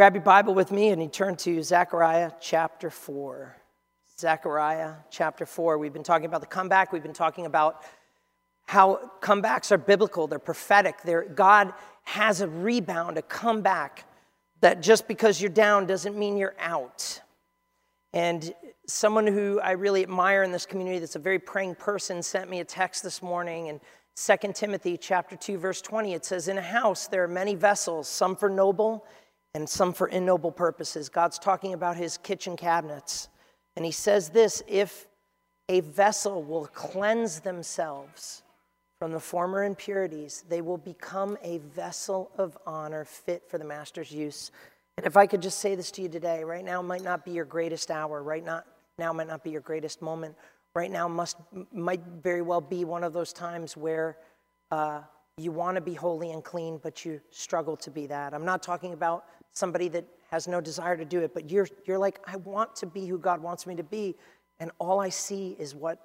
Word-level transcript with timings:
grab 0.00 0.14
your 0.14 0.24
Bible 0.24 0.54
with 0.54 0.70
me 0.70 0.88
and 0.88 1.02
you 1.02 1.08
turn 1.08 1.36
to 1.36 1.62
Zechariah 1.62 2.30
chapter 2.40 2.88
4. 2.88 3.54
Zechariah 4.18 4.94
chapter 5.10 5.44
4. 5.44 5.76
We've 5.76 5.92
been 5.92 6.02
talking 6.02 6.24
about 6.24 6.40
the 6.40 6.46
comeback. 6.46 6.90
We've 6.90 7.02
been 7.02 7.12
talking 7.12 7.44
about 7.44 7.82
how 8.64 9.10
comebacks 9.20 9.70
are 9.70 9.76
biblical, 9.76 10.26
they're 10.26 10.38
prophetic. 10.38 11.02
They're, 11.02 11.24
God 11.24 11.74
has 12.04 12.40
a 12.40 12.48
rebound, 12.48 13.18
a 13.18 13.22
comeback, 13.22 14.06
that 14.62 14.80
just 14.80 15.06
because 15.06 15.38
you're 15.38 15.50
down 15.50 15.84
doesn't 15.84 16.16
mean 16.16 16.38
you're 16.38 16.56
out. 16.58 17.20
And 18.14 18.54
someone 18.86 19.26
who 19.26 19.60
I 19.60 19.72
really 19.72 20.02
admire 20.02 20.44
in 20.44 20.50
this 20.50 20.64
community 20.64 21.00
that's 21.00 21.16
a 21.16 21.18
very 21.18 21.38
praying 21.38 21.74
person 21.74 22.22
sent 22.22 22.48
me 22.48 22.60
a 22.60 22.64
text 22.64 23.02
this 23.02 23.20
morning 23.20 23.68
and 23.68 23.80
2 24.16 24.52
Timothy 24.54 24.96
chapter 24.96 25.36
2 25.36 25.58
verse 25.58 25.82
20 25.82 26.14
it 26.14 26.24
says 26.24 26.48
in 26.48 26.56
a 26.56 26.62
house 26.62 27.06
there 27.06 27.22
are 27.22 27.28
many 27.28 27.54
vessels 27.54 28.08
some 28.08 28.34
for 28.34 28.48
noble 28.48 29.04
and 29.54 29.68
some 29.68 29.92
for 29.92 30.08
ignoble 30.08 30.52
purposes. 30.52 31.08
God's 31.08 31.38
talking 31.38 31.74
about 31.74 31.96
his 31.96 32.16
kitchen 32.18 32.56
cabinets. 32.56 33.28
And 33.76 33.84
he 33.84 33.92
says 33.92 34.28
this 34.30 34.62
if 34.68 35.06
a 35.68 35.80
vessel 35.80 36.42
will 36.42 36.66
cleanse 36.66 37.40
themselves 37.40 38.42
from 38.98 39.12
the 39.12 39.20
former 39.20 39.64
impurities, 39.64 40.44
they 40.48 40.60
will 40.60 40.76
become 40.76 41.38
a 41.42 41.58
vessel 41.58 42.30
of 42.36 42.58
honor 42.66 43.04
fit 43.04 43.42
for 43.48 43.56
the 43.56 43.64
master's 43.64 44.12
use. 44.12 44.50
And 44.98 45.06
if 45.06 45.16
I 45.16 45.26
could 45.26 45.40
just 45.40 45.60
say 45.60 45.74
this 45.74 45.90
to 45.92 46.02
you 46.02 46.08
today, 46.08 46.44
right 46.44 46.64
now 46.64 46.82
might 46.82 47.02
not 47.02 47.24
be 47.24 47.30
your 47.30 47.46
greatest 47.46 47.90
hour, 47.90 48.22
right 48.22 48.44
not, 48.44 48.66
now 48.98 49.12
might 49.12 49.28
not 49.28 49.42
be 49.42 49.50
your 49.50 49.62
greatest 49.62 50.02
moment. 50.02 50.36
Right 50.74 50.90
now 50.90 51.08
must, 51.08 51.38
might 51.72 52.02
very 52.22 52.42
well 52.42 52.60
be 52.60 52.84
one 52.84 53.02
of 53.02 53.12
those 53.12 53.32
times 53.32 53.76
where 53.76 54.18
uh, 54.70 55.00
you 55.38 55.50
want 55.50 55.76
to 55.76 55.80
be 55.80 55.94
holy 55.94 56.32
and 56.32 56.44
clean, 56.44 56.78
but 56.82 57.04
you 57.04 57.20
struggle 57.30 57.76
to 57.78 57.90
be 57.90 58.06
that. 58.08 58.34
I'm 58.34 58.44
not 58.44 58.62
talking 58.62 58.92
about 58.92 59.24
somebody 59.52 59.88
that 59.88 60.04
has 60.30 60.46
no 60.46 60.60
desire 60.60 60.96
to 60.96 61.04
do 61.04 61.20
it, 61.20 61.34
but 61.34 61.50
you're, 61.50 61.68
you're 61.84 61.98
like, 61.98 62.20
I 62.26 62.36
want 62.36 62.76
to 62.76 62.86
be 62.86 63.06
who 63.06 63.18
God 63.18 63.42
wants 63.42 63.66
me 63.66 63.74
to 63.76 63.82
be, 63.82 64.16
and 64.60 64.70
all 64.78 65.00
I 65.00 65.08
see 65.08 65.56
is 65.58 65.74
what 65.74 65.98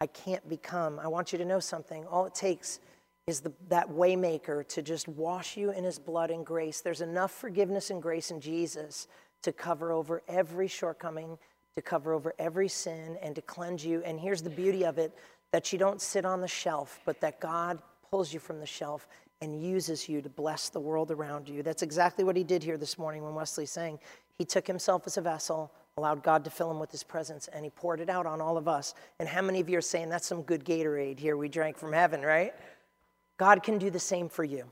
I 0.00 0.06
can't 0.06 0.48
become. 0.48 0.98
I 0.98 1.08
want 1.08 1.32
you 1.32 1.38
to 1.38 1.44
know 1.44 1.60
something. 1.60 2.06
All 2.06 2.26
it 2.26 2.34
takes 2.34 2.80
is 3.26 3.40
the, 3.40 3.52
that 3.68 3.88
waymaker 3.88 4.66
to 4.68 4.82
just 4.82 5.06
wash 5.06 5.56
you 5.56 5.70
in 5.70 5.84
his 5.84 5.98
blood 5.98 6.30
and 6.30 6.46
grace. 6.46 6.80
There's 6.80 7.02
enough 7.02 7.32
forgiveness 7.32 7.90
and 7.90 8.00
grace 8.00 8.30
in 8.30 8.40
Jesus 8.40 9.06
to 9.42 9.52
cover 9.52 9.92
over 9.92 10.22
every 10.28 10.66
shortcoming, 10.66 11.38
to 11.76 11.82
cover 11.82 12.14
over 12.14 12.34
every 12.38 12.68
sin, 12.68 13.18
and 13.22 13.34
to 13.34 13.42
cleanse 13.42 13.84
you. 13.84 14.02
And 14.04 14.18
here's 14.18 14.42
the 14.42 14.50
beauty 14.50 14.84
of 14.84 14.98
it 14.98 15.14
that 15.52 15.72
you 15.72 15.78
don't 15.78 16.00
sit 16.00 16.24
on 16.24 16.40
the 16.40 16.48
shelf, 16.48 17.00
but 17.04 17.20
that 17.20 17.40
God 17.40 17.82
pulls 18.10 18.32
you 18.32 18.40
from 18.40 18.60
the 18.60 18.66
shelf 18.66 19.06
and 19.40 19.62
uses 19.62 20.08
you 20.08 20.20
to 20.20 20.28
bless 20.28 20.68
the 20.68 20.80
world 20.80 21.10
around 21.10 21.48
you. 21.48 21.62
That's 21.62 21.82
exactly 21.82 22.24
what 22.24 22.36
he 22.36 22.44
did 22.44 22.62
here 22.62 22.76
this 22.76 22.98
morning 22.98 23.22
when 23.22 23.34
Wesley 23.34 23.66
sang. 23.66 23.98
He 24.36 24.44
took 24.44 24.66
himself 24.66 25.06
as 25.06 25.16
a 25.16 25.20
vessel 25.20 25.72
allowed 25.98 26.22
God 26.22 26.44
to 26.44 26.50
fill 26.50 26.70
him 26.70 26.78
with 26.78 26.92
his 26.92 27.02
presence, 27.02 27.48
and 27.48 27.64
he 27.64 27.70
poured 27.70 28.00
it 28.00 28.08
out 28.08 28.24
on 28.24 28.40
all 28.40 28.56
of 28.56 28.68
us. 28.68 28.94
And 29.18 29.28
how 29.28 29.42
many 29.42 29.60
of 29.60 29.68
you 29.68 29.76
are 29.78 29.82
saying 29.82 30.08
that's 30.08 30.26
some 30.26 30.42
good 30.42 30.64
Gatorade 30.64 31.18
here 31.18 31.36
we 31.36 31.48
drank 31.48 31.76
from 31.76 31.92
heaven, 31.92 32.22
right? 32.22 32.54
God 33.36 33.62
can 33.62 33.78
do 33.78 33.90
the 33.90 33.98
same 33.98 34.28
for 34.28 34.44
you. 34.44 34.64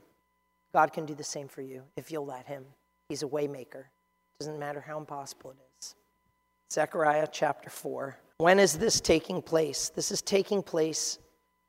God 0.73 0.93
can 0.93 1.05
do 1.05 1.13
the 1.13 1.23
same 1.23 1.47
for 1.47 1.61
you 1.61 1.83
if 1.95 2.11
you'll 2.11 2.25
let 2.25 2.47
him. 2.47 2.65
He's 3.09 3.23
a 3.23 3.27
waymaker. 3.27 3.85
Doesn't 4.39 4.57
matter 4.57 4.81
how 4.81 4.97
impossible 4.97 5.51
it 5.51 5.57
is. 5.79 5.95
Zechariah 6.71 7.27
chapter 7.31 7.69
4. 7.69 8.17
When 8.37 8.59
is 8.59 8.77
this 8.77 9.01
taking 9.01 9.41
place? 9.41 9.89
This 9.89 10.11
is 10.11 10.21
taking 10.21 10.63
place 10.63 11.19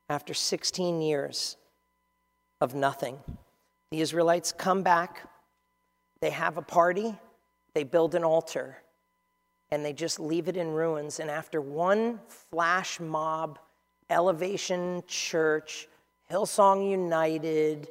after 0.09 0.33
16 0.33 1.01
years 1.01 1.57
of 2.61 2.75
nothing. 2.75 3.19
The 3.91 4.01
Israelites 4.01 4.51
come 4.51 4.83
back, 4.83 5.27
they 6.21 6.29
have 6.29 6.57
a 6.57 6.61
party, 6.61 7.15
they 7.73 7.83
build 7.83 8.15
an 8.15 8.23
altar 8.23 8.77
and 9.71 9.85
they 9.85 9.93
just 9.93 10.19
leave 10.19 10.47
it 10.47 10.57
in 10.57 10.71
ruins. 10.71 11.19
And 11.19 11.29
after 11.29 11.61
one 11.61 12.19
flash 12.27 12.99
mob, 12.99 13.59
Elevation 14.09 15.03
Church, 15.07 15.87
Hillsong 16.31 16.89
United, 16.89 17.87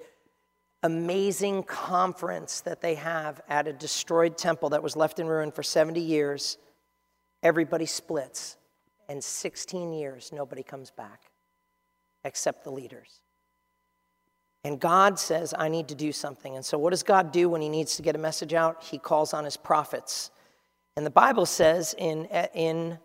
amazing 0.83 1.63
conference 1.65 2.61
that 2.63 2.81
they 2.81 2.95
have 2.97 3.41
at 3.49 3.69
a 3.69 3.73
destroyed 3.73 4.37
temple 4.37 4.71
that 4.71 4.83
was 4.83 4.97
left 4.97 5.19
in 5.19 5.27
ruin 5.27 5.51
for 5.51 5.63
70 5.63 6.01
years, 6.01 6.59
everybody 7.43 7.87
splits. 7.87 8.57
And 9.09 9.23
16 9.23 9.93
years, 9.93 10.33
nobody 10.33 10.63
comes 10.63 10.91
back 10.91 11.23
except 12.25 12.65
the 12.65 12.71
leaders. 12.71 13.23
And 14.69 14.79
God 14.79 15.19
says, 15.19 15.55
I 15.57 15.71
need 15.71 15.89
to 15.89 15.95
do 15.95 16.13
something. 16.13 16.55
And 16.55 16.63
so, 16.63 16.77
what 16.77 16.91
does 16.91 17.03
God 17.03 17.33
do 17.33 17.49
when 17.49 17.63
He 17.63 17.71
needs 17.71 17.97
to 17.97 18.03
get 18.03 18.15
a 18.15 18.19
message 18.19 18.53
out? 18.53 18.85
He 18.85 18.99
calls 18.99 19.33
on 19.33 19.47
His 19.47 19.57
prophets. 19.57 20.31
And 20.95 21.07
the 21.07 21.11
Bible 21.11 21.47
says 21.47 21.95
in, 21.97 22.29
eh, 22.31 22.49
in 22.53 22.99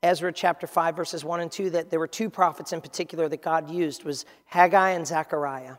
Ezra 0.00 0.32
chapter 0.32 0.68
5, 0.68 0.94
verses 0.94 1.24
1 1.24 1.40
and 1.40 1.50
2, 1.50 1.70
that 1.70 1.90
there 1.90 1.98
were 1.98 2.06
two 2.06 2.30
prophets 2.30 2.72
in 2.72 2.80
particular 2.80 3.28
that 3.30 3.42
God 3.42 3.68
used 3.68 4.04
was 4.04 4.26
Haggai 4.44 4.90
and 4.90 5.04
Zechariah. 5.04 5.74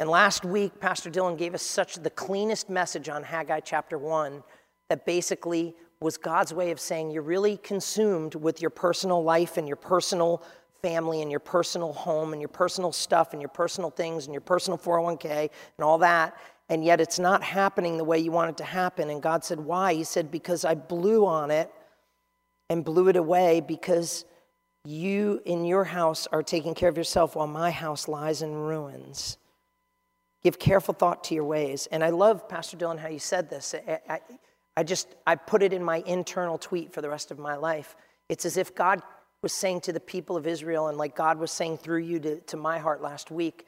And 0.00 0.10
last 0.10 0.44
week, 0.44 0.80
Pastor 0.80 1.12
Dylan 1.12 1.38
gave 1.38 1.54
us 1.54 1.62
such 1.62 1.94
the 1.94 2.10
cleanest 2.10 2.68
message 2.68 3.08
on 3.08 3.22
Haggai 3.22 3.60
chapter 3.60 3.98
1 3.98 4.42
that 4.88 5.06
basically 5.06 5.76
was 6.00 6.16
God's 6.16 6.52
way 6.52 6.72
of 6.72 6.80
saying 6.80 7.12
you're 7.12 7.22
really 7.22 7.56
consumed 7.58 8.34
with 8.34 8.60
your 8.60 8.70
personal 8.70 9.22
life 9.22 9.58
and 9.58 9.68
your 9.68 9.76
personal 9.76 10.42
family 10.82 11.22
and 11.22 11.30
your 11.30 11.40
personal 11.40 11.92
home 11.92 12.32
and 12.32 12.42
your 12.42 12.48
personal 12.48 12.92
stuff 12.92 13.32
and 13.32 13.40
your 13.40 13.48
personal 13.48 13.90
things 13.90 14.26
and 14.26 14.34
your 14.34 14.40
personal 14.40 14.76
401k 14.76 15.48
and 15.78 15.84
all 15.84 15.98
that 15.98 16.36
and 16.72 16.82
yet 16.82 17.02
it's 17.02 17.18
not 17.18 17.42
happening 17.42 17.98
the 17.98 18.04
way 18.04 18.18
you 18.18 18.32
want 18.32 18.48
it 18.48 18.56
to 18.56 18.64
happen. 18.64 19.10
And 19.10 19.22
God 19.22 19.44
said, 19.44 19.60
Why? 19.60 19.92
He 19.92 20.04
said, 20.04 20.30
Because 20.30 20.64
I 20.64 20.74
blew 20.74 21.26
on 21.26 21.50
it 21.50 21.70
and 22.70 22.82
blew 22.82 23.08
it 23.08 23.16
away 23.16 23.60
because 23.60 24.24
you 24.86 25.42
in 25.44 25.66
your 25.66 25.84
house 25.84 26.26
are 26.32 26.42
taking 26.42 26.74
care 26.74 26.88
of 26.88 26.96
yourself 26.96 27.36
while 27.36 27.46
my 27.46 27.70
house 27.70 28.08
lies 28.08 28.40
in 28.40 28.54
ruins. 28.54 29.36
Give 30.42 30.58
careful 30.58 30.94
thought 30.94 31.24
to 31.24 31.34
your 31.34 31.44
ways. 31.44 31.88
And 31.92 32.02
I 32.02 32.08
love, 32.08 32.48
Pastor 32.48 32.78
Dylan, 32.78 32.98
how 32.98 33.08
you 33.08 33.18
said 33.18 33.50
this. 33.50 33.74
I, 33.86 34.00
I, 34.08 34.20
I 34.78 34.82
just, 34.82 35.14
I 35.26 35.34
put 35.34 35.62
it 35.62 35.74
in 35.74 35.84
my 35.84 36.02
internal 36.06 36.56
tweet 36.56 36.90
for 36.90 37.02
the 37.02 37.10
rest 37.10 37.30
of 37.30 37.38
my 37.38 37.54
life. 37.54 37.94
It's 38.30 38.46
as 38.46 38.56
if 38.56 38.74
God 38.74 39.02
was 39.42 39.52
saying 39.52 39.82
to 39.82 39.92
the 39.92 40.00
people 40.00 40.36
of 40.36 40.46
Israel, 40.46 40.88
and 40.88 40.96
like 40.96 41.14
God 41.14 41.38
was 41.38 41.50
saying 41.50 41.78
through 41.78 41.98
you 41.98 42.20
to, 42.20 42.40
to 42.40 42.56
my 42.56 42.78
heart 42.78 43.02
last 43.02 43.30
week, 43.30 43.66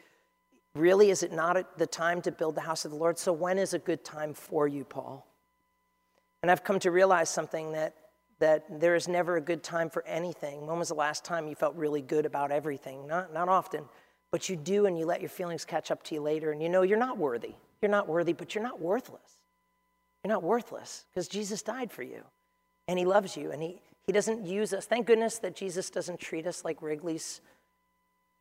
Really, 0.74 1.10
is 1.10 1.22
it 1.22 1.32
not 1.32 1.78
the 1.78 1.86
time 1.86 2.20
to 2.22 2.32
build 2.32 2.56
the 2.56 2.60
house 2.60 2.84
of 2.84 2.90
the 2.90 2.96
Lord? 2.96 3.16
So, 3.16 3.32
when 3.32 3.58
is 3.58 3.74
a 3.74 3.78
good 3.78 4.04
time 4.04 4.34
for 4.34 4.66
you, 4.66 4.84
Paul? 4.84 5.24
And 6.42 6.50
I've 6.50 6.64
come 6.64 6.80
to 6.80 6.90
realize 6.90 7.30
something 7.30 7.72
that, 7.72 7.94
that 8.40 8.80
there 8.80 8.96
is 8.96 9.06
never 9.06 9.36
a 9.36 9.40
good 9.40 9.62
time 9.62 9.88
for 9.88 10.04
anything. 10.04 10.66
When 10.66 10.78
was 10.78 10.88
the 10.88 10.94
last 10.94 11.24
time 11.24 11.46
you 11.46 11.54
felt 11.54 11.76
really 11.76 12.02
good 12.02 12.26
about 12.26 12.50
everything? 12.50 13.06
Not, 13.06 13.32
not 13.32 13.48
often, 13.48 13.84
but 14.32 14.48
you 14.48 14.56
do, 14.56 14.86
and 14.86 14.98
you 14.98 15.06
let 15.06 15.20
your 15.20 15.30
feelings 15.30 15.64
catch 15.64 15.92
up 15.92 16.02
to 16.04 16.16
you 16.16 16.20
later, 16.20 16.50
and 16.50 16.60
you 16.60 16.68
know 16.68 16.82
you're 16.82 16.98
not 16.98 17.18
worthy. 17.18 17.54
You're 17.80 17.90
not 17.90 18.08
worthy, 18.08 18.32
but 18.32 18.54
you're 18.54 18.64
not 18.64 18.80
worthless. 18.80 19.38
You're 20.24 20.32
not 20.32 20.42
worthless 20.42 21.04
because 21.08 21.28
Jesus 21.28 21.62
died 21.62 21.92
for 21.92 22.02
you, 22.02 22.24
and 22.88 22.98
He 22.98 23.04
loves 23.04 23.36
you, 23.36 23.52
and 23.52 23.62
He, 23.62 23.80
he 24.06 24.12
doesn't 24.12 24.46
use 24.46 24.72
us. 24.72 24.86
Thank 24.86 25.06
goodness 25.06 25.38
that 25.38 25.56
Jesus 25.56 25.90
doesn't 25.90 26.20
treat 26.20 26.46
us 26.46 26.64
like 26.64 26.82
Wrigley's 26.82 27.40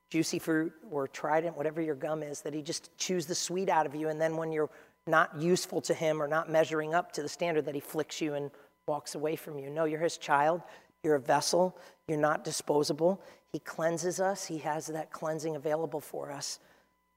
juicy 0.10 0.40
fruit 0.40 0.74
or 0.92 1.08
trident, 1.08 1.58
whatever 1.58 1.82
your 1.82 1.96
gum 1.96 2.22
is, 2.22 2.42
that 2.42 2.54
he 2.54 2.62
just 2.62 2.96
chews 2.98 3.26
the 3.26 3.36
sweet 3.36 3.70
out 3.70 3.86
of 3.86 3.96
you. 3.96 4.10
And 4.10 4.20
then 4.20 4.38
when 4.38 4.52
you're 4.52 4.70
not 5.08 5.36
useful 5.40 5.82
to 5.82 5.94
him 5.94 6.22
or 6.22 6.28
not 6.28 6.50
measuring 6.50 6.94
up 6.94 7.12
to 7.14 7.22
the 7.22 7.30
standard, 7.30 7.66
that 7.66 7.76
he 7.76 7.82
flicks 7.82 8.22
you 8.22 8.36
and 8.36 8.52
walks 8.88 9.16
away 9.16 9.36
from 9.36 9.58
you. 9.58 9.70
No, 9.70 9.86
you're 9.86 10.00
his 10.00 10.18
child. 10.18 10.62
You're 11.04 11.16
a 11.16 11.20
vessel. 11.20 11.78
You're 12.08 12.20
not 12.20 12.44
disposable. 12.44 13.22
He 13.54 13.60
cleanses 13.60 14.20
us, 14.20 14.46
he 14.46 14.58
has 14.60 14.88
that 14.88 15.12
cleansing 15.12 15.56
available 15.56 16.02
for 16.02 16.32
us. 16.32 16.60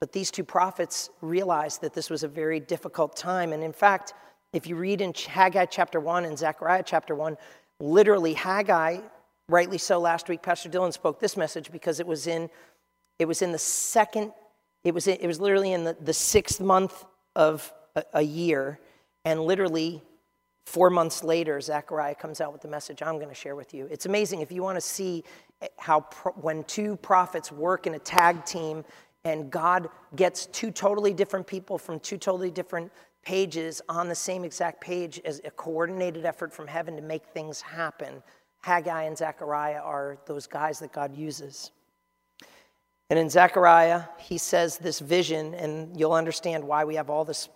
But 0.01 0.12
these 0.12 0.31
two 0.31 0.45
prophets 0.45 1.09
realized 1.23 1.81
that 1.81 1.95
this 1.95 2.11
was 2.11 2.23
a 2.23 2.29
very 2.29 2.61
difficult 2.61 3.17
time. 3.17 3.55
And 3.55 3.65
in 3.65 3.73
fact, 3.73 4.12
if 4.53 4.67
you 4.67 4.77
read 4.77 5.01
in 5.01 5.15
Haggai 5.15 5.65
chapter 5.65 5.99
1 5.99 6.26
and 6.26 6.38
Zechariah 6.38 6.82
chapter 6.85 7.15
1, 7.15 7.38
literally 7.81 8.34
Haggai, 8.34 8.99
rightly 9.49 9.78
so, 9.78 9.99
last 9.99 10.28
week, 10.28 10.43
Pastor 10.43 10.69
Dylan 10.69 10.93
spoke 10.93 11.20
this 11.20 11.37
message 11.37 11.70
because 11.70 12.00
it 12.00 12.06
was 12.06 12.26
in 12.26 12.50
it 13.19 13.26
was 13.26 13.43
in 13.43 13.52
the 13.52 13.58
second, 13.58 14.32
it 14.84 14.93
was, 14.93 15.06
it 15.06 15.26
was 15.26 15.40
literally 15.40 15.73
in 15.73 15.84
the, 15.84 15.96
the 16.00 16.12
sixth 16.12 16.61
month 16.61 17.05
of 17.34 17.73
a, 17.94 18.05
a 18.14 18.23
year. 18.23 18.78
And 19.25 19.40
literally 19.40 20.02
four 20.67 20.90
months 20.90 21.25
later, 21.25 21.61
Zechariah 21.61 22.14
comes 22.14 22.40
out 22.40 22.52
with 22.52 22.62
the 22.62 22.69
message 22.69 23.02
I'm 23.02 23.17
going 23.17 23.28
to 23.28 23.34
share 23.34 23.56
with 23.56 23.73
you. 23.73 23.88
It's 23.90 24.06
amazing 24.06 24.40
if 24.40 24.52
you 24.52 24.62
want 24.62 24.76
to 24.76 24.82
see 24.82 25.25
eh, 25.62 25.69
how 25.79 26.00
pro, 26.00 26.32
when 26.32 26.64
two 26.64 26.96
prophets 26.96 27.50
work 27.50 27.87
in 27.87 27.94
a 27.94 27.99
tag 27.99 28.44
team 28.44 28.84
and 29.25 29.50
God 29.50 29.88
gets 30.14 30.46
two 30.46 30.70
totally 30.70 31.12
different 31.12 31.46
people 31.46 31.79
from 31.79 31.99
two 31.99 32.19
totally 32.19 32.50
different 32.50 32.93
pages 33.26 33.82
on 33.88 34.08
the 34.08 34.14
same 34.14 34.44
exact 34.44 34.81
page 34.81 35.20
as 35.25 35.40
a 35.44 35.50
coordinated 35.50 36.25
effort 36.25 36.52
from 36.52 36.69
heaven 36.69 36.94
to 36.94 37.02
make 37.02 37.26
things 37.26 37.61
happen. 37.61 38.23
Haggai 38.62 39.02
and 39.02 39.19
Zechariah 39.19 39.81
are 39.81 40.17
those 40.26 40.46
guys 40.46 40.78
that 40.78 40.93
God 40.93 41.12
uses. 41.17 41.73
And 43.11 43.19
in 43.19 43.28
Zechariah, 43.28 44.05
he 44.19 44.38
says 44.38 44.78
this 44.78 45.00
vision, 45.00 45.55
and 45.55 45.99
you'll 45.99 46.12
understand 46.12 46.62
why 46.62 46.84
we 46.84 46.94
have 46.94 47.11
all 47.11 47.25
this 47.25 47.49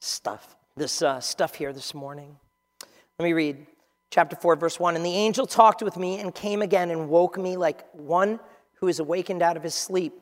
stuff 0.00 0.56
this 0.76 1.02
uh, 1.02 1.20
stuff 1.20 1.54
here 1.54 1.72
this 1.72 1.94
morning. 1.94 2.36
Let 3.18 3.24
me 3.24 3.32
read 3.32 3.66
chapter 4.10 4.34
4, 4.34 4.56
verse 4.56 4.80
1. 4.80 4.96
And 4.96 5.06
the 5.06 5.14
angel 5.14 5.46
talked 5.46 5.82
with 5.82 5.96
me 5.96 6.18
and 6.18 6.34
came 6.34 6.62
again 6.62 6.90
and 6.90 7.08
woke 7.08 7.38
me 7.38 7.56
like 7.56 7.84
one 7.92 8.40
who 8.74 8.88
is 8.88 8.98
awakened 8.98 9.40
out 9.40 9.56
of 9.56 9.62
his 9.62 9.74
sleep. 9.74 10.14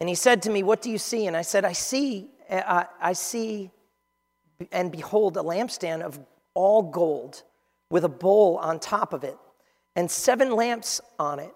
And 0.00 0.08
he 0.08 0.16
said 0.16 0.42
to 0.42 0.50
me, 0.50 0.64
What 0.64 0.82
do 0.82 0.90
you 0.90 0.98
see? 0.98 1.26
And 1.26 1.36
I 1.36 1.42
said, 1.42 1.64
I 1.64 1.72
see, 1.72 2.30
uh, 2.50 2.84
I 3.00 3.12
see, 3.12 3.70
and 4.70 4.92
behold, 4.92 5.36
a 5.36 5.40
lampstand 5.40 6.02
of 6.02 6.18
all 6.54 6.82
gold 6.82 7.42
with 7.90 8.04
a 8.04 8.08
bowl 8.08 8.58
on 8.58 8.78
top 8.78 9.12
of 9.12 9.24
it, 9.24 9.36
and 9.96 10.10
seven 10.10 10.52
lamps 10.52 11.00
on 11.18 11.38
it, 11.38 11.54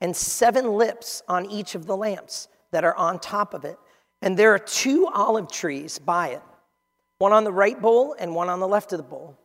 and 0.00 0.14
seven 0.14 0.72
lips 0.72 1.22
on 1.28 1.50
each 1.50 1.74
of 1.74 1.86
the 1.86 1.96
lamps 1.96 2.48
that 2.72 2.84
are 2.84 2.96
on 2.96 3.18
top 3.18 3.54
of 3.54 3.64
it. 3.64 3.78
And 4.22 4.36
there 4.36 4.52
are 4.52 4.58
two 4.58 5.08
olive 5.14 5.50
trees 5.50 5.98
by 5.98 6.28
it, 6.28 6.42
one 7.18 7.32
on 7.32 7.44
the 7.44 7.52
right 7.52 7.80
bowl 7.80 8.14
and 8.18 8.34
one 8.34 8.48
on 8.48 8.60
the 8.60 8.68
left 8.68 8.92
of 8.92 8.98
the 8.98 9.04
bowl. 9.04 9.38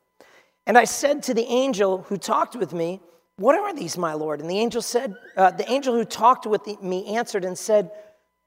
And 0.66 0.78
I 0.78 0.86
said 0.86 1.24
to 1.24 1.34
the 1.34 1.46
angel 1.46 2.04
who 2.04 2.18
talked 2.18 2.56
with 2.56 2.74
me, 2.74 3.02
What 3.38 3.56
are 3.56 3.74
these, 3.74 3.98
my 3.98 4.14
Lord? 4.14 4.42
And 4.42 4.50
the 4.50 4.60
angel 4.60 4.82
said, 4.82 5.16
uh, 5.38 5.52
The 5.52 5.70
angel 5.72 5.94
who 5.94 6.06
talked 6.06 6.46
with 6.46 6.82
me 6.82 7.16
answered 7.16 7.46
and 7.46 7.58
said, 7.58 7.92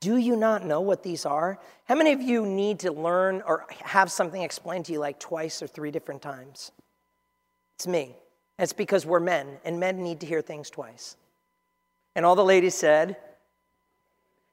Do 0.05 0.19
you 0.19 0.37
not 0.37 0.67
know 0.67 0.83
what 0.83 1.03
these 1.03 1.25
are? 1.25 1.59
How 1.87 1.95
many 1.95 2.13
of 2.13 2.21
you 2.21 2.45
need 2.45 2.81
to 2.81 2.93
learn 2.93 3.43
or 3.47 3.65
have 3.71 4.13
something 4.13 4.43
explained 4.43 4.85
to 4.85 4.93
you 4.93 4.99
like 4.99 5.19
twice 5.19 5.63
or 5.63 5.67
three 5.67 5.91
different 5.91 6.21
times? 6.21 6.73
It's 7.77 7.87
me. 7.87 8.15
It's 8.59 8.75
because 8.75 9.07
we're 9.07 9.19
men, 9.19 9.57
and 9.65 9.81
men 9.81 10.03
need 10.03 10.21
to 10.21 10.27
hear 10.27 10.43
things 10.43 10.69
twice. 10.69 11.17
And 12.15 12.27
all 12.27 12.35
the 12.35 12.45
ladies 12.45 12.75
said, 12.75 13.17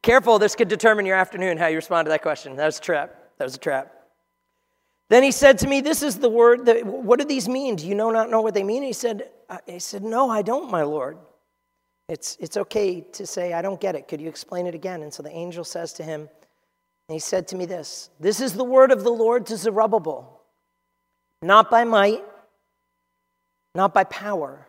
Careful, 0.01 0.39
this 0.39 0.55
could 0.55 0.69
determine 0.69 1.05
your 1.05 1.17
afternoon 1.17 1.57
how 1.57 1.67
you 1.67 1.75
respond 1.75 2.05
to 2.05 2.11
that 2.11 2.21
question. 2.21 2.55
That 2.55 2.67
was 2.67 2.77
a 2.77 2.81
trap. 2.81 3.13
That 3.37 3.43
was 3.43 3.55
a 3.55 3.59
trap. 3.59 3.93
Then 5.09 5.21
he 5.21 5.31
said 5.31 5.57
to 5.59 5.67
me, 5.67 5.81
This 5.81 6.01
is 6.01 6.17
the 6.17 6.29
word. 6.29 6.65
That, 6.67 6.85
what 6.85 7.19
do 7.19 7.25
these 7.25 7.49
mean? 7.49 7.75
Do 7.75 7.85
you 7.85 7.93
know 7.93 8.09
not 8.09 8.29
know 8.29 8.39
what 8.39 8.53
they 8.53 8.63
mean? 8.63 8.77
And 8.77 8.85
he 8.85 8.93
said, 8.93 9.29
uh, 9.49 9.57
he 9.67 9.79
said, 9.79 10.01
No, 10.01 10.29
I 10.29 10.43
don't, 10.43 10.71
my 10.71 10.83
Lord. 10.83 11.17
It's, 12.11 12.35
it's 12.41 12.57
okay 12.57 12.99
to 13.13 13.25
say, 13.25 13.53
I 13.53 13.61
don't 13.61 13.79
get 13.79 13.95
it. 13.95 14.09
Could 14.09 14.19
you 14.19 14.27
explain 14.27 14.67
it 14.67 14.75
again? 14.75 15.01
And 15.01 15.13
so 15.13 15.23
the 15.23 15.31
angel 15.31 15.63
says 15.63 15.93
to 15.93 16.03
him, 16.03 16.27
and 17.07 17.13
he 17.13 17.19
said 17.19 17.47
to 17.47 17.55
me 17.55 17.65
this 17.65 18.09
This 18.19 18.41
is 18.41 18.51
the 18.51 18.65
word 18.65 18.91
of 18.91 19.05
the 19.05 19.11
Lord 19.11 19.45
to 19.45 19.55
Zerubbabel, 19.55 20.41
not 21.41 21.71
by 21.71 21.85
might, 21.85 22.21
not 23.73 23.93
by 23.93 24.03
power, 24.03 24.67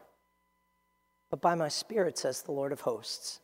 but 1.30 1.40
by 1.40 1.56
my 1.56 1.66
spirit, 1.66 2.16
says 2.16 2.42
the 2.42 2.52
Lord 2.52 2.70
of 2.70 2.82
hosts. 2.82 3.40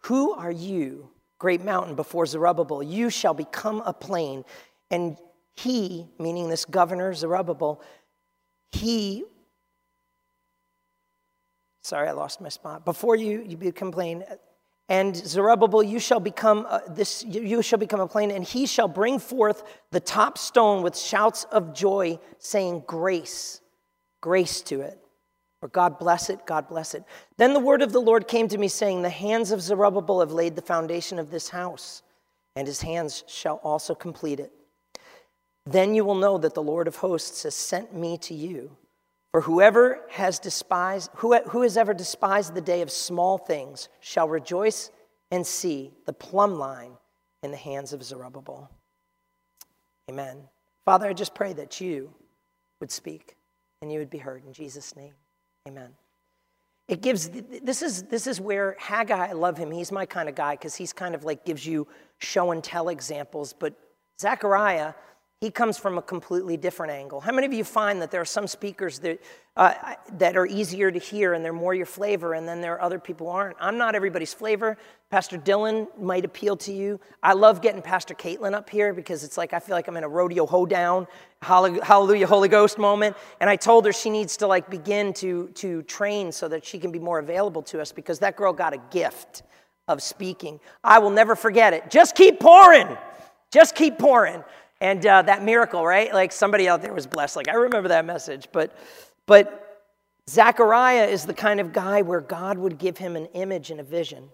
Who 0.00 0.34
are 0.34 0.52
you, 0.52 1.08
great 1.38 1.64
mountain, 1.64 1.94
before 1.94 2.26
Zerubbabel? 2.26 2.82
You 2.82 3.08
shall 3.08 3.32
become 3.32 3.82
a 3.86 3.94
plain, 3.94 4.44
and 4.90 5.16
he, 5.54 6.08
meaning 6.18 6.50
this 6.50 6.66
governor 6.66 7.14
Zerubbabel, 7.14 7.80
he, 8.70 9.24
sorry, 11.82 12.08
I 12.08 12.12
lost 12.12 12.40
my 12.40 12.48
spot. 12.48 12.84
Before 12.84 13.16
you, 13.16 13.44
you 13.46 13.72
complain, 13.72 14.24
and 14.88 15.16
Zerubbabel, 15.16 15.82
you 15.82 15.98
shall 15.98 16.20
become 16.20 16.66
uh, 16.68 16.80
this. 16.88 17.24
You 17.24 17.62
shall 17.62 17.78
become 17.78 18.00
a 18.00 18.08
plain, 18.08 18.30
and 18.30 18.44
he 18.44 18.66
shall 18.66 18.88
bring 18.88 19.18
forth 19.18 19.62
the 19.90 20.00
top 20.00 20.36
stone 20.36 20.82
with 20.82 20.96
shouts 20.96 21.44
of 21.44 21.74
joy, 21.74 22.18
saying, 22.38 22.84
"Grace, 22.86 23.60
grace 24.20 24.60
to 24.62 24.80
it." 24.80 24.98
Or 25.62 25.68
God 25.68 25.98
bless 25.98 26.30
it, 26.30 26.46
God 26.46 26.68
bless 26.68 26.94
it. 26.94 27.04
Then 27.36 27.52
the 27.52 27.60
word 27.60 27.82
of 27.82 27.92
the 27.92 28.00
Lord 28.00 28.26
came 28.26 28.48
to 28.48 28.58
me, 28.58 28.68
saying, 28.68 29.02
The 29.02 29.10
hands 29.10 29.50
of 29.50 29.60
Zerubbabel 29.60 30.20
have 30.20 30.32
laid 30.32 30.56
the 30.56 30.62
foundation 30.62 31.18
of 31.18 31.30
this 31.30 31.50
house, 31.50 32.02
and 32.56 32.66
his 32.66 32.80
hands 32.80 33.24
shall 33.26 33.56
also 33.56 33.94
complete 33.94 34.40
it. 34.40 34.52
Then 35.66 35.94
you 35.94 36.04
will 36.04 36.14
know 36.14 36.38
that 36.38 36.54
the 36.54 36.62
Lord 36.62 36.88
of 36.88 36.96
hosts 36.96 37.42
has 37.42 37.54
sent 37.54 37.94
me 37.94 38.16
to 38.18 38.34
you. 38.34 38.76
For 39.32 39.42
whoever 39.42 40.00
has 40.10 40.38
despised, 40.38 41.10
who, 41.16 41.36
who 41.42 41.62
has 41.62 41.76
ever 41.76 41.94
despised 41.94 42.54
the 42.54 42.60
day 42.60 42.82
of 42.82 42.90
small 42.90 43.38
things 43.38 43.88
shall 44.00 44.28
rejoice 44.28 44.90
and 45.30 45.46
see 45.46 45.92
the 46.06 46.12
plumb 46.12 46.56
line 46.58 46.92
in 47.42 47.50
the 47.52 47.56
hands 47.56 47.92
of 47.92 48.02
Zerubbabel. 48.02 48.70
Amen. 50.10 50.48
Father, 50.84 51.06
I 51.06 51.12
just 51.12 51.34
pray 51.34 51.52
that 51.52 51.80
you 51.80 52.12
would 52.80 52.90
speak 52.90 53.36
and 53.80 53.92
you 53.92 54.00
would 54.00 54.10
be 54.10 54.18
heard 54.18 54.44
in 54.44 54.52
Jesus' 54.52 54.96
name. 54.96 55.14
Amen. 55.68 55.90
It 56.88 57.02
gives, 57.02 57.30
this 57.62 57.82
is, 57.82 58.02
this 58.04 58.26
is 58.26 58.40
where 58.40 58.74
Haggai, 58.80 59.28
I 59.28 59.32
love 59.32 59.56
him. 59.56 59.70
He's 59.70 59.92
my 59.92 60.06
kind 60.06 60.28
of 60.28 60.34
guy 60.34 60.54
because 60.54 60.74
he's 60.74 60.92
kind 60.92 61.14
of 61.14 61.22
like 61.22 61.44
gives 61.44 61.64
you 61.64 61.86
show 62.18 62.50
and 62.50 62.64
tell 62.64 62.88
examples. 62.88 63.52
But 63.52 63.74
Zechariah, 64.20 64.94
he 65.40 65.50
comes 65.50 65.78
from 65.78 65.96
a 65.96 66.02
completely 66.02 66.58
different 66.58 66.92
angle. 66.92 67.18
How 67.18 67.32
many 67.32 67.46
of 67.46 67.54
you 67.54 67.64
find 67.64 68.02
that 68.02 68.10
there 68.10 68.20
are 68.20 68.26
some 68.26 68.46
speakers 68.46 68.98
that, 68.98 69.22
uh, 69.56 69.72
that 70.18 70.36
are 70.36 70.44
easier 70.44 70.90
to 70.90 70.98
hear 70.98 71.32
and 71.32 71.42
they're 71.42 71.54
more 71.54 71.72
your 71.72 71.86
flavor, 71.86 72.34
and 72.34 72.46
then 72.46 72.60
there 72.60 72.74
are 72.74 72.82
other 72.82 72.98
people 72.98 73.26
who 73.26 73.32
aren't? 73.32 73.56
I'm 73.58 73.78
not 73.78 73.94
everybody's 73.94 74.34
flavor. 74.34 74.76
Pastor 75.10 75.38
Dylan 75.38 75.86
might 75.98 76.26
appeal 76.26 76.58
to 76.58 76.72
you. 76.74 77.00
I 77.22 77.32
love 77.32 77.62
getting 77.62 77.80
Pastor 77.80 78.14
Caitlin 78.14 78.52
up 78.52 78.68
here 78.68 78.92
because 78.92 79.24
it's 79.24 79.38
like 79.38 79.54
I 79.54 79.60
feel 79.60 79.74
like 79.74 79.88
I'm 79.88 79.96
in 79.96 80.04
a 80.04 80.08
rodeo 80.08 80.44
hoedown, 80.44 81.06
hallelujah, 81.40 82.26
Holy 82.26 82.48
Ghost 82.48 82.76
moment. 82.76 83.16
And 83.40 83.48
I 83.48 83.56
told 83.56 83.86
her 83.86 83.94
she 83.94 84.10
needs 84.10 84.36
to 84.38 84.46
like 84.46 84.68
begin 84.68 85.14
to, 85.14 85.48
to 85.54 85.80
train 85.84 86.32
so 86.32 86.48
that 86.48 86.66
she 86.66 86.78
can 86.78 86.92
be 86.92 86.98
more 86.98 87.18
available 87.18 87.62
to 87.62 87.80
us 87.80 87.92
because 87.92 88.18
that 88.18 88.36
girl 88.36 88.52
got 88.52 88.74
a 88.74 88.80
gift 88.90 89.42
of 89.88 90.02
speaking. 90.02 90.60
I 90.84 90.98
will 90.98 91.10
never 91.10 91.34
forget 91.34 91.72
it. 91.72 91.90
Just 91.90 92.14
keep 92.14 92.40
pouring. 92.40 92.88
Just 93.50 93.74
keep 93.74 93.98
pouring. 93.98 94.44
And 94.80 95.04
uh, 95.04 95.22
that 95.22 95.42
miracle, 95.42 95.84
right? 95.84 96.12
Like 96.12 96.32
somebody 96.32 96.68
out 96.68 96.82
there 96.82 96.92
was 96.92 97.06
blessed. 97.06 97.36
Like 97.36 97.48
I 97.48 97.54
remember 97.54 97.88
that 97.88 98.04
message. 98.04 98.48
But, 98.50 98.76
but 99.26 99.88
Zechariah 100.28 101.06
is 101.06 101.26
the 101.26 101.34
kind 101.34 101.60
of 101.60 101.72
guy 101.72 102.02
where 102.02 102.20
God 102.20 102.56
would 102.58 102.78
give 102.78 102.96
him 102.98 103.16
an 103.16 103.26
image 103.34 103.70
and 103.70 103.80
a 103.80 103.82
vision. 103.82 104.28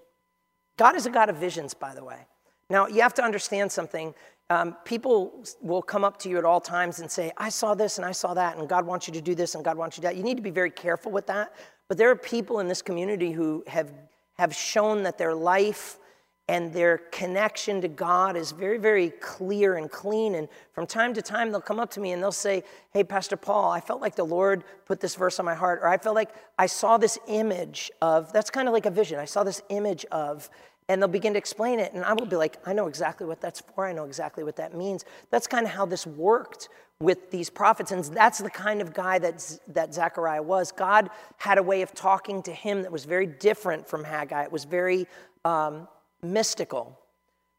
God 0.76 0.94
is 0.94 1.06
a 1.06 1.10
God 1.10 1.30
of 1.30 1.36
visions, 1.36 1.74
by 1.74 1.94
the 1.94 2.04
way. 2.04 2.26
Now, 2.68 2.86
you 2.86 3.00
have 3.00 3.14
to 3.14 3.22
understand 3.22 3.72
something. 3.72 4.14
Um, 4.50 4.76
people 4.84 5.44
will 5.60 5.82
come 5.82 6.04
up 6.04 6.18
to 6.18 6.28
you 6.28 6.38
at 6.38 6.44
all 6.44 6.60
times 6.60 7.00
and 7.00 7.10
say, 7.10 7.32
I 7.36 7.48
saw 7.48 7.74
this 7.74 7.96
and 7.96 8.04
I 8.04 8.12
saw 8.12 8.34
that, 8.34 8.56
and 8.56 8.68
God 8.68 8.86
wants 8.86 9.08
you 9.08 9.14
to 9.14 9.20
do 9.20 9.34
this 9.34 9.54
and 9.54 9.64
God 9.64 9.76
wants 9.76 9.96
you 9.96 10.02
to 10.02 10.08
do 10.08 10.14
that. 10.14 10.16
You 10.16 10.22
need 10.22 10.36
to 10.36 10.42
be 10.42 10.50
very 10.50 10.70
careful 10.70 11.10
with 11.10 11.26
that. 11.26 11.54
But 11.88 11.98
there 11.98 12.10
are 12.10 12.16
people 12.16 12.60
in 12.60 12.68
this 12.68 12.82
community 12.82 13.32
who 13.32 13.64
have, 13.66 13.90
have 14.34 14.54
shown 14.54 15.02
that 15.04 15.18
their 15.18 15.34
life 15.34 15.98
and 16.48 16.72
their 16.72 16.98
connection 16.98 17.80
to 17.80 17.88
God 17.88 18.36
is 18.36 18.52
very, 18.52 18.78
very 18.78 19.10
clear 19.10 19.76
and 19.76 19.90
clean. 19.90 20.36
And 20.36 20.48
from 20.72 20.86
time 20.86 21.12
to 21.14 21.22
time, 21.22 21.50
they'll 21.50 21.60
come 21.60 21.80
up 21.80 21.90
to 21.92 22.00
me 22.00 22.12
and 22.12 22.22
they'll 22.22 22.30
say, 22.30 22.62
Hey, 22.92 23.02
Pastor 23.02 23.36
Paul, 23.36 23.70
I 23.70 23.80
felt 23.80 24.00
like 24.00 24.14
the 24.14 24.24
Lord 24.24 24.62
put 24.84 25.00
this 25.00 25.16
verse 25.16 25.40
on 25.40 25.44
my 25.44 25.54
heart, 25.54 25.80
or 25.82 25.88
I 25.88 25.98
felt 25.98 26.14
like 26.14 26.30
I 26.58 26.66
saw 26.66 26.98
this 26.98 27.18
image 27.26 27.90
of, 28.00 28.32
that's 28.32 28.50
kind 28.50 28.68
of 28.68 28.74
like 28.74 28.86
a 28.86 28.90
vision. 28.90 29.18
I 29.18 29.24
saw 29.24 29.42
this 29.42 29.60
image 29.70 30.04
of, 30.12 30.48
and 30.88 31.02
they'll 31.02 31.08
begin 31.08 31.32
to 31.32 31.38
explain 31.38 31.80
it. 31.80 31.92
And 31.94 32.04
I 32.04 32.12
will 32.12 32.26
be 32.26 32.36
like, 32.36 32.58
I 32.64 32.72
know 32.72 32.86
exactly 32.86 33.26
what 33.26 33.40
that's 33.40 33.60
for. 33.60 33.84
I 33.84 33.92
know 33.92 34.04
exactly 34.04 34.44
what 34.44 34.54
that 34.56 34.72
means. 34.72 35.04
That's 35.30 35.48
kind 35.48 35.66
of 35.66 35.72
how 35.72 35.84
this 35.84 36.06
worked 36.06 36.68
with 37.00 37.32
these 37.32 37.50
prophets. 37.50 37.90
And 37.90 38.04
that's 38.04 38.38
the 38.38 38.50
kind 38.50 38.80
of 38.80 38.94
guy 38.94 39.18
that, 39.18 39.58
that 39.68 39.92
Zechariah 39.92 40.42
was. 40.42 40.70
God 40.70 41.10
had 41.38 41.58
a 41.58 41.62
way 41.62 41.82
of 41.82 41.92
talking 41.92 42.40
to 42.44 42.52
him 42.52 42.82
that 42.82 42.92
was 42.92 43.04
very 43.04 43.26
different 43.26 43.86
from 43.88 44.04
Haggai. 44.04 44.44
It 44.44 44.52
was 44.52 44.64
very 44.64 45.08
um, 45.44 45.88
mystical. 46.32 46.98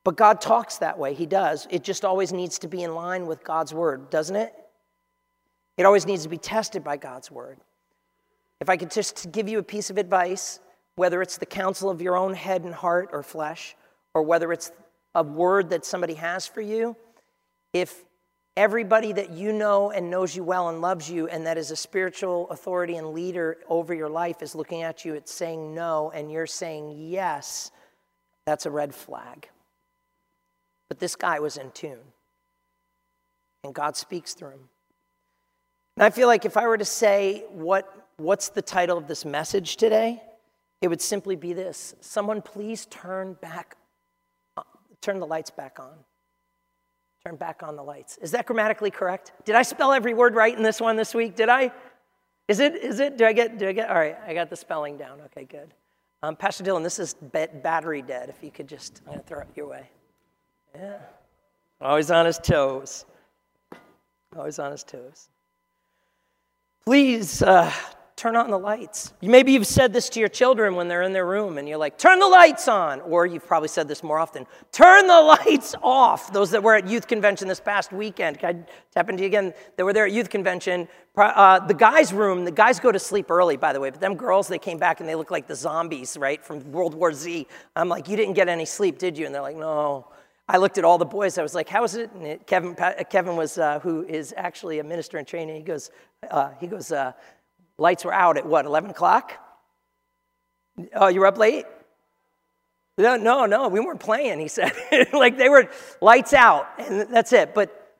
But 0.03 0.15
God 0.15 0.39
talks 0.39 0.77
that 0.77 0.97
way. 0.97 1.13
He 1.13 1.25
does. 1.25 1.67
It 1.69 1.83
just 1.83 2.05
always 2.05 2.31
needs 2.31 2.59
to 2.59 2.67
be 2.67 2.83
in 2.83 2.95
line 2.95 3.27
with 3.27 3.43
God's 3.43 3.73
word, 3.73 4.09
doesn't 4.09 4.35
it? 4.35 4.53
It 5.77 5.85
always 5.85 6.05
needs 6.05 6.23
to 6.23 6.29
be 6.29 6.37
tested 6.37 6.83
by 6.83 6.97
God's 6.97 7.29
word. 7.29 7.59
If 8.59 8.69
I 8.69 8.77
could 8.77 8.89
just 8.89 9.31
give 9.31 9.47
you 9.47 9.59
a 9.59 9.63
piece 9.63 9.89
of 9.89 9.97
advice, 9.97 10.59
whether 10.95 11.21
it's 11.21 11.37
the 11.37 11.45
counsel 11.45 11.89
of 11.89 12.01
your 12.01 12.17
own 12.17 12.33
head 12.33 12.63
and 12.63 12.73
heart 12.73 13.09
or 13.11 13.21
flesh, 13.21 13.75
or 14.13 14.23
whether 14.23 14.51
it's 14.51 14.71
a 15.13 15.23
word 15.23 15.69
that 15.69 15.85
somebody 15.85 16.15
has 16.15 16.47
for 16.47 16.61
you, 16.61 16.95
if 17.73 18.03
everybody 18.55 19.11
that 19.13 19.31
you 19.31 19.53
know 19.53 19.91
and 19.91 20.09
knows 20.09 20.35
you 20.35 20.43
well 20.43 20.69
and 20.69 20.81
loves 20.81 21.09
you 21.09 21.27
and 21.27 21.45
that 21.45 21.57
is 21.57 21.69
a 21.69 21.75
spiritual 21.75 22.49
authority 22.49 22.97
and 22.97 23.13
leader 23.13 23.57
over 23.69 23.93
your 23.93 24.09
life 24.09 24.41
is 24.41 24.55
looking 24.55 24.81
at 24.81 25.05
you, 25.05 25.13
it's 25.13 25.31
saying 25.31 25.75
no, 25.75 26.11
and 26.15 26.31
you're 26.31 26.47
saying 26.47 26.95
yes, 26.97 27.71
that's 28.47 28.65
a 28.65 28.71
red 28.71 28.95
flag. 28.95 29.49
But 30.87 30.99
this 30.99 31.17
guy 31.17 31.41
was 31.41 31.57
in 31.57 31.69
tune, 31.71 31.99
and 33.65 33.75
God 33.75 33.97
speaks 33.97 34.33
through 34.33 34.51
him. 34.51 34.69
And 35.97 36.05
I 36.05 36.11
feel 36.11 36.29
like 36.29 36.45
if 36.45 36.55
I 36.55 36.65
were 36.65 36.77
to 36.77 36.85
say 36.85 37.43
what, 37.49 38.07
what's 38.15 38.47
the 38.47 38.61
title 38.61 38.97
of 38.97 39.05
this 39.05 39.25
message 39.25 39.75
today, 39.75 40.23
it 40.79 40.87
would 40.87 41.01
simply 41.01 41.35
be 41.35 41.51
this 41.51 41.93
Someone 41.99 42.41
please 42.41 42.85
turn 42.85 43.33
back, 43.33 43.75
uh, 44.55 44.63
turn 45.01 45.19
the 45.19 45.27
lights 45.27 45.49
back 45.49 45.77
on. 45.77 45.95
Turn 47.25 47.35
back 47.35 47.63
on 47.63 47.75
the 47.75 47.83
lights. 47.83 48.17
Is 48.21 48.31
that 48.31 48.45
grammatically 48.45 48.91
correct? 48.91 49.33
Did 49.43 49.55
I 49.55 49.63
spell 49.63 49.91
every 49.91 50.13
word 50.13 50.35
right 50.35 50.55
in 50.55 50.63
this 50.63 50.79
one 50.79 50.95
this 50.95 51.13
week? 51.13 51.35
Did 51.35 51.49
I? 51.49 51.73
Is 52.47 52.61
it? 52.61 52.75
Is 52.75 53.01
it? 53.01 53.17
Do 53.17 53.25
I 53.25 53.33
get? 53.33 53.57
Do 53.57 53.67
I 53.67 53.73
get? 53.73 53.89
All 53.89 53.97
right, 53.97 54.15
I 54.25 54.33
got 54.33 54.49
the 54.49 54.55
spelling 54.55 54.95
down. 54.95 55.19
Okay, 55.25 55.43
good. 55.43 55.73
Um, 56.23 56.35
Pastor 56.35 56.63
Dylan, 56.63 56.83
this 56.83 56.97
is 56.97 57.13
battery 57.13 58.01
dead. 58.01 58.29
If 58.29 58.43
you 58.43 58.49
could 58.49 58.67
just, 58.67 59.01
I'm 59.05 59.13
going 59.13 59.19
to 59.19 59.27
throw 59.27 59.39
it 59.41 59.47
your 59.55 59.67
way. 59.67 59.89
Yeah. 60.75 60.97
Always 61.79 62.09
on 62.09 62.25
his 62.25 62.39
toes. 62.39 63.05
Always 64.35 64.57
on 64.57 64.71
his 64.71 64.83
toes. 64.83 65.29
Please 66.85 67.41
uh, 67.43 67.71
turn 68.17 68.35
on 68.35 68.49
the 68.49 68.57
lights. 68.57 69.13
Maybe 69.21 69.51
you've 69.51 69.67
said 69.67 69.93
this 69.93 70.09
to 70.09 70.19
your 70.19 70.27
children 70.27 70.75
when 70.75 70.87
they're 70.87 71.03
in 71.03 71.13
their 71.13 71.25
room 71.27 71.59
and 71.59 71.69
you're 71.69 71.77
like, 71.77 71.99
turn 71.99 72.17
the 72.17 72.27
lights 72.27 72.67
on. 72.67 72.99
Or 73.01 73.27
you've 73.27 73.45
probably 73.45 73.67
said 73.69 73.87
this 73.87 74.03
more 74.03 74.17
often, 74.17 74.47
turn 74.71 75.05
the 75.05 75.21
lights 75.21 75.75
off. 75.83 76.33
Those 76.33 76.49
that 76.51 76.63
were 76.63 76.75
at 76.75 76.87
youth 76.87 77.07
convention 77.07 77.47
this 77.47 77.59
past 77.59 77.93
weekend, 77.93 78.39
can 78.39 78.55
I 78.55 78.71
tap 78.91 79.09
into 79.09 79.21
you 79.21 79.27
again? 79.27 79.53
They 79.75 79.83
were 79.83 79.93
there 79.93 80.05
at 80.07 80.11
youth 80.11 80.31
convention. 80.31 80.87
Uh, 81.15 81.59
the 81.59 81.75
guys' 81.75 82.11
room, 82.11 82.43
the 82.43 82.51
guys 82.51 82.79
go 82.79 82.91
to 82.91 82.99
sleep 82.99 83.29
early, 83.29 83.55
by 83.55 83.71
the 83.71 83.79
way, 83.79 83.91
but 83.91 84.01
them 84.01 84.15
girls, 84.15 84.47
they 84.47 84.59
came 84.59 84.79
back 84.79 84.99
and 84.99 85.07
they 85.07 85.15
look 85.15 85.29
like 85.29 85.47
the 85.47 85.55
zombies, 85.55 86.17
right, 86.17 86.43
from 86.43 86.71
World 86.71 86.95
War 86.95 87.13
Z. 87.13 87.47
I'm 87.75 87.87
like, 87.87 88.09
you 88.09 88.17
didn't 88.17 88.33
get 88.33 88.49
any 88.49 88.65
sleep, 88.65 88.97
did 88.97 89.17
you? 89.17 89.27
And 89.27 89.33
they're 89.33 89.41
like, 89.43 89.55
no. 89.55 90.07
I 90.49 90.57
looked 90.57 90.77
at 90.77 90.85
all 90.85 90.97
the 90.97 91.05
boys. 91.05 91.37
I 91.37 91.43
was 91.43 91.53
like, 91.53 91.67
"How 91.67 91.83
is 91.83 91.95
it?" 91.95 92.09
And 92.13 92.47
Kevin, 92.47 92.73
Kevin 93.09 93.35
was 93.35 93.57
uh, 93.57 93.79
who 93.79 94.05
is 94.05 94.33
actually 94.37 94.79
a 94.79 94.83
minister 94.83 95.17
in 95.17 95.25
training. 95.25 95.57
He 95.57 95.61
goes, 95.61 95.91
uh, 96.31 96.51
"He 96.61 96.67
goes, 96.67 96.89
uh, 96.89 97.11
Lights 97.77 98.03
were 98.03 98.13
out 98.13 98.37
at 98.37 98.45
what, 98.45 98.65
11 98.65 98.89
o'clock? 98.89 99.33
Oh, 100.95 101.07
you 101.07 101.19
were 101.19 101.27
up 101.27 101.37
late? 101.37 101.65
No, 102.97 103.15
no, 103.15 103.45
no, 103.45 103.67
we 103.67 103.79
weren't 103.79 103.99
playing, 103.99 104.39
he 104.39 104.47
said. 104.47 104.71
like 105.13 105.37
they 105.37 105.49
were 105.49 105.69
lights 106.01 106.33
out, 106.33 106.67
and 106.79 107.13
that's 107.13 107.33
it. 107.33 107.53
But 107.53 107.95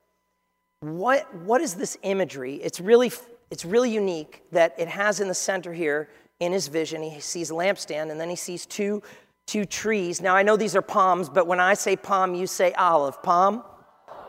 what, 0.80 1.34
what 1.36 1.62
is 1.62 1.76
this 1.76 1.98
imagery? 2.02 2.56
It's 2.56 2.80
really, 2.80 3.12
it's 3.52 3.66
really 3.66 3.92
unique 3.92 4.44
that 4.52 4.76
it 4.78 4.88
has 4.88 5.20
in 5.20 5.28
the 5.28 5.34
center 5.34 5.74
here 5.74 6.10
in 6.40 6.52
his 6.52 6.68
vision. 6.68 7.04
He 7.04 7.20
sees 7.20 7.52
a 7.52 7.54
lampstand, 7.54 8.12
and 8.12 8.20
then 8.20 8.30
he 8.30 8.36
sees 8.36 8.66
two, 8.66 9.04
two 9.46 9.66
trees. 9.66 10.22
Now, 10.22 10.36
I 10.36 10.44
know 10.44 10.58
these 10.58 10.76
are 10.76 10.82
palms, 10.82 11.30
but 11.30 11.46
when 11.48 11.60
I 11.60 11.76
say 11.76 11.96
palm, 11.96 12.34
you 12.34 12.48
say 12.48 12.74
olive. 12.74 13.22
Palm? 13.22 13.64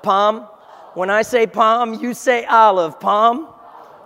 Palm? 0.02 0.48
When 0.94 1.10
I 1.10 1.22
say 1.22 1.46
palm, 1.46 1.94
you 1.94 2.12
say 2.12 2.44
olive. 2.44 3.00
Palm? 3.00 3.48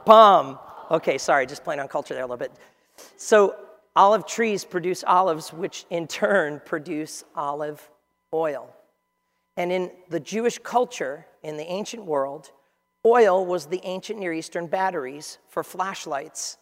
Palm. 0.05 0.59
Okay, 0.93 1.17
sorry, 1.17 1.47
just 1.47 1.65
playing 1.65 1.81
on 1.81 1.89
culture 1.89 2.13
there 2.13 2.23
a 2.23 2.27
little 2.27 2.37
bit. 2.37 2.53
So, 3.17 3.57
olive 3.97 4.27
trees 4.27 4.63
produce 4.65 5.03
olives, 5.05 5.51
which 5.51 5.87
in 5.89 6.07
turn 6.07 6.61
produce 6.67 7.25
olive 7.35 7.91
oil. 8.35 8.69
And 9.57 9.73
in 9.73 9.91
the 10.11 10.21
Jewish 10.21 10.59
culture, 10.59 11.27
in 11.43 11.57
the 11.57 11.65
ancient 11.65 12.05
world, 12.05 12.51
oil 13.07 13.45
was 13.45 13.67
the 13.67 13.81
ancient 13.85 14.19
Near 14.19 14.35
Eastern 14.35 14.67
batteries 14.67 15.39
for 15.49 15.65
flashlights 15.65 16.59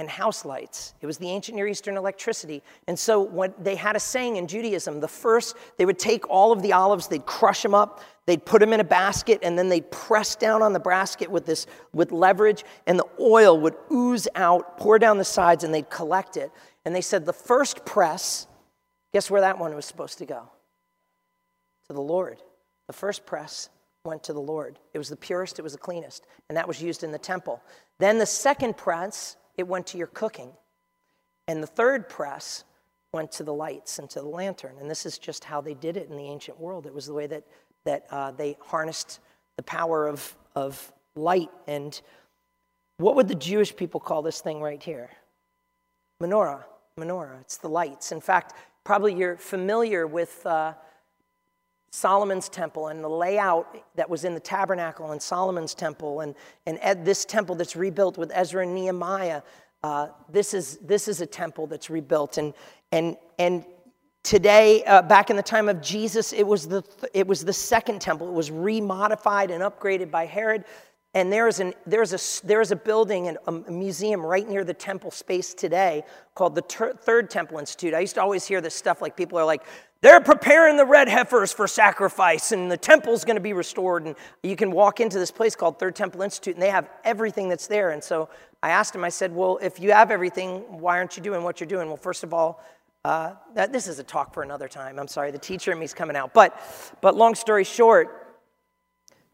and 0.00 0.08
house 0.08 0.44
lights. 0.46 0.94
It 1.02 1.06
was 1.06 1.18
the 1.18 1.28
ancient 1.28 1.54
Near 1.54 1.68
Eastern 1.68 1.96
electricity. 1.96 2.62
And 2.88 2.98
so 2.98 3.20
when 3.20 3.52
they 3.58 3.76
had 3.76 3.96
a 3.96 4.00
saying 4.00 4.36
in 4.36 4.48
Judaism, 4.48 4.98
the 4.98 5.08
first, 5.08 5.56
they 5.76 5.84
would 5.84 5.98
take 5.98 6.28
all 6.30 6.52
of 6.52 6.62
the 6.62 6.72
olives, 6.72 7.06
they'd 7.06 7.26
crush 7.26 7.62
them 7.62 7.74
up, 7.74 8.00
they'd 8.26 8.44
put 8.44 8.60
them 8.60 8.72
in 8.72 8.80
a 8.80 8.84
basket, 8.84 9.40
and 9.42 9.58
then 9.58 9.68
they'd 9.68 9.90
press 9.90 10.34
down 10.34 10.62
on 10.62 10.72
the 10.72 10.80
basket 10.80 11.30
with 11.30 11.44
this 11.44 11.66
with 11.92 12.12
leverage, 12.12 12.64
and 12.86 12.98
the 12.98 13.06
oil 13.20 13.60
would 13.60 13.76
ooze 13.92 14.26
out, 14.34 14.78
pour 14.78 14.98
down 14.98 15.18
the 15.18 15.24
sides, 15.24 15.62
and 15.62 15.72
they'd 15.72 15.90
collect 15.90 16.36
it. 16.36 16.50
And 16.84 16.94
they 16.94 17.02
said 17.02 17.26
the 17.26 17.32
first 17.32 17.84
press, 17.84 18.46
guess 19.12 19.30
where 19.30 19.42
that 19.42 19.58
one 19.58 19.74
was 19.74 19.84
supposed 19.84 20.18
to 20.18 20.26
go? 20.26 20.48
To 21.88 21.92
the 21.92 22.00
Lord. 22.00 22.42
The 22.86 22.94
first 22.94 23.26
press 23.26 23.68
went 24.04 24.24
to 24.24 24.32
the 24.32 24.40
Lord. 24.40 24.78
It 24.94 24.98
was 24.98 25.10
the 25.10 25.16
purest, 25.16 25.58
it 25.58 25.62
was 25.62 25.72
the 25.72 25.78
cleanest, 25.78 26.24
and 26.48 26.56
that 26.56 26.66
was 26.66 26.82
used 26.82 27.04
in 27.04 27.12
the 27.12 27.18
temple. 27.18 27.62
Then 27.98 28.16
the 28.16 28.24
second 28.24 28.78
press 28.78 29.36
it 29.60 29.68
went 29.68 29.86
to 29.88 29.98
your 29.98 30.08
cooking. 30.08 30.50
And 31.46 31.62
the 31.62 31.66
third 31.68 32.08
press 32.08 32.64
went 33.12 33.32
to 33.32 33.44
the 33.44 33.54
lights 33.54 33.98
and 33.98 34.08
to 34.10 34.20
the 34.20 34.28
lantern. 34.28 34.76
And 34.80 34.90
this 34.90 35.06
is 35.06 35.18
just 35.18 35.44
how 35.44 35.60
they 35.60 35.74
did 35.74 35.96
it 35.96 36.10
in 36.10 36.16
the 36.16 36.24
ancient 36.24 36.58
world. 36.58 36.86
It 36.86 36.94
was 36.94 37.06
the 37.06 37.14
way 37.14 37.26
that, 37.28 37.44
that 37.84 38.06
uh, 38.10 38.32
they 38.32 38.56
harnessed 38.60 39.20
the 39.56 39.62
power 39.62 40.06
of, 40.06 40.36
of 40.54 40.92
light. 41.14 41.50
And 41.66 42.00
what 42.98 43.16
would 43.16 43.28
the 43.28 43.34
Jewish 43.34 43.74
people 43.74 44.00
call 44.00 44.22
this 44.22 44.40
thing 44.40 44.60
right 44.60 44.82
here? 44.82 45.10
Menorah. 46.22 46.64
Menorah. 46.98 47.40
It's 47.40 47.56
the 47.56 47.68
lights. 47.68 48.12
In 48.12 48.20
fact, 48.20 48.54
probably 48.84 49.14
you're 49.14 49.36
familiar 49.36 50.06
with. 50.06 50.44
Uh, 50.44 50.74
Solomon's 51.90 52.48
temple 52.48 52.88
and 52.88 53.02
the 53.02 53.08
layout 53.08 53.76
that 53.96 54.08
was 54.08 54.24
in 54.24 54.34
the 54.34 54.40
tabernacle 54.40 55.10
and 55.10 55.20
Solomon's 55.20 55.74
temple 55.74 56.20
and, 56.20 56.34
and 56.66 57.04
this 57.04 57.24
temple 57.24 57.56
that's 57.56 57.74
rebuilt 57.74 58.16
with 58.16 58.30
Ezra 58.32 58.62
and 58.62 58.74
Nehemiah. 58.74 59.42
Uh, 59.82 60.08
this, 60.28 60.54
is, 60.54 60.76
this 60.78 61.08
is 61.08 61.20
a 61.20 61.26
temple 61.26 61.66
that's 61.66 61.90
rebuilt. 61.90 62.38
And, 62.38 62.54
and, 62.92 63.16
and 63.38 63.64
today, 64.22 64.84
uh, 64.84 65.02
back 65.02 65.30
in 65.30 65.36
the 65.36 65.42
time 65.42 65.68
of 65.68 65.80
Jesus, 65.80 66.32
it 66.32 66.46
was, 66.46 66.68
the, 66.68 66.84
it 67.12 67.26
was 67.26 67.44
the 67.44 67.52
second 67.52 68.00
temple. 68.00 68.28
It 68.28 68.34
was 68.34 68.50
remodified 68.50 69.50
and 69.50 69.62
upgraded 69.62 70.10
by 70.12 70.26
Herod. 70.26 70.64
And 71.12 71.32
there 71.32 71.48
is, 71.48 71.58
an, 71.58 71.74
there's, 71.86 72.12
a, 72.12 72.46
there's 72.46 72.70
a 72.70 72.76
building 72.76 73.26
and 73.26 73.38
a 73.48 73.70
museum 73.72 74.24
right 74.24 74.48
near 74.48 74.62
the 74.62 74.74
temple 74.74 75.10
space 75.10 75.54
today 75.54 76.04
called 76.36 76.54
the 76.54 76.62
Ter- 76.62 76.92
Third 76.92 77.30
Temple 77.30 77.58
Institute. 77.58 77.94
I 77.94 78.00
used 78.00 78.14
to 78.14 78.22
always 78.22 78.46
hear 78.46 78.60
this 78.60 78.76
stuff 78.76 79.02
like 79.02 79.16
people 79.16 79.36
are 79.36 79.44
like, 79.44 79.64
they're 80.02 80.20
preparing 80.20 80.76
the 80.78 80.84
red 80.86 81.08
heifers 81.08 81.52
for 81.52 81.66
sacrifice, 81.66 82.52
and 82.52 82.70
the 82.70 82.76
temple's 82.76 83.24
going 83.24 83.36
to 83.36 83.42
be 83.42 83.52
restored. 83.52 84.06
And 84.06 84.16
you 84.42 84.56
can 84.56 84.70
walk 84.70 84.98
into 84.98 85.18
this 85.18 85.30
place 85.30 85.54
called 85.54 85.78
Third 85.78 85.94
Temple 85.94 86.22
Institute, 86.22 86.54
and 86.54 86.62
they 86.62 86.70
have 86.70 86.88
everything 87.04 87.50
that's 87.50 87.66
there. 87.66 87.90
And 87.90 88.02
so 88.02 88.30
I 88.62 88.70
asked 88.70 88.94
him, 88.94 89.04
I 89.04 89.10
said, 89.10 89.34
Well, 89.34 89.58
if 89.60 89.78
you 89.78 89.92
have 89.92 90.10
everything, 90.10 90.60
why 90.80 90.98
aren't 90.98 91.16
you 91.16 91.22
doing 91.22 91.42
what 91.42 91.60
you're 91.60 91.68
doing? 91.68 91.88
Well, 91.88 91.98
first 91.98 92.24
of 92.24 92.32
all, 92.32 92.64
uh, 93.04 93.34
that, 93.54 93.72
this 93.72 93.86
is 93.86 93.98
a 93.98 94.04
talk 94.04 94.32
for 94.32 94.42
another 94.42 94.68
time. 94.68 94.98
I'm 94.98 95.08
sorry, 95.08 95.30
the 95.30 95.38
teacher 95.38 95.72
in 95.72 95.78
me 95.78 95.84
is 95.84 95.94
coming 95.94 96.16
out. 96.16 96.32
But, 96.32 96.58
but 97.02 97.14
long 97.14 97.34
story 97.34 97.64
short, 97.64 98.38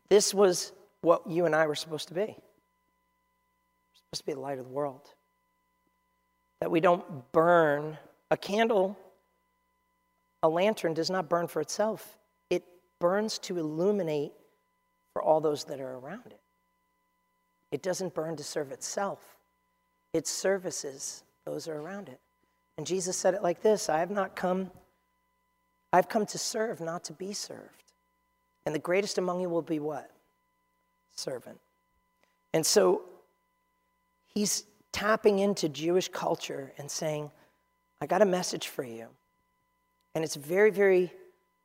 this 0.09 0.35
was 0.35 0.73
what 1.01 1.29
you 1.29 1.47
and 1.47 1.55
I 1.55 1.67
were 1.67 1.75
supposed 1.77 2.09
to 2.09 2.15
be. 2.15 2.21
We're 2.21 2.35
supposed 3.95 4.21
to 4.21 4.27
be 4.27 4.33
the 4.33 4.41
light 4.41 4.59
of 4.59 4.67
the 4.67 4.73
world. 4.73 5.03
That 6.61 6.71
we 6.71 6.81
don't 6.81 7.05
burn 7.33 7.99
a 8.31 8.37
candle 8.37 8.99
a 10.47 10.49
lantern 10.49 10.95
does 10.95 11.11
not 11.11 11.29
burn 11.29 11.49
for 11.49 11.61
itself, 11.61 12.19
it 12.51 12.63
burns 13.01 13.37
to 13.41 13.59
illuminate 13.59 14.33
for 15.13 15.21
all 15.21 15.41
those 15.41 15.65
that 15.65 15.81
are 15.81 15.97
around 15.99 16.27
it. 16.27 16.39
It 17.73 17.83
doesn't 17.83 18.15
burn 18.15 18.37
to 18.37 18.45
serve 18.45 18.71
itself, 18.71 19.37
it 20.13 20.27
services 20.27 21.25
those 21.45 21.67
are 21.67 21.77
around 21.77 22.09
it. 22.09 22.21
And 22.79 22.87
Jesus 22.87 23.17
said 23.17 23.35
it 23.35 23.43
like 23.43 23.61
this 23.61 23.89
I 23.89 23.99
have 23.99 24.13
not 24.13 24.37
come, 24.37 24.71
I've 25.93 26.09
come 26.09 26.27
to 26.27 26.39
serve, 26.39 26.81
not 26.81 27.03
to 27.05 27.13
be 27.13 27.33
served. 27.33 27.93
And 28.67 28.75
the 28.75 28.81
greatest 28.81 29.19
among 29.19 29.41
you 29.41 29.49
will 29.49 29.63
be 29.63 29.81
what? 29.81 30.11
Servant. 31.17 31.59
And 32.53 32.65
so 32.65 33.03
he's 34.33 34.65
tapping 34.93 35.41
into 35.41 35.69
Jewish 35.69 36.09
culture 36.09 36.73
and 36.79 36.89
saying, 36.89 37.33
I 38.01 38.07
got 38.07 38.23
a 38.23 38.27
message 38.27 38.69
for 38.69 38.85
you. 38.85 39.09
And 40.17 40.25
it's 40.25 40.35
very, 40.35 40.71
very 40.71 41.13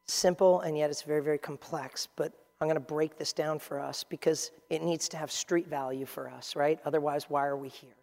simple, 0.07 0.59
and 0.59 0.77
yet 0.77 0.89
it's 0.89 1.03
very, 1.03 1.23
very 1.23 1.37
complex. 1.37 2.09
But 2.17 2.33
I'm 2.59 2.67
going 2.67 2.75
to 2.75 2.81
break 2.81 3.17
this 3.17 3.31
down 3.31 3.59
for 3.59 3.79
us 3.79 4.03
because 4.03 4.51
it 4.69 4.83
needs 4.83 5.07
to 5.07 5.17
have 5.17 5.31
street 5.31 5.69
value 5.69 6.05
for 6.05 6.29
us, 6.29 6.53
right? 6.53 6.77
Otherwise, 6.83 7.29
why 7.29 7.45
are 7.45 7.55
we 7.55 7.69
here? 7.69 7.95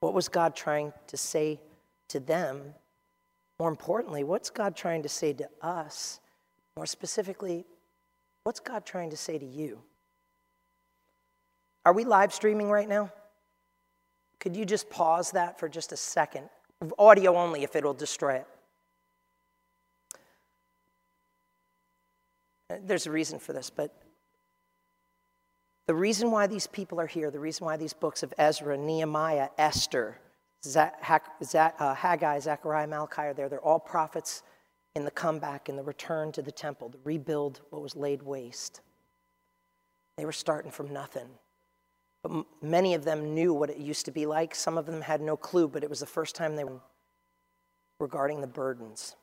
What 0.00 0.14
was 0.14 0.28
God 0.28 0.56
trying 0.56 0.92
to 1.06 1.16
say 1.16 1.60
to 2.08 2.18
them? 2.18 2.60
More 3.60 3.68
importantly, 3.68 4.24
what's 4.24 4.50
God 4.50 4.74
trying 4.74 5.04
to 5.04 5.08
say 5.08 5.32
to 5.34 5.48
us? 5.62 6.18
More 6.76 6.84
specifically, 6.84 7.64
what's 8.42 8.58
God 8.58 8.84
trying 8.84 9.10
to 9.10 9.16
say 9.16 9.38
to 9.38 9.46
you? 9.46 9.78
Are 11.84 11.92
we 11.92 12.04
live 12.04 12.34
streaming 12.34 12.68
right 12.68 12.88
now? 12.88 13.12
Could 14.40 14.56
you 14.56 14.64
just 14.64 14.90
pause 14.90 15.30
that 15.30 15.60
for 15.60 15.68
just 15.68 15.92
a 15.92 15.96
second? 15.96 16.48
Audio 16.98 17.36
only 17.36 17.62
if 17.62 17.76
it'll 17.76 17.94
destroy 17.94 18.34
it. 18.34 18.46
There's 22.68 23.06
a 23.06 23.10
reason 23.10 23.38
for 23.38 23.52
this, 23.52 23.70
but 23.70 23.94
the 25.86 25.94
reason 25.94 26.32
why 26.32 26.48
these 26.48 26.66
people 26.66 27.00
are 27.00 27.06
here, 27.06 27.30
the 27.30 27.38
reason 27.38 27.64
why 27.64 27.76
these 27.76 27.92
books 27.92 28.22
of 28.22 28.34
Ezra, 28.38 28.76
Nehemiah, 28.76 29.50
Esther, 29.56 30.18
uh, 30.74 30.88
Haggai, 31.00 32.40
Zechariah, 32.40 32.88
Malachi 32.88 33.22
are 33.22 33.34
there, 33.34 33.48
they're 33.48 33.60
all 33.60 33.78
prophets 33.78 34.42
in 34.96 35.04
the 35.04 35.10
comeback, 35.12 35.68
in 35.68 35.76
the 35.76 35.82
return 35.82 36.32
to 36.32 36.42
the 36.42 36.50
temple, 36.50 36.90
to 36.90 36.98
rebuild 37.04 37.60
what 37.70 37.82
was 37.82 37.94
laid 37.94 38.22
waste. 38.22 38.80
They 40.16 40.24
were 40.24 40.32
starting 40.32 40.72
from 40.72 40.92
nothing. 40.92 41.28
But 42.22 42.46
many 42.60 42.94
of 42.94 43.04
them 43.04 43.34
knew 43.34 43.54
what 43.54 43.70
it 43.70 43.76
used 43.76 44.06
to 44.06 44.10
be 44.10 44.26
like. 44.26 44.54
Some 44.54 44.76
of 44.76 44.86
them 44.86 45.02
had 45.02 45.20
no 45.20 45.36
clue, 45.36 45.68
but 45.68 45.84
it 45.84 45.90
was 45.90 46.00
the 46.00 46.06
first 46.06 46.34
time 46.34 46.56
they 46.56 46.64
were 46.64 46.80
regarding 48.00 48.40
the 48.40 48.46
burdens. 48.48 49.14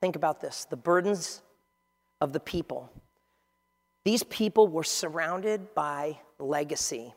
Think 0.00 0.16
about 0.16 0.40
this 0.40 0.64
the 0.64 0.76
burdens 0.76 1.42
of 2.20 2.32
the 2.32 2.40
people. 2.40 2.90
These 4.04 4.22
people 4.24 4.68
were 4.68 4.84
surrounded 4.84 5.74
by 5.74 6.18
legacy. 6.38 7.14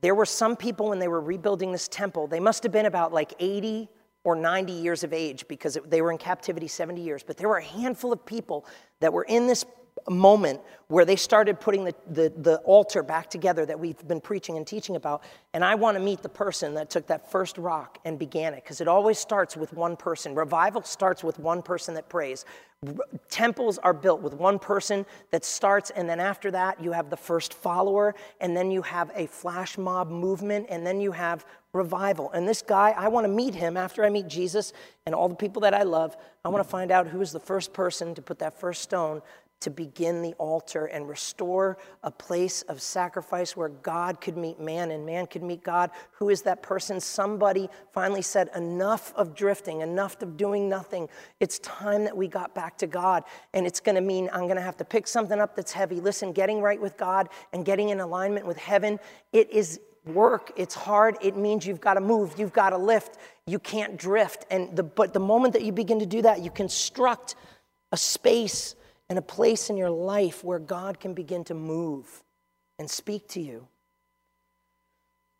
There 0.00 0.14
were 0.14 0.26
some 0.26 0.56
people 0.56 0.88
when 0.88 0.98
they 0.98 1.08
were 1.08 1.20
rebuilding 1.20 1.72
this 1.72 1.88
temple, 1.88 2.26
they 2.26 2.40
must 2.40 2.62
have 2.62 2.72
been 2.72 2.86
about 2.86 3.12
like 3.12 3.34
80 3.38 3.88
or 4.24 4.36
90 4.36 4.72
years 4.72 5.02
of 5.02 5.12
age 5.12 5.46
because 5.48 5.76
it, 5.76 5.90
they 5.90 6.02
were 6.02 6.12
in 6.12 6.18
captivity 6.18 6.68
70 6.68 7.00
years. 7.00 7.22
But 7.22 7.36
there 7.36 7.48
were 7.48 7.58
a 7.58 7.64
handful 7.64 8.12
of 8.12 8.24
people 8.24 8.66
that 9.00 9.12
were 9.12 9.24
in 9.24 9.46
this 9.46 9.64
moment 10.08 10.60
where 10.88 11.04
they 11.04 11.14
started 11.14 11.60
putting 11.60 11.84
the, 11.84 11.94
the, 12.10 12.32
the, 12.36 12.56
altar 12.58 13.02
back 13.02 13.30
together 13.30 13.64
that 13.64 13.78
we've 13.78 14.06
been 14.08 14.20
preaching 14.20 14.56
and 14.56 14.66
teaching 14.66 14.96
about. 14.96 15.22
And 15.54 15.64
I 15.64 15.76
want 15.76 15.96
to 15.96 16.02
meet 16.02 16.20
the 16.20 16.28
person 16.28 16.74
that 16.74 16.90
took 16.90 17.06
that 17.06 17.30
first 17.30 17.58
rock 17.58 17.98
and 18.04 18.18
began 18.18 18.54
it, 18.54 18.64
because 18.64 18.80
it 18.80 18.88
always 18.88 19.18
starts 19.18 19.56
with 19.56 19.72
one 19.72 19.96
person. 19.96 20.34
Revival 20.34 20.82
starts 20.82 21.22
with 21.22 21.38
one 21.38 21.62
person 21.62 21.94
that 21.94 22.08
prays. 22.08 22.44
Temples 23.28 23.78
are 23.78 23.92
built 23.92 24.20
with 24.20 24.34
one 24.34 24.58
person 24.58 25.06
that 25.30 25.44
starts, 25.44 25.90
and 25.90 26.08
then 26.08 26.18
after 26.18 26.50
that, 26.50 26.82
you 26.82 26.92
have 26.92 27.10
the 27.10 27.16
first 27.16 27.54
follower, 27.54 28.14
and 28.40 28.56
then 28.56 28.70
you 28.70 28.82
have 28.82 29.12
a 29.14 29.26
flash 29.26 29.78
mob 29.78 30.10
movement, 30.10 30.66
and 30.70 30.84
then 30.84 31.00
you 31.00 31.12
have 31.12 31.44
revival. 31.72 32.32
And 32.32 32.48
this 32.48 32.62
guy, 32.62 32.94
I 32.96 33.08
want 33.08 33.24
to 33.24 33.28
meet 33.28 33.54
him 33.54 33.76
after 33.76 34.04
I 34.04 34.10
meet 34.10 34.26
Jesus 34.26 34.72
and 35.06 35.14
all 35.14 35.28
the 35.28 35.36
people 35.36 35.62
that 35.62 35.74
I 35.74 35.82
love. 35.82 36.16
I 36.44 36.48
want 36.48 36.64
to 36.64 36.68
find 36.68 36.90
out 36.90 37.06
who 37.06 37.20
is 37.20 37.30
the 37.32 37.40
first 37.40 37.72
person 37.72 38.14
to 38.16 38.22
put 38.22 38.40
that 38.40 38.58
first 38.58 38.82
stone 38.82 39.22
to 39.60 39.70
begin 39.70 40.22
the 40.22 40.32
altar 40.34 40.86
and 40.86 41.08
restore 41.08 41.76
a 42.02 42.10
place 42.10 42.62
of 42.62 42.80
sacrifice 42.80 43.56
where 43.56 43.68
God 43.68 44.20
could 44.20 44.36
meet 44.36 44.58
man 44.58 44.90
and 44.90 45.04
man 45.04 45.26
could 45.26 45.42
meet 45.42 45.62
God. 45.62 45.90
Who 46.12 46.30
is 46.30 46.42
that 46.42 46.62
person? 46.62 46.98
Somebody 46.98 47.68
finally 47.92 48.22
said, 48.22 48.50
Enough 48.56 49.12
of 49.16 49.34
drifting, 49.34 49.82
enough 49.82 50.20
of 50.22 50.36
doing 50.36 50.68
nothing. 50.68 51.08
It's 51.40 51.58
time 51.60 52.04
that 52.04 52.16
we 52.16 52.26
got 52.26 52.54
back 52.54 52.78
to 52.78 52.86
God. 52.86 53.24
And 53.52 53.66
it's 53.66 53.80
going 53.80 53.96
to 53.96 54.00
mean 54.00 54.30
I'm 54.32 54.44
going 54.44 54.56
to 54.56 54.62
have 54.62 54.78
to 54.78 54.84
pick 54.84 55.06
something 55.06 55.38
up 55.38 55.54
that's 55.54 55.72
heavy. 55.72 56.00
Listen, 56.00 56.32
getting 56.32 56.62
right 56.62 56.80
with 56.80 56.96
God 56.96 57.28
and 57.52 57.64
getting 57.64 57.90
in 57.90 58.00
alignment 58.00 58.46
with 58.46 58.56
heaven, 58.56 58.98
it 59.32 59.50
is 59.50 59.80
work 60.06 60.50
it's 60.56 60.74
hard 60.74 61.18
it 61.20 61.36
means 61.36 61.66
you've 61.66 61.80
got 61.80 61.94
to 61.94 62.00
move 62.00 62.32
you've 62.38 62.54
got 62.54 62.70
to 62.70 62.78
lift 62.78 63.18
you 63.46 63.58
can't 63.58 63.98
drift 63.98 64.46
and 64.50 64.74
the, 64.74 64.82
but 64.82 65.12
the 65.12 65.20
moment 65.20 65.52
that 65.52 65.62
you 65.62 65.72
begin 65.72 65.98
to 65.98 66.06
do 66.06 66.22
that 66.22 66.40
you 66.40 66.50
construct 66.50 67.34
a 67.92 67.98
space 67.98 68.76
and 69.10 69.18
a 69.18 69.22
place 69.22 69.68
in 69.68 69.76
your 69.76 69.90
life 69.90 70.44
where 70.44 70.60
God 70.60 71.00
can 71.00 71.14
begin 71.14 71.42
to 71.44 71.54
move 71.54 72.22
and 72.78 72.88
speak 72.88 73.26
to 73.30 73.40
you. 73.40 73.66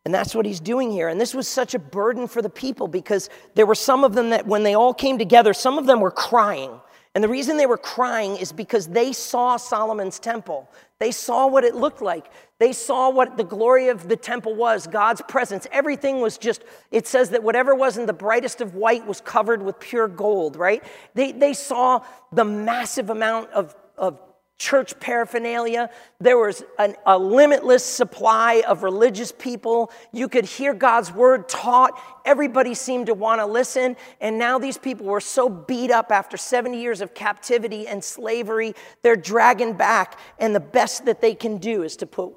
And 0.05 0.12
that's 0.12 0.35
what 0.35 0.45
he's 0.45 0.59
doing 0.59 0.91
here. 0.91 1.09
And 1.09 1.21
this 1.21 1.35
was 1.35 1.47
such 1.47 1.75
a 1.75 1.79
burden 1.79 2.27
for 2.27 2.43
the 2.43 2.50
people 2.50 2.89
because 2.89 3.31
there 3.55 3.67
were 3.67 3.77
some 3.77 4.03
of 4.03 4.15
them 4.15 4.31
that, 4.31 4.45
when 4.45 4.65
they 4.65 4.75
all 4.75 4.93
came 4.93 5.19
together, 5.19 5.55
some 5.55 5.79
of 5.79 5.87
them 5.87 6.00
were 6.00 6.11
crying. 6.11 6.81
And 7.14 7.25
the 7.25 7.29
reason 7.29 7.57
they 7.57 7.67
were 7.67 7.76
crying 7.76 8.37
is 8.37 8.52
because 8.52 8.87
they 8.87 9.12
saw 9.12 9.57
Solomon's 9.57 10.21
temple. 10.21 10.71
They 11.00 11.11
saw 11.11 11.49
what 11.49 11.64
it 11.64 11.75
looked 11.75 12.00
like. 12.00 12.31
They 12.59 12.73
saw 12.73 13.11
what 13.11 13.37
the 13.37 13.43
glory 13.43 13.88
of 13.88 14.09
the 14.09 14.17
temple 14.17 14.55
was, 14.55 14.87
God's 14.87 15.21
presence. 15.23 15.67
Everything 15.73 16.21
was 16.21 16.38
just, 16.38 16.62
it 16.93 17.09
says 17.09 17.31
that 17.31 17.43
whatever 17.43 17.75
wasn't 17.75 18.07
the 18.07 18.12
brightest 18.12 18.61
of 18.61 18.76
white 18.76 19.07
was 19.07 19.21
covered 19.21 19.62
with 19.62 19.81
pure 19.81 20.07
gold, 20.07 20.55
right? 20.55 20.85
They, 21.14 21.33
they 21.33 21.52
saw 21.52 22.05
the 22.33 22.45
massive 22.45 23.11
amount 23.11 23.50
of, 23.50 23.75
of 23.99 24.21
church 24.61 25.00
paraphernalia. 25.00 25.88
There 26.21 26.38
was 26.38 26.62
an, 26.79 26.95
a 27.07 27.19
limitless 27.19 27.83
supply 27.83 28.62
of 28.69 28.83
religious 28.83 29.33
people. 29.33 29.90
You 30.12 30.29
could 30.29 30.45
hear 30.45 30.75
God's 30.75 31.11
word 31.11 31.49
taught. 31.49 31.99
Everybody 32.26 32.75
seemed 32.75 33.07
to 33.07 33.14
want 33.14 33.40
to 33.40 33.47
listen. 33.47 33.97
And 34.21 34.38
now 34.38 34.59
these 34.59 34.76
people 34.76 35.07
were 35.07 35.21
so 35.21 35.49
beat 35.49 35.90
up 35.90 36.12
after 36.12 36.37
70 36.37 36.79
years 36.79 37.00
of 37.00 37.14
captivity 37.14 37.88
and 37.88 38.05
slavery, 38.05 38.75
they're 39.02 39.17
dragging 39.17 39.73
back. 39.73 40.19
And 40.38 40.55
the 40.55 40.61
best 40.61 41.07
that 41.07 41.23
they 41.23 41.35
can 41.35 41.57
do 41.57 41.83
is 41.83 41.97
to 41.97 42.07
put 42.07 42.35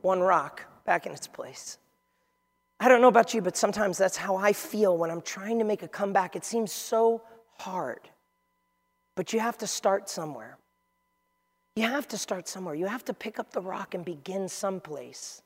one 0.00 0.20
rock 0.20 0.64
back 0.86 1.04
in 1.04 1.12
its 1.12 1.26
place. 1.26 1.76
I 2.80 2.88
don't 2.88 3.02
know 3.02 3.08
about 3.08 3.34
you, 3.34 3.42
but 3.42 3.58
sometimes 3.58 3.98
that's 3.98 4.16
how 4.16 4.36
I 4.36 4.54
feel 4.54 4.96
when 4.96 5.10
I'm 5.10 5.20
trying 5.20 5.58
to 5.58 5.64
make 5.64 5.82
a 5.82 5.88
comeback. 5.88 6.34
It 6.34 6.46
seems 6.46 6.72
so 6.72 7.22
hard. 7.58 8.08
But 9.14 9.34
you 9.34 9.40
have 9.40 9.58
to 9.58 9.66
start 9.66 10.08
somewhere. 10.08 10.56
You 11.76 11.84
have 11.84 12.06
to 12.08 12.18
start 12.18 12.48
somewhere. 12.48 12.74
You 12.74 12.86
have 12.86 13.04
to 13.06 13.14
pick 13.14 13.38
up 13.38 13.52
the 13.52 13.60
rock 13.60 13.94
and 13.94 14.04
begin 14.04 14.48
someplace. 14.48 15.42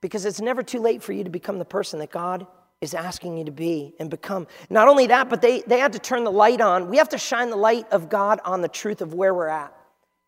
Because 0.00 0.24
it's 0.24 0.40
never 0.40 0.62
too 0.62 0.80
late 0.80 1.02
for 1.02 1.12
you 1.12 1.24
to 1.24 1.30
become 1.30 1.58
the 1.58 1.64
person 1.64 1.98
that 1.98 2.10
God 2.10 2.46
is 2.80 2.94
asking 2.94 3.38
you 3.38 3.44
to 3.44 3.50
be 3.50 3.94
and 3.98 4.10
become. 4.10 4.46
Not 4.68 4.88
only 4.88 5.06
that, 5.08 5.28
but 5.28 5.42
they, 5.42 5.62
they 5.62 5.78
had 5.78 5.92
to 5.94 5.98
turn 5.98 6.24
the 6.24 6.32
light 6.32 6.60
on. 6.60 6.88
We 6.88 6.98
have 6.98 7.08
to 7.10 7.18
shine 7.18 7.50
the 7.50 7.56
light 7.56 7.90
of 7.90 8.08
God 8.08 8.40
on 8.44 8.60
the 8.60 8.68
truth 8.68 9.00
of 9.00 9.14
where 9.14 9.34
we're 9.34 9.48
at 9.48 9.74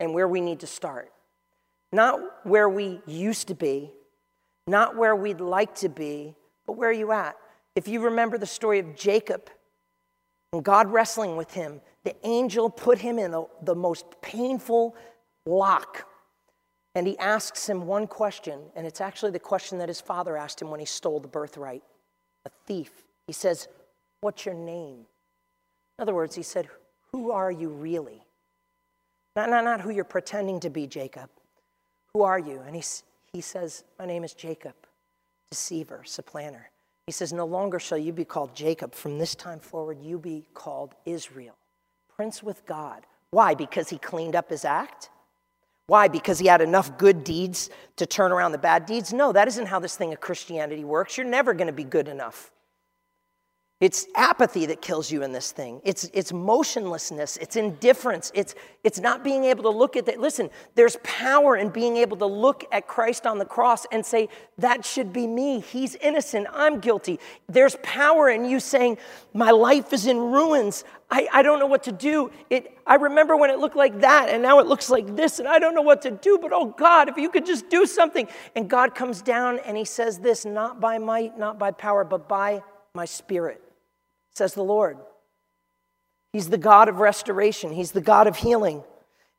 and 0.00 0.14
where 0.14 0.28
we 0.28 0.40
need 0.40 0.60
to 0.60 0.66
start. 0.66 1.12
Not 1.92 2.20
where 2.44 2.68
we 2.68 3.00
used 3.06 3.48
to 3.48 3.54
be, 3.54 3.90
not 4.66 4.96
where 4.96 5.16
we'd 5.16 5.40
like 5.40 5.74
to 5.76 5.88
be, 5.88 6.34
but 6.66 6.74
where 6.74 6.90
are 6.90 6.92
you 6.92 7.12
at? 7.12 7.36
If 7.74 7.88
you 7.88 8.00
remember 8.00 8.36
the 8.38 8.46
story 8.46 8.78
of 8.78 8.94
Jacob 8.96 9.48
and 10.52 10.62
God 10.62 10.90
wrestling 10.90 11.36
with 11.36 11.52
him, 11.52 11.80
the 12.04 12.14
angel 12.26 12.70
put 12.70 12.98
him 12.98 13.18
in 13.18 13.32
the, 13.32 13.44
the 13.62 13.74
most 13.74 14.06
painful 14.22 14.96
lock. 15.46 16.06
And 16.94 17.06
he 17.06 17.18
asks 17.18 17.68
him 17.68 17.86
one 17.86 18.06
question, 18.06 18.60
and 18.74 18.86
it's 18.86 19.00
actually 19.00 19.30
the 19.30 19.38
question 19.38 19.78
that 19.78 19.88
his 19.88 20.00
father 20.00 20.36
asked 20.36 20.60
him 20.60 20.70
when 20.70 20.80
he 20.80 20.86
stole 20.86 21.20
the 21.20 21.28
birthright 21.28 21.82
a 22.46 22.50
thief. 22.66 22.90
He 23.26 23.32
says, 23.32 23.68
What's 24.20 24.46
your 24.46 24.54
name? 24.54 25.06
In 25.98 26.02
other 26.02 26.14
words, 26.14 26.34
he 26.34 26.42
said, 26.42 26.68
Who 27.12 27.30
are 27.30 27.52
you 27.52 27.68
really? 27.68 28.22
Not, 29.36 29.50
not, 29.50 29.64
not 29.64 29.80
who 29.80 29.90
you're 29.90 30.04
pretending 30.04 30.60
to 30.60 30.70
be, 30.70 30.86
Jacob. 30.86 31.28
Who 32.14 32.22
are 32.22 32.38
you? 32.38 32.62
And 32.66 32.74
he, 32.74 32.82
he 33.32 33.40
says, 33.40 33.84
My 33.98 34.06
name 34.06 34.24
is 34.24 34.32
Jacob, 34.32 34.74
deceiver, 35.50 36.02
supplanter. 36.04 36.70
He 37.06 37.12
says, 37.12 37.32
No 37.32 37.44
longer 37.44 37.78
shall 37.78 37.98
you 37.98 38.12
be 38.12 38.24
called 38.24 38.56
Jacob. 38.56 38.94
From 38.94 39.18
this 39.18 39.34
time 39.34 39.60
forward, 39.60 39.98
you 40.00 40.18
be 40.18 40.48
called 40.54 40.94
Israel 41.04 41.57
prince 42.18 42.42
with 42.42 42.66
God. 42.66 43.06
Why? 43.30 43.54
Because 43.54 43.88
he 43.88 43.96
cleaned 43.96 44.34
up 44.34 44.50
his 44.50 44.64
act? 44.64 45.08
Why? 45.86 46.08
Because 46.08 46.40
he 46.40 46.48
had 46.48 46.60
enough 46.60 46.98
good 46.98 47.22
deeds 47.22 47.70
to 47.94 48.06
turn 48.06 48.32
around 48.32 48.50
the 48.50 48.58
bad 48.58 48.86
deeds? 48.86 49.12
No, 49.12 49.30
that 49.30 49.46
isn't 49.46 49.66
how 49.66 49.78
this 49.78 49.94
thing 49.94 50.12
of 50.12 50.20
Christianity 50.20 50.82
works. 50.82 51.16
You're 51.16 51.28
never 51.28 51.54
going 51.54 51.68
to 51.68 51.72
be 51.72 51.84
good 51.84 52.08
enough. 52.08 52.50
It's 53.80 54.08
apathy 54.16 54.66
that 54.66 54.82
kills 54.82 55.12
you 55.12 55.22
in 55.22 55.30
this 55.30 55.52
thing. 55.52 55.80
It's, 55.84 56.10
it's 56.12 56.32
motionlessness. 56.32 57.36
It's 57.36 57.54
indifference. 57.54 58.32
It's, 58.34 58.56
it's 58.82 58.98
not 58.98 59.22
being 59.22 59.44
able 59.44 59.62
to 59.62 59.70
look 59.70 59.94
at 59.96 60.04
that. 60.06 60.18
Listen, 60.18 60.50
there's 60.74 60.96
power 61.04 61.56
in 61.56 61.68
being 61.68 61.96
able 61.96 62.16
to 62.16 62.26
look 62.26 62.64
at 62.72 62.88
Christ 62.88 63.24
on 63.24 63.38
the 63.38 63.44
cross 63.44 63.86
and 63.92 64.04
say, 64.04 64.28
that 64.58 64.84
should 64.84 65.12
be 65.12 65.28
me. 65.28 65.60
He's 65.60 65.94
innocent. 65.94 66.48
I'm 66.52 66.80
guilty. 66.80 67.20
There's 67.48 67.76
power 67.84 68.28
in 68.28 68.44
you 68.44 68.58
saying, 68.58 68.98
my 69.32 69.52
life 69.52 69.92
is 69.92 70.08
in 70.08 70.18
ruins. 70.18 70.82
I, 71.10 71.26
I 71.32 71.42
don't 71.42 71.58
know 71.58 71.66
what 71.66 71.84
to 71.84 71.92
do. 71.92 72.30
It, 72.50 72.76
I 72.86 72.96
remember 72.96 73.36
when 73.36 73.50
it 73.50 73.58
looked 73.58 73.76
like 73.76 74.00
that, 74.00 74.28
and 74.28 74.42
now 74.42 74.58
it 74.58 74.66
looks 74.66 74.90
like 74.90 75.16
this, 75.16 75.38
and 75.38 75.48
I 75.48 75.58
don't 75.58 75.74
know 75.74 75.82
what 75.82 76.02
to 76.02 76.10
do, 76.10 76.38
but 76.40 76.52
oh 76.52 76.66
God, 76.66 77.08
if 77.08 77.16
you 77.16 77.30
could 77.30 77.46
just 77.46 77.70
do 77.70 77.86
something. 77.86 78.28
And 78.54 78.68
God 78.68 78.94
comes 78.94 79.22
down 79.22 79.58
and 79.60 79.76
he 79.76 79.84
says 79.84 80.18
this, 80.18 80.44
not 80.44 80.80
by 80.80 80.98
might, 80.98 81.38
not 81.38 81.58
by 81.58 81.70
power, 81.70 82.04
but 82.04 82.28
by 82.28 82.62
my 82.94 83.06
spirit 83.06 83.62
says 84.38 84.54
the 84.54 84.62
Lord. 84.62 84.96
He's 86.32 86.48
the 86.48 86.58
God 86.58 86.88
of 86.88 87.00
restoration, 87.00 87.72
He's 87.72 87.92
the 87.92 88.00
God 88.00 88.26
of 88.26 88.36
healing. 88.36 88.82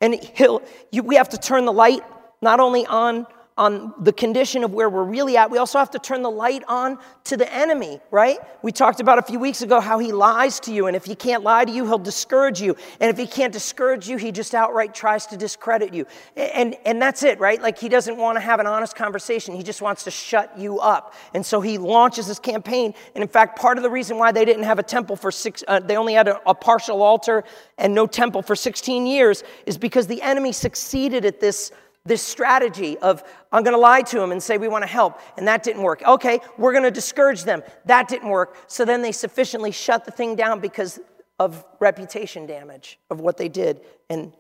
And 0.02 0.14
he'll, 0.14 0.62
you, 0.92 1.04
we 1.04 1.16
have 1.16 1.30
to 1.30 1.38
turn 1.38 1.66
the 1.66 1.74
light 1.74 2.02
not 2.42 2.60
only 2.60 2.86
on 2.86 3.28
on 3.60 3.94
the 4.00 4.14
condition 4.14 4.64
of 4.64 4.74
where 4.74 4.90
we're 4.90 5.04
really 5.04 5.36
at, 5.36 5.52
we 5.52 5.58
also 5.58 5.78
have 5.80 5.92
to 5.92 6.00
turn 6.00 6.22
the 6.22 6.32
light 6.32 6.64
on 6.70 6.98
to 7.26 7.36
the 7.36 7.54
enemy, 7.54 8.00
right? 8.10 8.40
We 8.64 8.72
talked 8.72 9.02
about 9.02 9.20
a 9.20 9.22
few 9.22 9.38
weeks 9.38 9.62
ago 9.62 9.82
how 9.82 10.00
he 10.00 10.14
lies 10.14 10.62
to 10.62 10.74
you, 10.74 10.88
and 10.88 10.96
if 10.96 11.04
he 11.04 11.14
can't 11.14 11.44
lie 11.44 11.66
to 11.66 11.72
you, 11.72 11.86
he'll 11.86 11.98
discourage 11.98 12.62
you. 12.62 12.78
And 13.02 13.12
if 13.12 13.18
he 13.18 13.28
can't 13.28 13.52
discourage 13.52 14.08
you, 14.08 14.16
he 14.16 14.32
just 14.32 14.56
outright 14.56 14.96
tries 14.96 15.26
to 15.28 15.38
discredit 15.38 15.94
you. 15.94 16.08
And, 16.38 16.78
and 16.86 17.02
that's 17.02 17.22
it, 17.24 17.38
right? 17.42 17.62
Like 17.62 17.78
he 17.78 17.90
doesn't 17.90 18.16
want 18.16 18.38
to 18.38 18.40
have 18.40 18.62
an 18.62 18.66
honest 18.66 18.96
conversation, 18.96 19.54
he 19.56 19.64
just 19.64 19.82
wants 19.82 20.06
to 20.06 20.12
shut 20.12 20.58
you 20.58 20.80
up. 20.80 21.14
And 21.34 21.46
so 21.46 21.60
he 21.60 21.78
launches 21.78 22.28
his 22.28 22.40
campaign. 22.40 22.94
And 23.14 23.22
in 23.22 23.28
fact, 23.28 23.60
part 23.60 23.78
of 23.78 23.84
the 23.84 23.90
reason 23.90 24.18
why 24.18 24.32
they 24.32 24.46
didn't 24.46 24.64
have 24.64 24.80
a 24.80 24.84
temple 24.84 25.18
for 25.18 25.32
six, 25.32 25.66
uh, 25.68 25.82
they 25.82 25.98
only 25.98 26.14
had 26.14 26.30
a, 26.30 26.40
a 26.50 26.56
partial 26.56 27.04
altar 27.04 27.44
and 27.78 27.94
no 27.94 28.08
temple 28.08 28.42
for 28.42 28.56
16 28.56 29.06
years 29.06 29.44
is 29.66 29.78
because 29.78 30.08
the 30.08 30.22
enemy 30.22 30.54
succeeded 30.54 31.26
at 31.26 31.42
this 31.42 31.74
this 32.10 32.22
strategy 32.22 32.98
of 32.98 33.24
i'm 33.52 33.64
going 33.64 33.76
to 33.76 33.80
lie 33.80 34.02
to 34.02 34.20
them 34.20 34.32
and 34.32 34.44
say 34.44 34.58
we 34.58 34.68
want 34.68 34.82
to 34.82 34.90
help 34.90 35.20
and 35.38 35.48
that 35.48 35.64
didn't 35.64 35.84
work. 35.84 36.02
Okay 36.06 36.40
we're 36.58 36.74
going 36.74 36.84
to 36.84 36.92
discourage 36.92 37.44
them. 37.44 37.64
That 37.86 38.10
didn't 38.10 38.30
work. 38.30 38.58
So 38.68 38.84
then 38.84 39.02
they 39.02 39.14
sufficiently 39.14 39.72
shut 39.72 40.04
the 40.04 40.12
thing 40.12 40.36
down 40.36 40.60
because 40.60 41.00
of 41.40 41.64
reputation 41.80 42.46
damage 42.46 43.00
of 43.10 43.22
what 43.22 43.38
they 43.38 43.48
did 43.48 43.82
in 44.10 44.34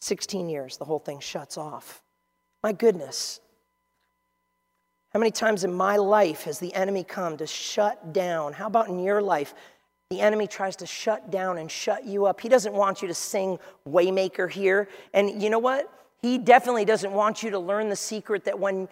16 0.00 0.48
years. 0.48 0.76
The 0.76 0.84
whole 0.84 1.00
thing 1.00 1.18
shuts 1.18 1.58
off. 1.58 2.02
My 2.62 2.72
goodness. 2.72 3.40
How 5.12 5.18
many 5.18 5.30
times 5.30 5.64
in 5.64 5.72
my 5.72 5.96
life 5.96 6.42
has 6.44 6.58
the 6.58 6.74
enemy 6.74 7.04
come 7.04 7.36
to 7.38 7.46
shut 7.46 8.12
down? 8.12 8.52
How 8.52 8.66
about 8.66 8.88
in 8.88 8.98
your 8.98 9.22
life? 9.22 9.54
The 10.10 10.20
enemy 10.20 10.46
tries 10.46 10.76
to 10.76 10.86
shut 10.86 11.30
down 11.30 11.58
and 11.58 11.70
shut 11.70 12.04
you 12.04 12.26
up. 12.26 12.40
He 12.40 12.48
doesn't 12.48 12.74
want 12.74 13.00
you 13.00 13.08
to 13.08 13.14
sing 13.14 13.58
Waymaker 13.88 14.50
here. 14.50 14.88
And 15.12 15.42
you 15.42 15.50
know 15.50 15.58
what? 15.58 15.90
He 16.24 16.38
definitely 16.38 16.86
doesn't 16.86 17.12
want 17.12 17.42
you 17.42 17.50
to 17.50 17.58
learn 17.58 17.90
the 17.90 17.96
secret 17.96 18.46
that 18.46 18.58
when 18.58 18.88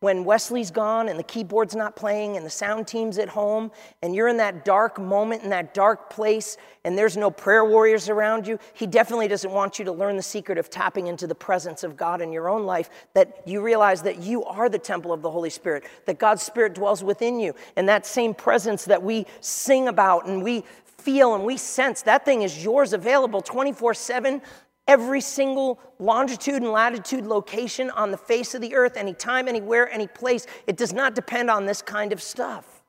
when 0.00 0.24
Wesley's 0.24 0.70
gone 0.70 1.08
and 1.08 1.18
the 1.18 1.22
keyboard's 1.22 1.74
not 1.74 1.96
playing 1.96 2.36
and 2.36 2.44
the 2.44 2.50
sound 2.50 2.86
team's 2.86 3.16
at 3.16 3.30
home 3.30 3.72
and 4.02 4.14
you're 4.14 4.28
in 4.28 4.36
that 4.36 4.62
dark 4.62 5.00
moment, 5.00 5.42
in 5.42 5.48
that 5.48 5.72
dark 5.72 6.10
place, 6.10 6.58
and 6.84 6.98
there's 6.98 7.16
no 7.16 7.30
prayer 7.30 7.64
warriors 7.64 8.10
around 8.10 8.46
you, 8.46 8.58
he 8.74 8.86
definitely 8.86 9.26
doesn't 9.26 9.50
want 9.50 9.78
you 9.78 9.86
to 9.86 9.92
learn 9.92 10.18
the 10.18 10.22
secret 10.22 10.58
of 10.58 10.68
tapping 10.68 11.06
into 11.06 11.26
the 11.26 11.34
presence 11.34 11.82
of 11.82 11.96
God 11.96 12.20
in 12.20 12.30
your 12.30 12.46
own 12.46 12.66
life. 12.66 12.90
That 13.14 13.40
you 13.46 13.62
realize 13.62 14.02
that 14.02 14.18
you 14.18 14.44
are 14.44 14.68
the 14.68 14.78
temple 14.78 15.14
of 15.14 15.22
the 15.22 15.30
Holy 15.30 15.48
Spirit, 15.48 15.84
that 16.04 16.18
God's 16.18 16.42
Spirit 16.42 16.74
dwells 16.74 17.02
within 17.02 17.40
you. 17.40 17.54
And 17.76 17.88
that 17.88 18.04
same 18.04 18.34
presence 18.34 18.84
that 18.84 19.02
we 19.02 19.24
sing 19.40 19.88
about 19.88 20.26
and 20.26 20.42
we 20.42 20.62
feel 20.98 21.34
and 21.36 21.44
we 21.44 21.56
sense, 21.56 22.02
that 22.02 22.26
thing 22.26 22.42
is 22.42 22.62
yours 22.62 22.92
available 22.92 23.40
24 23.40 23.94
7 23.94 24.42
every 24.86 25.20
single 25.20 25.80
longitude 25.98 26.62
and 26.62 26.70
latitude 26.70 27.26
location 27.26 27.90
on 27.90 28.10
the 28.10 28.16
face 28.16 28.54
of 28.54 28.60
the 28.60 28.74
earth, 28.74 28.96
anytime, 28.96 29.48
anywhere, 29.48 29.90
any 29.90 30.06
place. 30.06 30.46
It 30.66 30.76
does 30.76 30.92
not 30.92 31.14
depend 31.14 31.50
on 31.50 31.66
this 31.66 31.82
kind 31.82 32.12
of 32.12 32.22
stuff. 32.22 32.82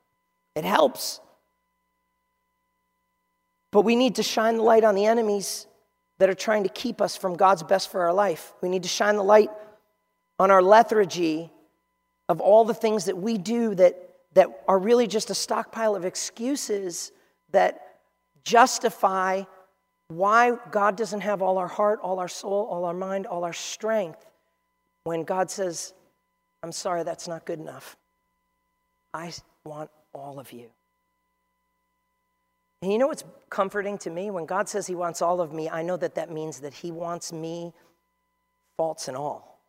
It 0.54 0.64
helps. 0.64 1.20
But 3.70 3.82
we 3.82 3.96
need 3.96 4.16
to 4.16 4.22
shine 4.22 4.56
the 4.56 4.62
light 4.62 4.84
on 4.84 4.94
the 4.94 5.06
enemies 5.06 5.66
that 6.18 6.28
are 6.28 6.34
trying 6.34 6.64
to 6.64 6.68
keep 6.68 7.00
us 7.00 7.16
from 7.16 7.36
God's 7.36 7.62
best 7.62 7.90
for 7.90 8.02
our 8.02 8.12
life. 8.12 8.52
We 8.60 8.68
need 8.68 8.82
to 8.84 8.88
shine 8.88 9.16
the 9.16 9.24
light 9.24 9.50
on 10.38 10.50
our 10.50 10.62
lethargy 10.62 11.52
of 12.28 12.40
all 12.40 12.64
the 12.64 12.74
things 12.74 13.06
that 13.06 13.16
we 13.16 13.38
do 13.38 13.74
that, 13.74 13.96
that 14.34 14.48
are 14.66 14.78
really 14.78 15.06
just 15.06 15.30
a 15.30 15.34
stockpile 15.34 15.96
of 15.96 16.04
excuses 16.04 17.12
that 17.50 18.00
justify 18.44 19.42
why 20.08 20.56
God 20.70 20.96
doesn't 20.96 21.20
have 21.20 21.42
all 21.42 21.58
our 21.58 21.68
heart, 21.68 22.00
all 22.02 22.18
our 22.18 22.28
soul, 22.28 22.66
all 22.70 22.84
our 22.84 22.94
mind, 22.94 23.26
all 23.26 23.44
our 23.44 23.52
strength 23.52 24.24
when 25.04 25.24
God 25.24 25.50
says, 25.50 25.92
I'm 26.62 26.72
sorry, 26.72 27.02
that's 27.02 27.28
not 27.28 27.44
good 27.44 27.58
enough. 27.58 27.96
I 29.14 29.32
want 29.64 29.90
all 30.14 30.38
of 30.38 30.52
you. 30.52 30.70
And 32.82 32.92
you 32.92 32.98
know 32.98 33.08
what's 33.08 33.24
comforting 33.50 33.98
to 33.98 34.10
me? 34.10 34.30
When 34.30 34.46
God 34.46 34.68
says 34.68 34.86
He 34.86 34.94
wants 34.94 35.20
all 35.20 35.40
of 35.40 35.52
me, 35.52 35.68
I 35.68 35.82
know 35.82 35.96
that 35.96 36.14
that 36.14 36.30
means 36.30 36.60
that 36.60 36.72
He 36.72 36.90
wants 36.90 37.32
me, 37.32 37.72
faults 38.76 39.08
and 39.08 39.16
all. 39.16 39.60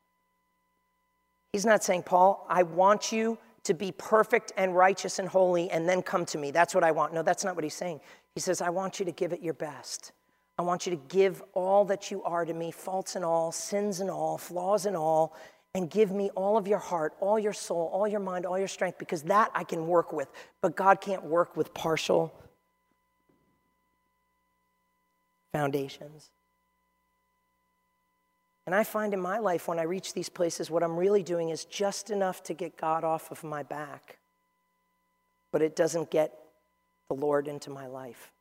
He's 1.54 1.65
not 1.65 1.84
saying, 1.84 2.04
Paul, 2.04 2.45
I 2.47 2.63
want 2.63 3.12
you 3.12 3.38
to 3.63 3.73
be 3.73 3.91
perfect 3.91 4.54
and 4.56 4.75
righteous 4.75 5.19
and 5.19 5.28
holy 5.28 5.69
and 5.71 5.89
then 5.89 6.02
come 6.02 6.25
to 6.28 6.38
me. 6.38 6.52
That's 6.52 6.75
what 6.75 6.84
I 6.84 6.91
want. 6.91 7.13
No, 7.13 7.23
that's 7.23 7.43
not 7.43 7.56
what 7.56 7.63
He's 7.63 7.73
saying. 7.73 7.99
He 8.36 8.41
says, 8.41 8.62
I 8.62 8.69
want 8.69 8.99
you 8.99 9.06
to 9.06 9.12
give 9.12 9.34
it 9.34 9.41
your 9.41 9.56
best. 9.56 10.12
I 10.60 10.62
want 10.62 10.86
you 10.86 10.89
to 10.89 11.02
give 11.08 11.41
all 11.54 11.86
that 11.86 12.12
you 12.12 12.22
are 12.24 12.43
to 12.43 12.54
me, 12.54 12.69
faults 12.69 13.15
and 13.15 13.24
all, 13.24 13.50
sins 13.54 14.02
and 14.02 14.10
all, 14.10 14.38
flaws 14.38 14.86
and 14.86 14.98
all, 14.98 15.34
and 15.74 15.89
give 15.89 16.12
me 16.12 16.32
all 16.32 16.58
of 16.58 16.67
your 16.67 16.80
heart, 16.80 17.13
all 17.22 17.39
your 17.39 17.54
soul, 17.54 17.89
all 17.93 18.06
your 18.06 18.19
mind, 18.19 18.45
all 18.45 18.60
your 18.60 18.67
strength, 18.67 18.98
because 18.98 19.24
that 19.24 19.52
I 19.56 19.63
can 19.63 19.88
work 19.88 20.12
with. 20.12 20.28
But 20.60 20.76
God 20.76 21.00
can't 21.00 21.24
work 21.24 21.56
with 21.56 21.74
partial 21.74 22.34
foundations. 25.54 26.30
And 28.65 28.76
I 28.76 28.84
find 28.84 29.13
in 29.13 29.22
my 29.22 29.39
life 29.39 29.69
when 29.69 29.80
I 29.80 29.84
reach 29.84 30.13
these 30.13 30.28
places, 30.28 30.69
what 30.69 30.84
I'm 30.84 30.98
really 30.98 31.24
doing 31.24 31.52
is 31.52 31.63
just 31.63 32.10
enough 32.10 32.43
to 32.43 32.54
get 32.54 32.76
God 32.76 33.06
off 33.06 33.32
of 33.32 33.45
my 33.45 33.63
back, 33.63 34.17
but 35.54 35.62
it 35.62 35.78
doesn't 35.78 36.12
get 36.12 36.38
the 37.08 37.15
Lord 37.15 37.48
into 37.48 37.69
my 37.69 37.88
life. 37.88 38.34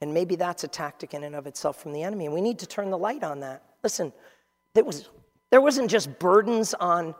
And 0.00 0.14
maybe 0.14 0.36
that's 0.36 0.64
a 0.64 0.68
tactic 0.68 1.14
in 1.14 1.24
and 1.24 1.34
of 1.34 1.46
itself 1.46 1.82
from 1.82 1.92
the 1.92 2.02
enemy. 2.02 2.26
And 2.26 2.34
we 2.34 2.40
need 2.40 2.60
to 2.60 2.66
turn 2.66 2.90
the 2.90 2.98
light 2.98 3.24
on 3.24 3.40
that. 3.40 3.62
Listen, 3.82 4.12
there, 4.74 4.84
was, 4.84 5.08
there 5.50 5.60
wasn't 5.60 5.90
just 5.90 6.18
burdens 6.18 6.74
on 6.74 7.14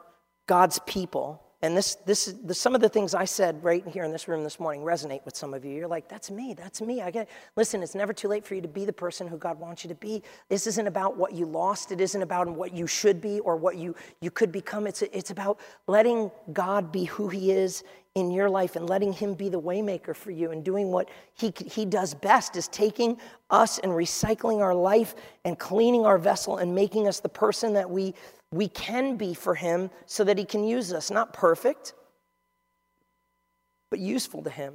God's 0.46 0.78
people. 0.86 1.42
And 1.60 1.76
this, 1.76 1.96
this, 2.06 2.36
some 2.52 2.76
of 2.76 2.80
the 2.80 2.88
things 2.88 3.14
I 3.14 3.24
said 3.24 3.64
right 3.64 3.84
here 3.84 4.04
in 4.04 4.12
this 4.12 4.28
room 4.28 4.44
this 4.44 4.60
morning 4.60 4.82
resonate 4.82 5.24
with 5.24 5.34
some 5.34 5.54
of 5.54 5.64
you. 5.64 5.74
You're 5.74 5.88
like, 5.88 6.08
that's 6.08 6.30
me, 6.30 6.54
that's 6.54 6.80
me. 6.80 7.02
I 7.02 7.10
get 7.10 7.28
Listen, 7.56 7.82
it's 7.82 7.96
never 7.96 8.12
too 8.12 8.28
late 8.28 8.46
for 8.46 8.54
you 8.54 8.60
to 8.60 8.68
be 8.68 8.84
the 8.84 8.92
person 8.92 9.26
who 9.26 9.36
God 9.36 9.58
wants 9.58 9.82
you 9.82 9.88
to 9.88 9.96
be. 9.96 10.22
This 10.48 10.68
isn't 10.68 10.86
about 10.86 11.16
what 11.16 11.32
you 11.32 11.46
lost. 11.46 11.90
It 11.90 12.00
isn't 12.00 12.22
about 12.22 12.48
what 12.48 12.72
you 12.72 12.86
should 12.86 13.20
be 13.20 13.40
or 13.40 13.56
what 13.56 13.76
you, 13.76 13.96
you 14.20 14.30
could 14.30 14.52
become. 14.52 14.86
It's, 14.86 15.02
it's 15.02 15.30
about 15.30 15.58
letting 15.88 16.30
God 16.52 16.92
be 16.92 17.06
who 17.06 17.28
he 17.28 17.50
is 17.50 17.82
in 18.14 18.30
your 18.30 18.50
life 18.50 18.76
and 18.76 18.88
letting 18.88 19.12
him 19.12 19.34
be 19.34 19.48
the 19.48 19.60
waymaker 19.60 20.14
for 20.14 20.30
you 20.30 20.50
and 20.50 20.64
doing 20.64 20.90
what 20.90 21.08
he, 21.34 21.52
he 21.66 21.84
does 21.84 22.14
best 22.14 22.56
is 22.56 22.68
taking 22.68 23.18
us 23.50 23.78
and 23.78 23.92
recycling 23.92 24.60
our 24.60 24.74
life 24.74 25.14
and 25.44 25.58
cleaning 25.58 26.04
our 26.04 26.18
vessel 26.18 26.56
and 26.56 26.74
making 26.74 27.06
us 27.06 27.20
the 27.20 27.28
person 27.28 27.74
that 27.74 27.88
we, 27.88 28.14
we 28.50 28.68
can 28.68 29.16
be 29.16 29.34
for 29.34 29.54
him 29.54 29.90
so 30.06 30.24
that 30.24 30.36
he 30.36 30.44
can 30.44 30.64
use 30.64 30.92
us. 30.92 31.10
Not 31.10 31.32
perfect 31.32 31.94
but 33.90 33.98
useful 33.98 34.42
to 34.42 34.50
him. 34.50 34.74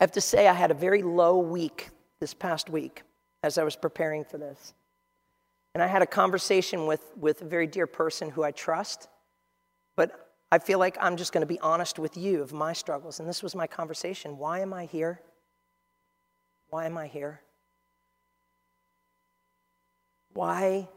I 0.00 0.02
have 0.02 0.12
to 0.12 0.20
say 0.20 0.48
i 0.48 0.52
had 0.52 0.70
a 0.70 0.74
very 0.74 1.02
low 1.02 1.38
week 1.38 1.90
this 2.20 2.34
past 2.34 2.70
week 2.70 3.02
as 3.42 3.58
i 3.58 3.64
was 3.64 3.76
preparing 3.76 4.24
for 4.24 4.38
this. 4.38 4.74
And 5.74 5.82
i 5.82 5.86
had 5.86 6.02
a 6.02 6.06
conversation 6.06 6.86
with, 6.86 7.12
with 7.16 7.42
a 7.42 7.44
very 7.44 7.66
dear 7.66 7.86
person 7.86 8.30
who 8.30 8.42
i 8.42 8.50
trust 8.50 9.08
but 9.96 10.25
I 10.52 10.58
feel 10.58 10.78
like 10.78 10.96
I'm 11.00 11.16
just 11.16 11.32
going 11.32 11.42
to 11.42 11.46
be 11.46 11.58
honest 11.60 11.98
with 11.98 12.16
you 12.16 12.40
of 12.40 12.52
my 12.52 12.72
struggles. 12.72 13.18
And 13.18 13.28
this 13.28 13.42
was 13.42 13.54
my 13.54 13.66
conversation. 13.66 14.38
Why 14.38 14.60
am 14.60 14.72
I 14.72 14.84
here? 14.84 15.20
Why 16.70 16.86
am 16.86 16.96
I 16.96 17.06
here? 17.08 17.40
Why 20.34 20.88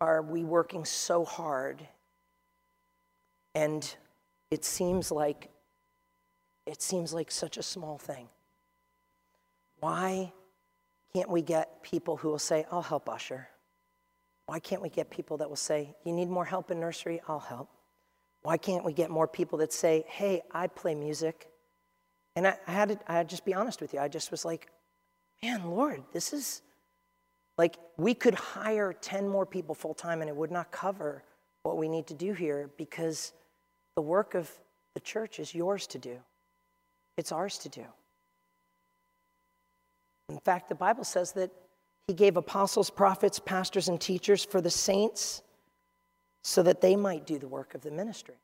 are 0.00 0.22
we 0.22 0.42
working 0.42 0.84
so 0.84 1.24
hard? 1.24 1.86
And 3.54 3.94
it 4.50 4.64
seems 4.64 5.10
like 5.10 5.48
it 6.66 6.80
seems 6.80 7.12
like 7.12 7.30
such 7.30 7.56
a 7.56 7.62
small 7.62 7.98
thing. 7.98 8.28
Why 9.80 10.32
can't 11.12 11.28
we 11.28 11.42
get 11.42 11.82
people 11.82 12.16
who 12.16 12.28
will 12.28 12.38
say, 12.38 12.64
I'll 12.70 12.82
help 12.82 13.08
usher? 13.08 13.48
Why 14.46 14.60
can't 14.60 14.80
we 14.80 14.88
get 14.88 15.10
people 15.10 15.36
that 15.38 15.48
will 15.48 15.56
say, 15.56 15.94
You 16.04 16.12
need 16.12 16.28
more 16.28 16.44
help 16.44 16.70
in 16.70 16.80
nursery? 16.80 17.20
I'll 17.28 17.40
help. 17.40 17.68
Why 18.42 18.56
can't 18.56 18.84
we 18.84 18.92
get 18.92 19.10
more 19.10 19.28
people 19.28 19.58
that 19.58 19.72
say, 19.72 20.04
hey, 20.08 20.42
I 20.50 20.66
play 20.66 20.94
music? 20.94 21.48
And 22.34 22.46
I, 22.46 22.58
I 22.66 22.72
had 22.72 22.88
to 22.90 22.98
I 23.06 23.14
had 23.14 23.28
just 23.28 23.44
be 23.44 23.54
honest 23.54 23.80
with 23.80 23.94
you. 23.94 24.00
I 24.00 24.08
just 24.08 24.30
was 24.30 24.44
like, 24.44 24.68
man, 25.42 25.70
Lord, 25.70 26.02
this 26.12 26.32
is 26.32 26.62
like 27.58 27.76
we 27.96 28.14
could 28.14 28.34
hire 28.34 28.92
10 28.92 29.28
more 29.28 29.46
people 29.46 29.74
full 29.74 29.94
time 29.94 30.20
and 30.20 30.28
it 30.28 30.36
would 30.36 30.50
not 30.50 30.70
cover 30.72 31.22
what 31.62 31.76
we 31.76 31.88
need 31.88 32.06
to 32.08 32.14
do 32.14 32.32
here 32.32 32.70
because 32.76 33.32
the 33.94 34.02
work 34.02 34.34
of 34.34 34.50
the 34.94 35.00
church 35.00 35.38
is 35.38 35.54
yours 35.54 35.86
to 35.88 35.98
do. 35.98 36.18
It's 37.16 37.30
ours 37.30 37.58
to 37.58 37.68
do. 37.68 37.84
In 40.28 40.38
fact, 40.38 40.68
the 40.68 40.74
Bible 40.74 41.04
says 41.04 41.32
that 41.32 41.50
he 42.08 42.14
gave 42.14 42.36
apostles, 42.36 42.90
prophets, 42.90 43.38
pastors, 43.38 43.88
and 43.88 44.00
teachers 44.00 44.44
for 44.44 44.60
the 44.60 44.70
saints 44.70 45.42
so 46.42 46.62
that 46.62 46.80
they 46.80 46.96
might 46.96 47.26
do 47.26 47.38
the 47.38 47.48
work 47.48 47.74
of 47.74 47.80
the 47.82 47.90
ministry. 47.90 48.34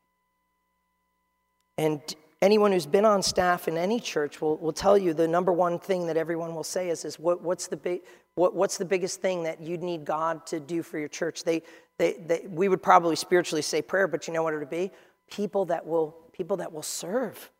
And 1.77 2.01
anyone 2.41 2.71
who's 2.71 2.85
been 2.85 3.05
on 3.05 3.21
staff 3.21 3.67
in 3.67 3.77
any 3.77 3.99
church 3.99 4.41
will, 4.41 4.57
will 4.57 4.73
tell 4.73 4.97
you 4.97 5.13
the 5.13 5.27
number 5.27 5.51
one 5.51 5.79
thing 5.79 6.07
that 6.07 6.17
everyone 6.17 6.55
will 6.55 6.63
say 6.63 6.89
is, 6.89 7.05
is 7.05 7.19
what, 7.19 7.41
what's, 7.41 7.67
the 7.67 7.77
big, 7.77 8.01
what, 8.35 8.55
what's 8.55 8.77
the 8.77 8.85
biggest 8.85 9.21
thing 9.21 9.43
that 9.43 9.61
you'd 9.61 9.83
need 9.83 10.05
God 10.05 10.45
to 10.47 10.59
do 10.59 10.81
for 10.81 10.97
your 10.97 11.07
church? 11.07 11.43
They, 11.43 11.61
they, 11.97 12.13
they, 12.13 12.47
we 12.49 12.69
would 12.69 12.81
probably 12.81 13.15
spiritually 13.15 13.61
say 13.61 13.81
prayer, 13.81 14.07
but 14.07 14.27
you 14.27 14.33
know 14.33 14.43
what 14.43 14.53
it 14.53 14.59
would 14.59 14.69
be? 14.69 14.91
People 15.29 15.65
that 15.65 15.85
will, 15.85 16.15
people 16.31 16.57
that 16.57 16.71
will 16.71 16.83
serve. 16.83 17.51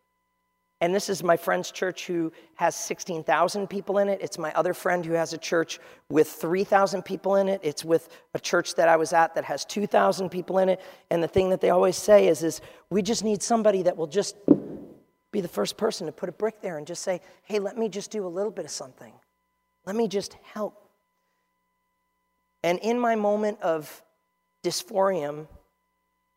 And 0.81 0.95
this 0.95 1.09
is 1.09 1.23
my 1.23 1.35
friend's 1.35 1.71
church 1.71 2.07
who 2.07 2.31
has 2.55 2.73
16,000 2.73 3.67
people 3.67 3.97
in 3.97 4.07
it. 4.07 4.19
It's 4.21 4.37
my 4.37 4.53
other 4.53 4.73
friend 4.73 5.05
who 5.05 5.13
has 5.13 5.33
a 5.33 5.37
church 5.37 5.77
with 6.09 6.29
3,000 6.29 7.03
people 7.03 7.35
in 7.35 7.49
it. 7.49 7.59
It's 7.63 7.83
with 7.83 8.07
a 8.33 8.39
church 8.39 8.75
that 8.75 8.87
I 8.87 8.95
was 8.95 9.11
at 9.11 9.35
that 9.35 9.43
has 9.43 9.65
2,000 9.65 10.29
people 10.29 10.57
in 10.59 10.69
it. 10.69 10.79
And 11.09 11.21
the 11.21 11.27
thing 11.27 11.49
that 11.49 11.59
they 11.59 11.69
always 11.69 11.97
say 11.97 12.27
is, 12.27 12.43
is 12.43 12.61
we 12.89 13.01
just 13.01 13.25
need 13.25 13.43
somebody 13.43 13.83
that 13.83 13.97
will 13.97 14.07
just 14.07 14.37
be 15.31 15.41
the 15.41 15.49
first 15.49 15.75
person 15.75 16.07
to 16.07 16.13
put 16.13 16.29
a 16.29 16.31
brick 16.31 16.61
there 16.61 16.77
and 16.77 16.87
just 16.87 17.03
say, 17.03 17.19
hey, 17.43 17.59
let 17.59 17.77
me 17.77 17.89
just 17.89 18.09
do 18.09 18.25
a 18.25 18.27
little 18.27 18.51
bit 18.51 18.63
of 18.63 18.71
something. 18.71 19.11
Let 19.85 19.97
me 19.97 20.07
just 20.07 20.37
help. 20.43 20.89
And 22.63 22.79
in 22.79 22.99
my 22.99 23.15
moment 23.15 23.61
of 23.61 24.01
dysphorium, 24.63 25.47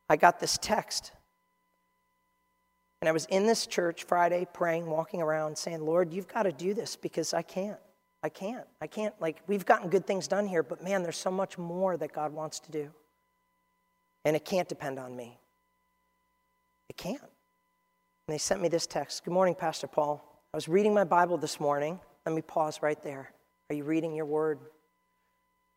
I 0.08 0.16
got 0.16 0.40
this 0.40 0.58
text 0.60 1.12
and 3.02 3.08
I 3.08 3.12
was 3.12 3.24
in 3.26 3.48
this 3.48 3.66
church 3.66 4.04
Friday 4.04 4.46
praying, 4.52 4.86
walking 4.86 5.20
around, 5.20 5.58
saying, 5.58 5.84
Lord, 5.84 6.12
you've 6.12 6.28
got 6.28 6.44
to 6.44 6.52
do 6.52 6.72
this 6.72 6.94
because 6.94 7.34
I 7.34 7.42
can't. 7.42 7.80
I 8.22 8.28
can't. 8.28 8.64
I 8.80 8.86
can't. 8.86 9.12
Like, 9.20 9.42
we've 9.48 9.66
gotten 9.66 9.90
good 9.90 10.06
things 10.06 10.28
done 10.28 10.46
here, 10.46 10.62
but 10.62 10.84
man, 10.84 11.02
there's 11.02 11.16
so 11.16 11.32
much 11.32 11.58
more 11.58 11.96
that 11.96 12.12
God 12.12 12.32
wants 12.32 12.60
to 12.60 12.70
do. 12.70 12.90
And 14.24 14.36
it 14.36 14.44
can't 14.44 14.68
depend 14.68 15.00
on 15.00 15.16
me. 15.16 15.36
It 16.88 16.96
can't. 16.96 17.20
And 17.20 17.30
they 18.28 18.38
sent 18.38 18.62
me 18.62 18.68
this 18.68 18.86
text 18.86 19.24
Good 19.24 19.34
morning, 19.34 19.56
Pastor 19.56 19.88
Paul. 19.88 20.24
I 20.54 20.56
was 20.56 20.68
reading 20.68 20.94
my 20.94 21.02
Bible 21.02 21.38
this 21.38 21.58
morning. 21.58 21.98
Let 22.24 22.36
me 22.36 22.42
pause 22.42 22.82
right 22.82 23.02
there. 23.02 23.32
Are 23.68 23.74
you 23.74 23.82
reading 23.82 24.14
your 24.14 24.26
word? 24.26 24.60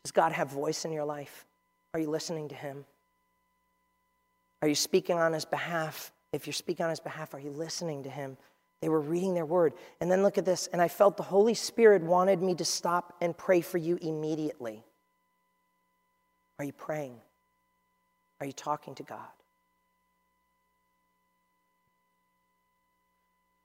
Does 0.04 0.12
God 0.12 0.32
have 0.32 0.52
voice 0.52 0.86
in 0.86 0.92
your 0.92 1.06
life? 1.06 1.48
Are 1.96 2.00
you 2.00 2.12
listening 2.12 2.50
to 2.50 2.56
Him? 2.56 2.86
Are 4.62 4.68
you 4.68 4.76
speaking 4.76 5.18
on 5.18 5.34
his 5.34 5.46
behalf? 5.46 6.12
If 6.36 6.48
you're 6.48 6.54
speaking 6.54 6.84
on 6.84 6.90
his 6.90 7.00
behalf, 7.00 7.34
are 7.34 7.40
you 7.40 7.50
listening 7.50 8.04
to 8.04 8.10
him? 8.10 8.38
They 8.82 8.90
were 8.90 9.00
reading 9.00 9.34
their 9.34 9.46
word. 9.46 9.74
And 10.02 10.12
then 10.12 10.22
look 10.22 10.38
at 10.38 10.46
this. 10.46 10.68
And 10.68 10.82
I 10.82 10.88
felt 10.88 11.18
the 11.18 11.24
Holy 11.24 11.54
Spirit 11.54 12.04
wanted 12.04 12.42
me 12.42 12.56
to 12.56 12.66
stop 12.66 13.16
and 13.22 13.36
pray 13.36 13.62
for 13.62 13.78
you 13.78 13.98
immediately. 14.02 14.84
Are 16.60 16.66
you 16.66 16.74
praying? 16.74 17.16
Are 18.40 18.46
you 18.46 18.52
talking 18.52 18.96
to 18.96 19.04
God? 19.04 19.20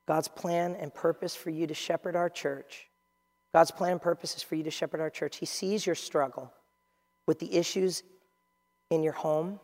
God's 0.06 0.28
plan 0.28 0.76
and 0.80 0.92
purpose 0.92 1.37
for 1.37 1.50
you 1.50 1.66
to 1.66 1.74
shepherd 1.74 2.16
our 2.16 2.28
church. 2.28 2.88
God's 3.52 3.70
plan 3.70 3.92
and 3.92 4.02
purpose 4.02 4.37
is 4.37 4.42
for 4.42 4.54
you 4.54 4.64
to 4.64 4.70
shepherd 4.70 5.00
our 5.00 5.11
church. 5.11 5.37
He 5.37 5.46
sees 5.46 5.85
your 5.87 5.94
struggle 5.94 6.52
with 7.26 7.38
the 7.38 7.54
issues 7.54 8.02
in 8.90 9.02
your 9.02 9.12
home 9.12 9.61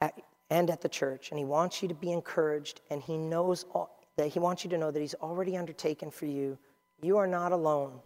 at, 0.00 0.14
and 0.50 0.70
at 0.70 0.80
the 0.80 0.88
church, 0.88 1.30
and 1.30 1.38
He 1.38 1.44
wants 1.44 1.82
you 1.82 1.88
to 1.88 1.94
be 1.94 2.12
encouraged, 2.12 2.80
and 2.90 3.02
He 3.02 3.16
knows 3.16 3.64
all, 3.72 3.98
that 4.16 4.28
He 4.28 4.38
wants 4.38 4.64
you 4.64 4.70
to 4.70 4.78
know 4.78 4.90
that 4.90 5.00
He's 5.00 5.14
already 5.14 5.56
undertaken 5.56 6.10
for 6.10 6.26
you. 6.26 6.58
You 7.02 7.18
are 7.18 7.26
not 7.26 7.52
alone. 7.52 8.00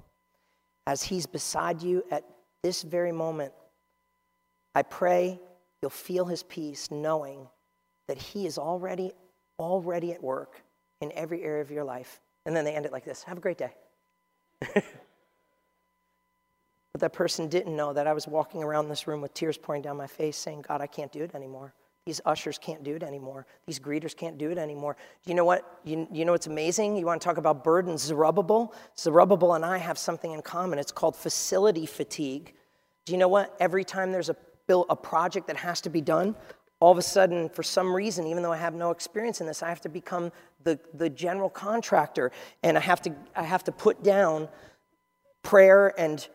As 0.87 1.03
He's 1.03 1.27
beside 1.27 1.83
you 1.83 2.05
at 2.11 2.25
this 2.63 2.83
very 2.83 3.13
moment, 3.13 3.53
I 4.75 4.83
pray 4.83 5.41
you'll 5.81 5.91
feel 5.91 6.25
His 6.25 6.43
peace 6.43 6.91
knowing 6.91 7.49
that 8.09 8.19
He 8.19 8.47
is 8.47 8.59
already, 8.59 9.13
already 9.59 10.13
at 10.13 10.23
work 10.23 10.63
in 11.01 11.13
every 11.13 11.43
area 11.43 11.63
of 11.63 11.71
your 11.71 11.85
life. 11.85 12.21
And 12.45 12.57
then 12.57 12.65
they 12.65 12.75
end 12.75 12.87
it 12.87 12.93
like 12.93 13.05
this 13.05 13.23
Have 13.25 13.39
a 13.39 13.41
great 13.41 13.59
day. 13.59 13.73
but 14.75 14.85
that 16.99 17.13
person 17.13 17.49
didn't 17.49 17.77
know 17.77 17.93
that 17.93 18.07
I 18.07 18.13
was 18.13 18.27
walking 18.27 18.63
around 18.63 18.89
this 18.89 19.07
room 19.07 19.21
with 19.21 19.33
tears 19.35 19.57
pouring 19.57 19.83
down 19.83 19.97
my 19.97 20.07
face 20.07 20.37
saying, 20.37 20.65
God, 20.67 20.81
I 20.81 20.87
can't 20.87 21.13
do 21.13 21.23
it 21.23 21.35
anymore. 21.35 21.73
These 22.05 22.21
ushers 22.25 22.59
can't 22.59 22.83
do 22.83 22.97
it 22.97 23.05
anymore. 23.05 23.47
These 23.65 23.79
greeters 23.79 24.17
can't 24.17 24.37
do 24.37 24.51
it 24.51 24.59
anymore. 24.59 24.97
Do 25.25 25.31
you 25.31 25.37
know 25.37 25.45
what? 25.45 25.81
You, 25.85 26.09
you 26.11 26.25
know 26.25 26.33
what's 26.33 26.49
amazing? 26.49 26.97
You 26.97 27.07
want 27.07 27.23
to 27.23 27.25
talk 27.25 27.37
about 27.37 27.63
burdens? 27.63 28.03
Zerubbabel? 28.03 28.75
Zerubbabel 28.99 29.55
and 29.55 29.65
I 29.65 29.79
have 29.79 29.97
something 29.97 30.33
in 30.33 30.43
common. 30.43 30.81
It's 30.81 30.91
called 30.91 31.15
facility 31.15 31.87
fatigue. 31.87 32.55
Do 33.05 33.13
you 33.13 33.19
know 33.19 33.29
what? 33.29 33.55
Every 33.61 33.85
time 33.85 34.11
there's 34.11 34.31
a, 34.31 34.37
bill, 34.67 34.85
a 34.91 34.97
project 34.97 35.47
that 35.47 35.57
has 35.59 35.81
to 35.83 35.91
be 35.91 36.01
done, 36.01 36.35
all 36.81 36.91
of 36.91 36.99
a 36.99 37.03
sudden, 37.03 37.49
for 37.49 37.63
some 37.63 37.95
reason, 37.95 38.27
even 38.27 38.43
though 38.43 38.53
I 38.53 38.57
have 38.57 38.75
no 38.75 38.91
experience 38.91 39.41
in 39.41 39.47
this, 39.47 39.63
I 39.63 39.69
have 39.69 39.81
to 39.83 39.89
become 39.89 40.33
the, 40.65 40.81
the 40.95 41.09
general 41.09 41.51
contractor 41.51 42.33
and 42.65 42.77
I 42.77 42.81
have, 42.81 43.01
to, 43.03 43.15
I 43.37 43.45
have 43.45 43.63
to 43.65 43.73
put 43.73 44.03
down 44.03 44.49
prayer 45.45 45.95
and 45.97 46.27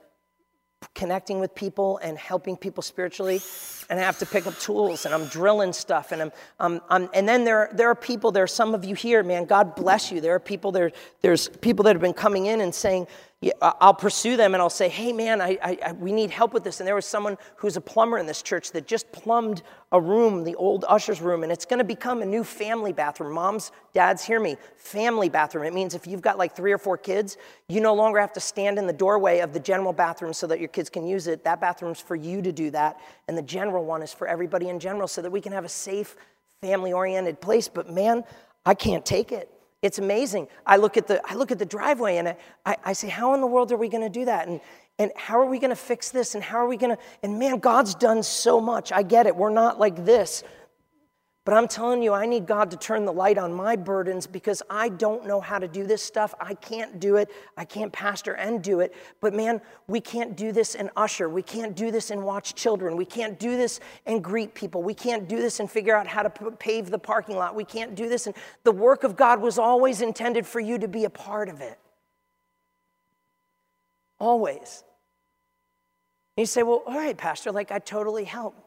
connecting 0.94 1.40
with 1.40 1.56
people 1.56 1.98
and 2.04 2.18
helping 2.18 2.56
people 2.56 2.84
spiritually 2.84 3.42
and 3.90 4.00
i 4.00 4.04
have 4.04 4.20
to 4.20 4.26
pick 4.28 4.46
up 4.46 4.58
tools 4.60 5.06
and 5.06 5.14
i'm 5.14 5.26
drilling 5.26 5.74
stuff 5.74 6.12
and 6.12 6.22
i'm, 6.22 6.32
I'm, 6.60 6.82
I'm, 6.90 7.10
and 7.16 7.28
then 7.28 7.46
there, 7.46 7.70
there 7.74 7.90
are 7.90 7.96
people 7.96 8.32
there 8.32 8.44
are 8.44 8.48
some 8.48 8.76
of 8.76 8.86
you 8.86 8.94
here 8.94 9.24
man 9.24 9.46
god 9.46 9.76
bless 9.76 10.12
you. 10.12 10.22
There 10.22 10.36
are 10.36 10.40
people 10.40 10.72
there 10.72 10.92
there's 11.22 11.50
people 11.50 11.84
that 11.84 11.96
have 11.96 12.02
been 12.02 12.14
coming 12.14 12.46
in 12.46 12.62
and 12.62 12.74
saying 12.74 13.08
I'll 13.62 13.94
pursue 13.94 14.36
them 14.36 14.56
and 14.56 14.64
I'll 14.64 14.70
say, 14.70 14.90
hey, 14.90 15.14
man, 15.14 15.42
I, 15.42 15.60
I, 15.62 15.92
we 15.92 16.12
need 16.12 16.32
help 16.32 16.54
with 16.54 16.64
this. 16.64 16.80
And 16.80 16.88
there 16.88 16.96
was 16.96 17.06
someone 17.06 17.38
who's 17.58 17.78
a 17.78 17.82
plumber 17.82 18.18
in 18.18 18.26
this 18.26 18.42
church 18.42 18.72
that 18.72 18.88
just 18.88 19.12
plumbed 19.12 19.62
a 19.92 20.02
room, 20.02 20.44
the 20.44 20.56
old 20.56 20.86
usher's 20.90 21.22
room, 21.22 21.44
and 21.44 21.52
it's 21.52 21.64
going 21.64 21.78
to 21.78 21.84
become 21.84 22.24
a 22.24 22.26
new 22.26 22.44
family 22.44 22.92
bathroom. 22.94 23.34
Moms, 23.34 23.72
dads, 23.94 24.24
hear 24.24 24.40
me. 24.40 24.58
Family 24.78 25.30
bathroom. 25.30 25.66
It 25.66 25.74
means 25.76 25.94
if 25.94 26.08
you've 26.08 26.22
got 26.22 26.40
like 26.40 26.56
three 26.56 26.72
or 26.72 26.80
four 26.80 26.98
kids, 26.98 27.38
you 27.70 27.80
no 27.80 27.94
longer 27.94 28.20
have 28.20 28.34
to 28.34 28.40
stand 28.40 28.80
in 28.80 28.88
the 28.88 28.94
doorway 28.94 29.40
of 29.40 29.54
the 29.54 29.60
general 29.60 29.94
bathroom 29.94 30.34
so 30.34 30.48
that 30.48 30.60
your 30.60 30.70
kids 30.70 30.90
can 30.90 31.06
use 31.06 31.28
it. 31.28 31.44
That 31.44 31.62
bathroom's 31.62 32.02
for 32.02 32.16
you 32.16 32.42
to 32.42 32.52
do 32.52 32.72
that. 32.72 33.00
And 33.28 33.38
the 33.38 33.44
general 33.44 33.86
one 33.86 34.02
is 34.02 34.12
for 34.12 34.28
everybody 34.28 34.70
in 34.70 34.80
general 34.80 35.08
so 35.08 35.22
that 35.22 35.32
we 35.32 35.42
can 35.42 35.52
have 35.52 35.64
a 35.64 35.70
safe, 35.70 36.16
family 36.60 36.92
oriented 36.92 37.40
place. 37.40 37.68
But 37.68 37.88
man, 37.88 38.24
I 38.66 38.74
can't 38.74 39.06
take 39.06 39.32
it. 39.32 39.52
It's 39.82 40.00
amazing. 40.00 40.48
I 40.66 40.78
look 40.78 40.98
at 40.98 41.08
the, 41.08 41.22
I 41.26 41.36
look 41.36 41.52
at 41.52 41.60
the 41.60 41.66
driveway 41.66 42.18
and 42.18 42.30
I, 42.30 42.38
I, 42.66 42.78
I 42.86 42.94
say, 42.94 43.10
how 43.10 43.34
in 43.36 43.42
the 43.42 43.48
world 43.48 43.72
are 43.72 43.78
we 43.78 43.90
going 43.90 44.04
to 44.04 44.10
do 44.10 44.26
that? 44.26 44.48
And, 44.48 44.60
and 44.98 45.12
how 45.16 45.40
are 45.40 45.46
we 45.46 45.60
going 45.60 45.70
to 45.70 45.76
fix 45.76 46.10
this? 46.10 46.34
And 46.34 46.44
how 46.44 46.58
are 46.58 46.68
we 46.68 46.78
going 46.78 46.96
to, 46.96 47.02
and 47.22 47.38
man, 47.38 47.60
God's 47.60 47.94
done 47.94 48.24
so 48.24 48.60
much. 48.60 48.92
I 48.92 49.04
get 49.04 49.28
it. 49.28 49.36
We're 49.36 49.52
not 49.52 49.80
like 49.80 50.04
this. 50.04 50.44
But 51.48 51.54
I'm 51.54 51.70
telling 51.70 52.04
you, 52.04 52.12
I 52.12 52.26
need 52.26 52.46
God 52.46 52.70
to 52.72 52.78
turn 52.78 53.06
the 53.06 53.14
light 53.14 53.38
on 53.38 53.54
my 53.54 53.78
burdens 53.78 54.28
because 54.28 54.62
I 54.70 54.90
don't 54.90 55.26
know 55.26 55.40
how 55.40 55.58
to 55.58 55.68
do 55.70 55.88
this 55.88 56.04
stuff. 56.04 56.36
I 56.42 56.56
can't 56.56 57.00
do 57.00 57.16
it. 57.16 57.32
I 57.56 57.64
can't 57.64 57.90
pastor 57.90 58.34
and 58.34 58.62
do 58.62 58.82
it. 58.82 58.94
But 59.22 59.34
man, 59.34 59.62
we 59.88 60.02
can't 60.02 60.36
do 60.36 60.52
this 60.52 60.76
and 60.76 60.90
usher. 60.98 61.30
We 61.30 61.42
can't 61.42 61.74
do 61.74 61.90
this 61.90 62.12
and 62.12 62.22
watch 62.22 62.54
children. 62.54 62.98
We 62.98 63.06
can't 63.06 63.40
do 63.40 63.56
this 63.56 63.80
and 64.06 64.22
greet 64.22 64.56
people. 64.56 64.84
We 64.84 64.94
can't 64.94 65.30
do 65.30 65.38
this 65.38 65.62
and 65.62 65.72
figure 65.72 65.96
out 65.96 66.06
how 66.06 66.22
to 66.22 66.30
pave 66.30 66.90
the 66.90 67.00
parking 67.00 67.38
lot. 67.38 67.56
We 67.56 67.64
can't 67.64 67.96
do 67.96 68.10
this. 68.10 68.28
And 68.28 68.36
the 68.66 68.74
work 68.74 69.06
of 69.06 69.16
God 69.16 69.40
was 69.40 69.58
always 69.58 70.02
intended 70.02 70.46
for 70.46 70.60
you 70.60 70.78
to 70.80 70.90
be 70.90 71.06
a 71.06 71.10
part 71.10 71.48
of 71.48 71.62
it. 71.62 71.80
Always. 74.20 74.84
And 76.36 76.42
you 76.42 76.46
say, 76.46 76.64
well, 76.64 76.84
all 76.86 76.98
right, 76.98 77.18
Pastor, 77.18 77.54
like 77.54 77.72
I 77.72 77.80
totally 77.80 78.26
help. 78.26 78.67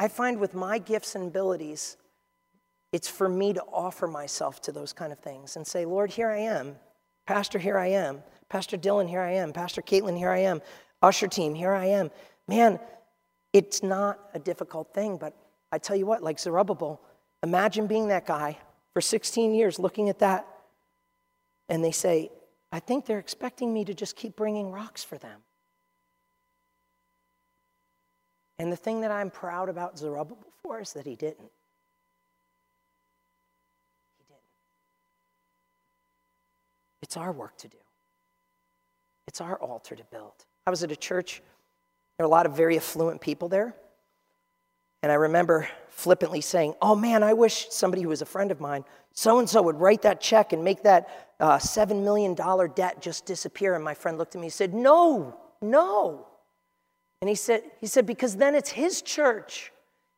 I 0.00 0.08
find 0.08 0.40
with 0.40 0.54
my 0.54 0.78
gifts 0.78 1.14
and 1.14 1.28
abilities, 1.28 1.98
it's 2.90 3.06
for 3.06 3.28
me 3.28 3.52
to 3.52 3.62
offer 3.70 4.06
myself 4.06 4.62
to 4.62 4.72
those 4.72 4.94
kind 4.94 5.12
of 5.12 5.18
things 5.18 5.56
and 5.56 5.66
say, 5.66 5.84
Lord, 5.84 6.10
here 6.10 6.30
I 6.30 6.38
am. 6.38 6.76
Pastor, 7.26 7.58
here 7.58 7.76
I 7.76 7.88
am. 7.88 8.22
Pastor 8.48 8.78
Dylan, 8.78 9.10
here 9.10 9.20
I 9.20 9.32
am. 9.32 9.52
Pastor 9.52 9.82
Caitlin, 9.82 10.16
here 10.16 10.30
I 10.30 10.38
am. 10.38 10.62
Usher 11.02 11.28
team, 11.28 11.54
here 11.54 11.74
I 11.74 11.84
am. 11.84 12.10
Man, 12.48 12.80
it's 13.52 13.82
not 13.82 14.18
a 14.32 14.38
difficult 14.38 14.94
thing, 14.94 15.18
but 15.18 15.36
I 15.70 15.76
tell 15.76 15.96
you 15.96 16.06
what, 16.06 16.22
like 16.22 16.38
Zerubbabel, 16.38 16.98
imagine 17.42 17.86
being 17.86 18.08
that 18.08 18.24
guy 18.24 18.56
for 18.94 19.02
16 19.02 19.54
years 19.54 19.78
looking 19.78 20.08
at 20.08 20.20
that, 20.20 20.46
and 21.68 21.84
they 21.84 21.92
say, 21.92 22.30
I 22.72 22.80
think 22.80 23.04
they're 23.04 23.18
expecting 23.18 23.70
me 23.74 23.84
to 23.84 23.92
just 23.92 24.16
keep 24.16 24.34
bringing 24.34 24.72
rocks 24.72 25.04
for 25.04 25.18
them. 25.18 25.42
And 28.60 28.70
the 28.70 28.76
thing 28.76 29.00
that 29.00 29.10
I'm 29.10 29.30
proud 29.30 29.70
about 29.70 29.98
Zerubbabel 29.98 30.36
for 30.62 30.82
is 30.82 30.92
that 30.92 31.06
he 31.06 31.16
didn't. 31.16 31.50
He 34.18 34.24
didn't. 34.28 34.42
It's 37.00 37.16
our 37.16 37.32
work 37.32 37.56
to 37.56 37.68
do, 37.68 37.78
it's 39.26 39.40
our 39.40 39.56
altar 39.56 39.96
to 39.96 40.04
build. 40.10 40.44
I 40.66 40.70
was 40.70 40.82
at 40.82 40.92
a 40.92 40.96
church, 40.96 41.40
there 42.18 42.26
are 42.26 42.28
a 42.28 42.30
lot 42.30 42.44
of 42.44 42.54
very 42.54 42.76
affluent 42.76 43.22
people 43.22 43.48
there. 43.48 43.74
And 45.02 45.10
I 45.10 45.14
remember 45.14 45.66
flippantly 45.88 46.42
saying, 46.42 46.74
Oh 46.82 46.94
man, 46.94 47.22
I 47.22 47.32
wish 47.32 47.68
somebody 47.70 48.02
who 48.02 48.10
was 48.10 48.20
a 48.20 48.26
friend 48.26 48.50
of 48.50 48.60
mine, 48.60 48.84
so 49.14 49.38
and 49.38 49.48
so, 49.48 49.62
would 49.62 49.80
write 49.80 50.02
that 50.02 50.20
check 50.20 50.52
and 50.52 50.62
make 50.62 50.82
that 50.82 51.32
uh, 51.40 51.56
$7 51.56 52.04
million 52.04 52.34
debt 52.74 53.00
just 53.00 53.24
disappear. 53.24 53.74
And 53.74 53.82
my 53.82 53.94
friend 53.94 54.18
looked 54.18 54.34
at 54.34 54.40
me 54.42 54.48
and 54.48 54.52
said, 54.52 54.74
No, 54.74 55.34
no. 55.62 56.26
And 57.20 57.28
he 57.28 57.34
said, 57.34 57.62
he 57.80 57.86
said, 57.86 58.06
because 58.06 58.36
then 58.36 58.54
it's 58.54 58.70
his 58.70 59.02
church. 59.02 59.72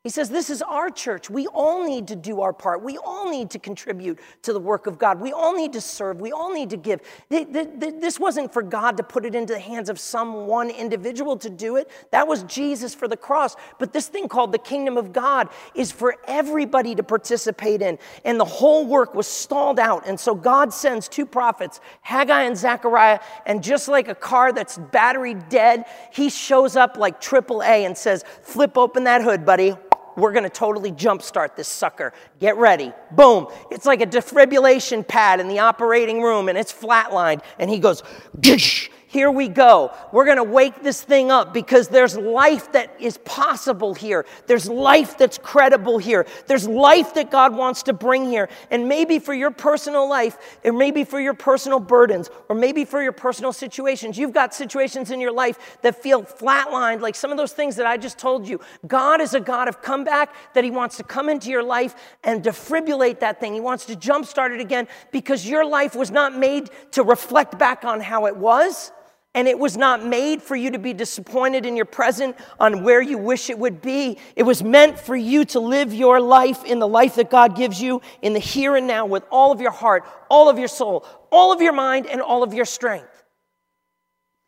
He 0.05 0.11
says, 0.11 0.31
This 0.31 0.51
is 0.51 0.63
our 0.63 0.91
church. 0.91 1.31
We 1.31 1.47
all 1.47 1.87
need 1.87 2.09
to 2.09 2.17
do 2.17 2.41
our 2.41 2.53
part. 2.53 2.83
We 2.83 2.99
all 2.99 3.31
need 3.31 3.51
to 3.51 3.61
contribute 3.61 4.19
to 4.43 4.53
the 4.53 4.59
work 4.59 4.89
of 4.89 4.99
God. 4.99 5.21
We 5.21 5.31
all 5.31 5.55
need 5.55 5.73
to 5.75 5.81
serve. 5.81 6.21
We 6.21 6.33
all 6.33 6.53
need 6.53 6.71
to 6.71 6.77
give. 6.77 7.03
This 7.29 8.19
wasn't 8.19 8.53
for 8.53 8.63
God 8.63 8.97
to 8.97 9.05
put 9.05 9.25
it 9.25 9.37
into 9.37 9.53
the 9.53 9.61
hands 9.61 9.89
of 9.89 10.01
some 10.01 10.49
one 10.49 10.71
individual 10.71 11.37
to 11.37 11.49
do 11.49 11.77
it. 11.77 11.89
That 12.11 12.27
was 12.27 12.43
Jesus 12.45 12.97
for 12.97 13.07
the 13.07 13.17
cross. 13.17 13.55
But 13.79 13.93
this 13.93 14.09
thing 14.09 14.27
called 14.27 14.51
the 14.51 14.59
kingdom 14.59 14.97
of 14.97 15.13
God 15.13 15.51
is 15.73 15.93
for 15.93 16.17
everybody 16.27 16.97
to 16.97 17.05
participate 17.05 17.81
in. 17.81 17.97
And 18.25 18.41
the 18.41 18.45
whole 18.45 18.85
work 18.85 19.15
was 19.15 19.29
stalled 19.29 19.79
out. 19.79 20.09
And 20.09 20.19
so 20.19 20.35
God 20.35 20.75
sends 20.75 21.07
two 21.07 21.27
prophets, 21.27 21.81
Haggai 22.01 22.43
and 22.43 22.57
Zechariah. 22.57 23.21
And 23.47 23.63
just 23.63 23.87
like 23.87 24.09
a 24.09 24.17
car 24.17 24.53
that's 24.53 24.79
battery 24.79 25.35
dead, 25.35 25.85
he 26.13 26.29
shows 26.29 26.75
up 26.75 26.97
like 26.97 27.21
AAA 27.21 27.87
and 27.87 27.97
says, 27.97 28.25
Flip 28.43 28.77
open 28.77 29.05
that 29.05 29.23
hood, 29.23 29.47
buddy 29.47 29.77
we're 30.17 30.33
to 30.45 30.51
totally 30.51 30.93
jumpstart 30.93 31.57
this 31.57 31.69
sucker. 31.69 32.13
Get 32.41 32.57
ready. 32.57 32.93
Boom. 33.11 33.49
It's 33.71 33.87
like 33.87 34.01
a 34.01 34.07
defibrillation 34.07 35.07
pad 35.07 35.41
in 35.41 35.49
the 35.49 35.61
operating 35.61 36.23
room 36.23 36.49
and 36.49 36.59
it's 36.59 36.73
flatlined. 36.73 37.43
And 37.59 37.71
he 37.71 37.79
goes, 37.79 38.03
Gish 38.41 38.91
here 39.13 39.31
we 39.31 39.47
go. 39.47 39.95
We're 40.11 40.25
going 40.25 40.39
to 40.39 40.43
wake 40.43 40.83
this 40.83 41.03
thing 41.03 41.31
up 41.31 41.53
because 41.53 41.89
there's 41.89 42.17
life 42.17 42.73
that 42.73 42.99
is 42.99 43.19
possible 43.19 43.93
here. 43.93 44.25
There's 44.47 44.67
life 44.67 45.19
that's 45.19 45.37
credible 45.37 45.99
here. 45.99 46.27
There's 46.47 46.67
life 46.67 47.13
that 47.13 47.31
God 47.31 47.55
wants 47.55 47.83
to 47.83 47.93
bring 47.93 48.25
here. 48.25 48.49
And 48.71 48.89
maybe 48.89 49.19
for 49.19 49.35
your 49.35 49.51
personal 49.51 50.09
life, 50.09 50.59
or 50.65 50.73
maybe 50.73 51.05
for 51.05 51.21
your 51.21 51.35
personal 51.35 51.79
burdens, 51.79 52.31
or 52.49 52.57
maybe 52.57 52.87
for 52.87 53.03
your 53.03 53.13
personal 53.13 53.53
situations, 53.53 54.17
you've 54.17 54.33
got 54.33 54.55
situations 54.55 55.11
in 55.11 55.21
your 55.21 55.33
life 55.33 55.77
that 55.83 56.03
feel 56.03 56.23
flatlined, 56.23 57.03
like 57.03 57.15
some 57.15 57.31
of 57.31 57.37
those 57.37 57.53
things 57.53 57.77
that 57.77 57.85
I 57.85 57.99
just 57.99 58.17
told 58.17 58.49
you. 58.49 58.61
God 58.87 59.21
is 59.21 59.35
a 59.35 59.41
God 59.41 59.69
of 59.69 59.83
comeback, 59.83 60.35
that 60.55 60.65
He 60.65 60.71
wants 60.71 60.97
to 60.97 61.05
come 61.05 61.29
into 61.29 61.51
your 61.51 61.63
life 61.63 61.95
and 62.25 62.43
defibrillate 62.43 63.21
that 63.21 63.41
thing. 63.41 63.53
He 63.53 63.61
wants 63.61 63.85
to 63.85 63.95
jumpstart 63.95 64.55
it 64.55 64.61
again 64.63 64.89
because 65.11 65.47
your 65.47 65.67
life 65.67 65.95
was 65.95 66.11
not 66.11 66.35
made 66.35 66.71
to 66.93 67.03
reflect 67.03 67.59
back 67.59 67.85
on 67.85 68.01
how 68.01 68.25
it 68.25 68.39
was. 68.39 68.91
And 69.35 69.49
it 69.49 69.59
was 69.59 69.79
not 69.79 70.05
made 70.05 70.43
for 70.43 70.55
you 70.55 70.73
to 70.73 70.79
be 70.79 70.93
disappointed 70.93 71.65
in 71.65 71.75
your 71.75 71.87
present 71.87 72.37
on 72.61 72.83
where 72.83 73.01
you 73.01 73.17
wish 73.17 73.49
it 73.49 73.59
would 73.59 73.81
be. 73.81 74.19
It 74.37 74.43
was 74.43 74.63
meant 74.63 74.99
for 74.99 75.17
you 75.17 75.47
to 75.47 75.61
live 75.61 75.95
your 75.95 76.21
life 76.21 76.65
in 76.65 76.79
the 76.79 76.89
life 76.89 77.15
that 77.15 77.31
God 77.31 77.57
gives 77.57 77.81
you 77.81 78.03
in 78.21 78.35
the 78.35 78.39
here 78.39 78.77
and 78.77 78.87
now 78.87 79.07
with 79.07 79.25
all 79.31 79.51
of 79.51 79.61
your 79.61 79.71
heart, 79.71 80.05
all 80.29 80.51
of 80.51 80.59
your 80.59 80.69
soul, 80.69 81.07
all 81.31 81.51
of 81.51 81.63
your 81.63 81.73
mind, 81.73 82.07
and 82.07 82.21
all 82.21 82.43
of 82.43 82.53
your 82.53 82.67
strength. 82.67 83.25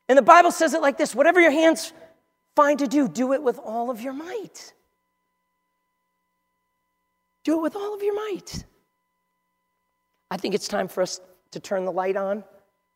And 0.09 0.19
the 0.19 0.23
Bible 0.23 0.51
says 0.51 0.75
it 0.75 0.83
like 0.83 0.99
this 0.99 1.15
whatever 1.15 1.41
your 1.41 1.51
hands 1.51 1.93
find 2.55 2.79
to 2.81 2.87
do, 2.87 3.09
do 3.09 3.33
it 3.33 3.43
with 3.43 3.59
all 3.59 3.91
of 3.91 4.01
your 4.01 4.13
might. 4.13 4.75
Do 7.43 7.59
it 7.59 7.63
with 7.63 7.77
all 7.77 7.95
of 7.95 8.03
your 8.03 8.15
might. 8.15 8.65
I 10.31 10.37
think 10.37 10.55
it's 10.55 10.69
time 10.69 10.89
for 10.89 11.03
us 11.03 11.21
to 11.53 11.61
turn 11.61 11.85
the 11.85 11.93
light 11.93 12.17
on 12.17 12.45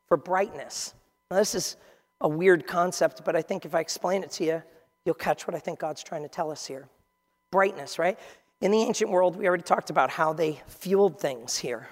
for 0.06 0.16
brightness. 0.16 0.94
Now, 1.30 1.36
this 1.36 1.54
is 1.54 1.76
a 2.22 2.28
weird 2.28 2.66
concept, 2.66 3.22
but 3.24 3.36
I 3.36 3.42
think 3.42 3.66
if 3.66 3.74
I 3.74 3.80
explain 3.80 4.22
it 4.22 4.30
to 4.32 4.44
you, 4.44 4.62
you'll 5.04 5.14
catch 5.14 5.46
what 5.46 5.54
I 5.54 5.58
think 5.58 5.78
God's 5.78 6.02
trying 6.02 6.22
to 6.22 6.28
tell 6.28 6.50
us 6.50 6.66
here. 6.66 6.88
Brightness, 7.50 7.98
right? 7.98 8.18
In 8.62 8.70
the 8.70 8.78
ancient 8.78 9.10
world, 9.10 9.36
we 9.36 9.46
already 9.46 9.62
talked 9.62 9.90
about 9.90 10.08
how 10.08 10.32
they 10.32 10.60
fueled 10.66 11.20
things 11.20 11.58
here. 11.58 11.88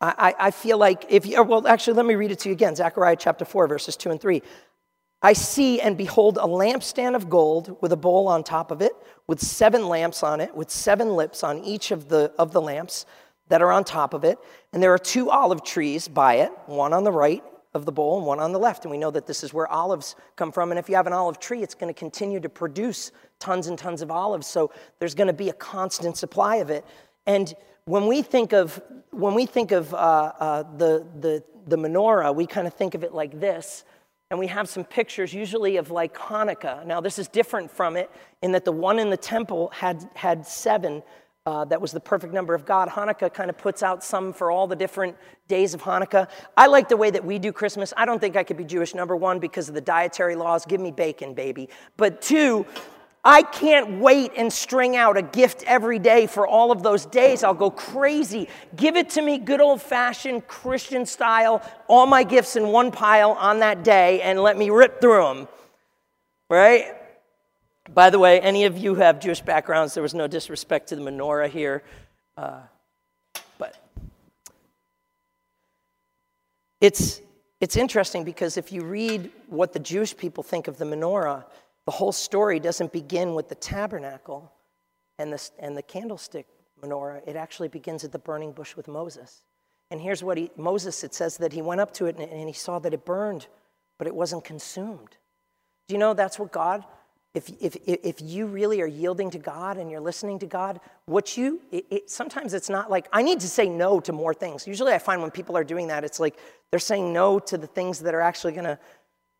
I, 0.00 0.34
I, 0.36 0.50
feel 0.50 0.78
like 0.78 1.06
if 1.10 1.26
you, 1.26 1.40
well, 1.44 1.64
actually, 1.68 1.92
let 1.94 2.06
me 2.06 2.16
read 2.16 2.32
it 2.32 2.40
to 2.40 2.48
you 2.48 2.54
again 2.54 2.74
Zechariah 2.74 3.14
chapter 3.16 3.44
4, 3.44 3.68
verses 3.68 3.96
2 3.96 4.10
and 4.10 4.20
3. 4.20 4.42
I 5.22 5.32
see 5.32 5.80
and 5.80 5.96
behold 5.96 6.38
a 6.38 6.46
lampstand 6.48 7.14
of 7.14 7.30
gold 7.30 7.76
with 7.80 7.92
a 7.92 7.96
bowl 7.96 8.26
on 8.26 8.42
top 8.42 8.72
of 8.72 8.82
it, 8.82 8.92
with 9.28 9.40
seven 9.40 9.86
lamps 9.86 10.24
on 10.24 10.40
it, 10.40 10.56
with 10.56 10.70
seven 10.70 11.14
lips 11.14 11.44
on 11.44 11.62
each 11.62 11.92
of 11.92 12.08
the, 12.08 12.32
of 12.36 12.52
the 12.52 12.60
lamps 12.60 13.06
that 13.46 13.62
are 13.62 13.70
on 13.70 13.84
top 13.84 14.12
of 14.12 14.24
it. 14.24 14.38
And 14.72 14.82
there 14.82 14.92
are 14.92 14.98
two 14.98 15.30
olive 15.30 15.62
trees 15.62 16.08
by 16.08 16.36
it, 16.36 16.50
one 16.66 16.92
on 16.92 17.04
the 17.04 17.12
right 17.12 17.44
of 17.74 17.86
the 17.86 17.92
bowl 17.92 18.18
and 18.18 18.26
one 18.26 18.38
on 18.38 18.52
the 18.52 18.58
left. 18.58 18.84
And 18.84 18.90
we 18.90 18.98
know 18.98 19.10
that 19.10 19.26
this 19.26 19.42
is 19.42 19.54
where 19.54 19.66
olives 19.68 20.14
come 20.36 20.52
from. 20.52 20.70
And 20.70 20.78
if 20.78 20.88
you 20.88 20.96
have 20.96 21.06
an 21.06 21.12
olive 21.12 21.38
tree, 21.38 21.62
it's 21.62 21.74
going 21.74 21.92
to 21.92 21.98
continue 21.98 22.40
to 22.40 22.48
produce 22.48 23.12
tons 23.38 23.66
and 23.66 23.78
tons 23.78 24.02
of 24.02 24.10
olives. 24.10 24.46
So 24.46 24.70
there's 24.98 25.14
going 25.14 25.28
to 25.28 25.32
be 25.32 25.48
a 25.48 25.54
constant 25.54 26.16
supply 26.16 26.56
of 26.56 26.70
it. 26.70 26.84
And 27.26 27.54
when 27.84 28.06
we 28.06 28.22
think 28.22 28.52
of 28.52 28.80
when 29.10 29.34
we 29.34 29.46
think 29.46 29.72
of 29.72 29.92
uh, 29.92 29.96
uh, 29.96 30.62
the, 30.76 31.06
the 31.20 31.44
the 31.66 31.76
menorah, 31.76 32.34
we 32.34 32.46
kind 32.46 32.66
of 32.66 32.74
think 32.74 32.94
of 32.94 33.04
it 33.04 33.12
like 33.12 33.38
this. 33.40 33.84
And 34.30 34.38
we 34.38 34.46
have 34.46 34.66
some 34.66 34.84
pictures, 34.84 35.34
usually 35.34 35.76
of 35.76 35.90
like 35.90 36.14
Hanukkah. 36.14 36.86
Now, 36.86 37.02
this 37.02 37.18
is 37.18 37.28
different 37.28 37.70
from 37.70 37.96
it 37.96 38.10
in 38.40 38.52
that 38.52 38.64
the 38.64 38.72
one 38.72 38.98
in 38.98 39.10
the 39.10 39.16
temple 39.16 39.70
had, 39.74 40.08
had 40.14 40.46
seven 40.46 41.02
uh, 41.44 41.64
that 41.64 41.80
was 41.80 41.90
the 41.90 42.00
perfect 42.00 42.32
number 42.32 42.54
of 42.54 42.64
God. 42.64 42.88
Hanukkah 42.88 43.32
kind 43.32 43.50
of 43.50 43.58
puts 43.58 43.82
out 43.82 44.04
some 44.04 44.32
for 44.32 44.50
all 44.50 44.68
the 44.68 44.76
different 44.76 45.16
days 45.48 45.74
of 45.74 45.82
Hanukkah. 45.82 46.28
I 46.56 46.68
like 46.68 46.88
the 46.88 46.96
way 46.96 47.10
that 47.10 47.24
we 47.24 47.38
do 47.40 47.52
Christmas. 47.52 47.92
I 47.96 48.04
don't 48.04 48.20
think 48.20 48.36
I 48.36 48.44
could 48.44 48.56
be 48.56 48.64
Jewish, 48.64 48.94
number 48.94 49.16
one, 49.16 49.40
because 49.40 49.68
of 49.68 49.74
the 49.74 49.80
dietary 49.80 50.36
laws. 50.36 50.64
Give 50.64 50.80
me 50.80 50.92
bacon, 50.92 51.34
baby. 51.34 51.68
But 51.96 52.22
two, 52.22 52.64
I 53.24 53.42
can't 53.42 53.98
wait 53.98 54.32
and 54.36 54.52
string 54.52 54.94
out 54.94 55.16
a 55.16 55.22
gift 55.22 55.64
every 55.66 55.98
day 55.98 56.28
for 56.28 56.46
all 56.46 56.70
of 56.70 56.84
those 56.84 57.06
days. 57.06 57.42
I'll 57.42 57.54
go 57.54 57.70
crazy. 57.70 58.48
Give 58.76 58.94
it 58.96 59.10
to 59.10 59.22
me, 59.22 59.38
good 59.38 59.60
old 59.60 59.82
fashioned 59.82 60.46
Christian 60.46 61.04
style, 61.06 61.60
all 61.88 62.06
my 62.06 62.22
gifts 62.22 62.54
in 62.54 62.68
one 62.68 62.92
pile 62.92 63.32
on 63.32 63.58
that 63.60 63.82
day, 63.82 64.20
and 64.22 64.40
let 64.40 64.56
me 64.56 64.70
rip 64.70 65.00
through 65.00 65.24
them. 65.24 65.48
Right? 66.48 67.01
By 67.90 68.10
the 68.10 68.18
way, 68.18 68.40
any 68.40 68.64
of 68.64 68.78
you 68.78 68.94
who 68.94 69.00
have 69.00 69.18
Jewish 69.18 69.40
backgrounds, 69.40 69.94
there 69.94 70.02
was 70.02 70.14
no 70.14 70.26
disrespect 70.26 70.88
to 70.88 70.96
the 70.96 71.02
menorah 71.02 71.48
here. 71.48 71.82
Uh, 72.36 72.60
but 73.58 73.76
it's, 76.80 77.20
it's 77.60 77.76
interesting 77.76 78.24
because 78.24 78.56
if 78.56 78.70
you 78.72 78.82
read 78.82 79.30
what 79.48 79.72
the 79.72 79.80
Jewish 79.80 80.16
people 80.16 80.42
think 80.42 80.68
of 80.68 80.78
the 80.78 80.84
menorah, 80.84 81.44
the 81.84 81.92
whole 81.92 82.12
story 82.12 82.60
doesn't 82.60 82.92
begin 82.92 83.34
with 83.34 83.48
the 83.48 83.56
tabernacle 83.56 84.52
and 85.18 85.32
the, 85.32 85.50
and 85.58 85.76
the 85.76 85.82
candlestick 85.82 86.46
menorah. 86.80 87.20
It 87.26 87.34
actually 87.34 87.68
begins 87.68 88.04
at 88.04 88.12
the 88.12 88.18
burning 88.18 88.52
bush 88.52 88.76
with 88.76 88.86
Moses. 88.86 89.42
And 89.90 90.00
here's 90.00 90.22
what 90.22 90.38
he, 90.38 90.50
Moses, 90.56 91.02
it 91.02 91.14
says 91.14 91.36
that 91.38 91.52
he 91.52 91.60
went 91.60 91.80
up 91.80 91.92
to 91.94 92.06
it 92.06 92.16
and, 92.16 92.30
and 92.30 92.48
he 92.48 92.54
saw 92.54 92.78
that 92.78 92.94
it 92.94 93.04
burned, 93.04 93.48
but 93.98 94.06
it 94.06 94.14
wasn't 94.14 94.44
consumed. 94.44 95.16
Do 95.88 95.94
you 95.94 95.98
know 95.98 96.14
that's 96.14 96.38
what 96.38 96.52
God 96.52 96.84
if, 97.34 97.48
if, 97.60 97.76
if 97.86 98.20
you 98.20 98.46
really 98.46 98.82
are 98.82 98.86
yielding 98.86 99.30
to 99.30 99.38
God 99.38 99.78
and 99.78 99.90
you're 99.90 100.00
listening 100.00 100.38
to 100.40 100.46
God, 100.46 100.80
what 101.06 101.36
you, 101.36 101.62
it, 101.70 101.86
it, 101.90 102.10
sometimes 102.10 102.52
it's 102.52 102.68
not 102.68 102.90
like, 102.90 103.08
I 103.10 103.22
need 103.22 103.40
to 103.40 103.48
say 103.48 103.68
no 103.68 104.00
to 104.00 104.12
more 104.12 104.34
things. 104.34 104.66
Usually 104.66 104.92
I 104.92 104.98
find 104.98 105.22
when 105.22 105.30
people 105.30 105.56
are 105.56 105.64
doing 105.64 105.88
that, 105.88 106.04
it's 106.04 106.20
like 106.20 106.36
they're 106.70 106.78
saying 106.78 107.10
no 107.10 107.38
to 107.38 107.56
the 107.56 107.66
things 107.66 108.00
that 108.00 108.14
are 108.14 108.20
actually 108.20 108.52
going 108.52 108.64
to 108.64 108.78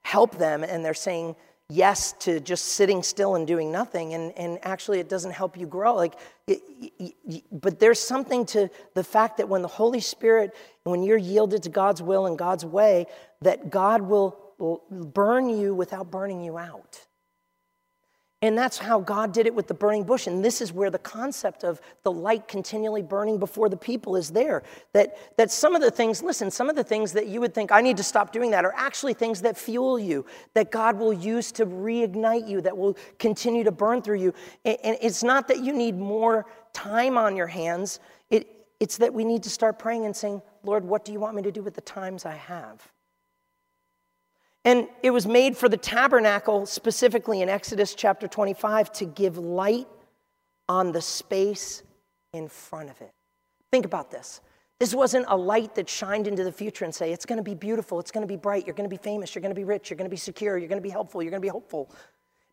help 0.04 0.38
them 0.38 0.64
and 0.64 0.82
they're 0.82 0.94
saying 0.94 1.36
yes 1.68 2.12
to 2.20 2.40
just 2.40 2.64
sitting 2.64 3.02
still 3.02 3.34
and 3.34 3.46
doing 3.46 3.70
nothing. 3.70 4.14
And, 4.14 4.32
and 4.38 4.58
actually 4.62 4.98
it 4.98 5.10
doesn't 5.10 5.32
help 5.32 5.58
you 5.58 5.66
grow. 5.66 5.94
Like, 5.94 6.14
it, 6.46 7.14
but 7.52 7.78
there's 7.78 8.00
something 8.00 8.46
to 8.46 8.70
the 8.94 9.04
fact 9.04 9.36
that 9.36 9.50
when 9.50 9.60
the 9.60 9.68
Holy 9.68 10.00
Spirit, 10.00 10.56
when 10.84 11.02
you're 11.02 11.18
yielded 11.18 11.62
to 11.64 11.68
God's 11.68 12.00
will 12.00 12.24
and 12.24 12.38
God's 12.38 12.64
way, 12.64 13.06
that 13.42 13.68
God 13.68 14.00
will, 14.00 14.38
will 14.58 14.82
burn 14.90 15.50
you 15.50 15.74
without 15.74 16.10
burning 16.10 16.42
you 16.42 16.56
out. 16.56 17.06
And 18.42 18.58
that's 18.58 18.76
how 18.76 18.98
God 18.98 19.32
did 19.32 19.46
it 19.46 19.54
with 19.54 19.68
the 19.68 19.74
burning 19.74 20.02
bush. 20.02 20.26
And 20.26 20.44
this 20.44 20.60
is 20.60 20.72
where 20.72 20.90
the 20.90 20.98
concept 20.98 21.62
of 21.62 21.80
the 22.02 22.10
light 22.10 22.48
continually 22.48 23.00
burning 23.00 23.38
before 23.38 23.68
the 23.68 23.76
people 23.76 24.16
is 24.16 24.30
there. 24.30 24.64
That, 24.92 25.16
that 25.36 25.52
some 25.52 25.76
of 25.76 25.80
the 25.80 25.92
things, 25.92 26.24
listen, 26.24 26.50
some 26.50 26.68
of 26.68 26.74
the 26.74 26.82
things 26.82 27.12
that 27.12 27.28
you 27.28 27.40
would 27.40 27.54
think, 27.54 27.70
I 27.70 27.80
need 27.80 27.96
to 27.98 28.02
stop 28.02 28.32
doing 28.32 28.50
that, 28.50 28.64
are 28.64 28.74
actually 28.76 29.14
things 29.14 29.42
that 29.42 29.56
fuel 29.56 29.96
you, 29.96 30.26
that 30.54 30.72
God 30.72 30.98
will 30.98 31.12
use 31.12 31.52
to 31.52 31.66
reignite 31.66 32.48
you, 32.48 32.60
that 32.62 32.76
will 32.76 32.96
continue 33.20 33.62
to 33.62 33.72
burn 33.72 34.02
through 34.02 34.18
you. 34.18 34.34
And, 34.64 34.76
and 34.82 34.98
it's 35.00 35.22
not 35.22 35.46
that 35.46 35.62
you 35.62 35.72
need 35.72 35.96
more 35.96 36.46
time 36.72 37.16
on 37.16 37.36
your 37.36 37.46
hands, 37.46 38.00
it, 38.28 38.48
it's 38.80 38.96
that 38.96 39.14
we 39.14 39.24
need 39.24 39.44
to 39.44 39.50
start 39.50 39.78
praying 39.78 40.04
and 40.04 40.16
saying, 40.16 40.42
Lord, 40.64 40.84
what 40.84 41.04
do 41.04 41.12
you 41.12 41.20
want 41.20 41.36
me 41.36 41.42
to 41.42 41.52
do 41.52 41.62
with 41.62 41.74
the 41.74 41.80
times 41.80 42.24
I 42.24 42.34
have? 42.34 42.90
And 44.64 44.88
it 45.02 45.10
was 45.10 45.26
made 45.26 45.56
for 45.56 45.68
the 45.68 45.76
tabernacle, 45.76 46.66
specifically 46.66 47.42
in 47.42 47.48
Exodus 47.48 47.94
chapter 47.94 48.28
25, 48.28 48.92
to 48.92 49.04
give 49.04 49.36
light 49.38 49.88
on 50.68 50.92
the 50.92 51.02
space 51.02 51.82
in 52.32 52.48
front 52.48 52.88
of 52.90 53.00
it. 53.00 53.10
Think 53.70 53.84
about 53.84 54.10
this. 54.10 54.40
This 54.78 54.94
wasn't 54.94 55.26
a 55.28 55.36
light 55.36 55.74
that 55.76 55.88
shined 55.88 56.26
into 56.26 56.44
the 56.44 56.52
future 56.52 56.84
and 56.84 56.94
say, 56.94 57.12
it's 57.12 57.26
going 57.26 57.38
to 57.38 57.42
be 57.42 57.54
beautiful, 57.54 58.00
it's 58.00 58.10
going 58.10 58.26
to 58.26 58.32
be 58.32 58.36
bright, 58.36 58.66
you're 58.66 58.74
going 58.74 58.88
to 58.88 58.94
be 58.94 59.00
famous, 59.00 59.34
you're 59.34 59.42
going 59.42 59.54
to 59.54 59.58
be 59.58 59.64
rich, 59.64 59.90
you're 59.90 59.96
going 59.96 60.08
to 60.08 60.10
be 60.10 60.16
secure, 60.16 60.58
you're 60.58 60.68
going 60.68 60.80
to 60.80 60.82
be 60.82 60.90
helpful, 60.90 61.22
you're 61.22 61.30
going 61.30 61.40
to 61.40 61.46
be 61.46 61.50
hopeful. 61.50 61.90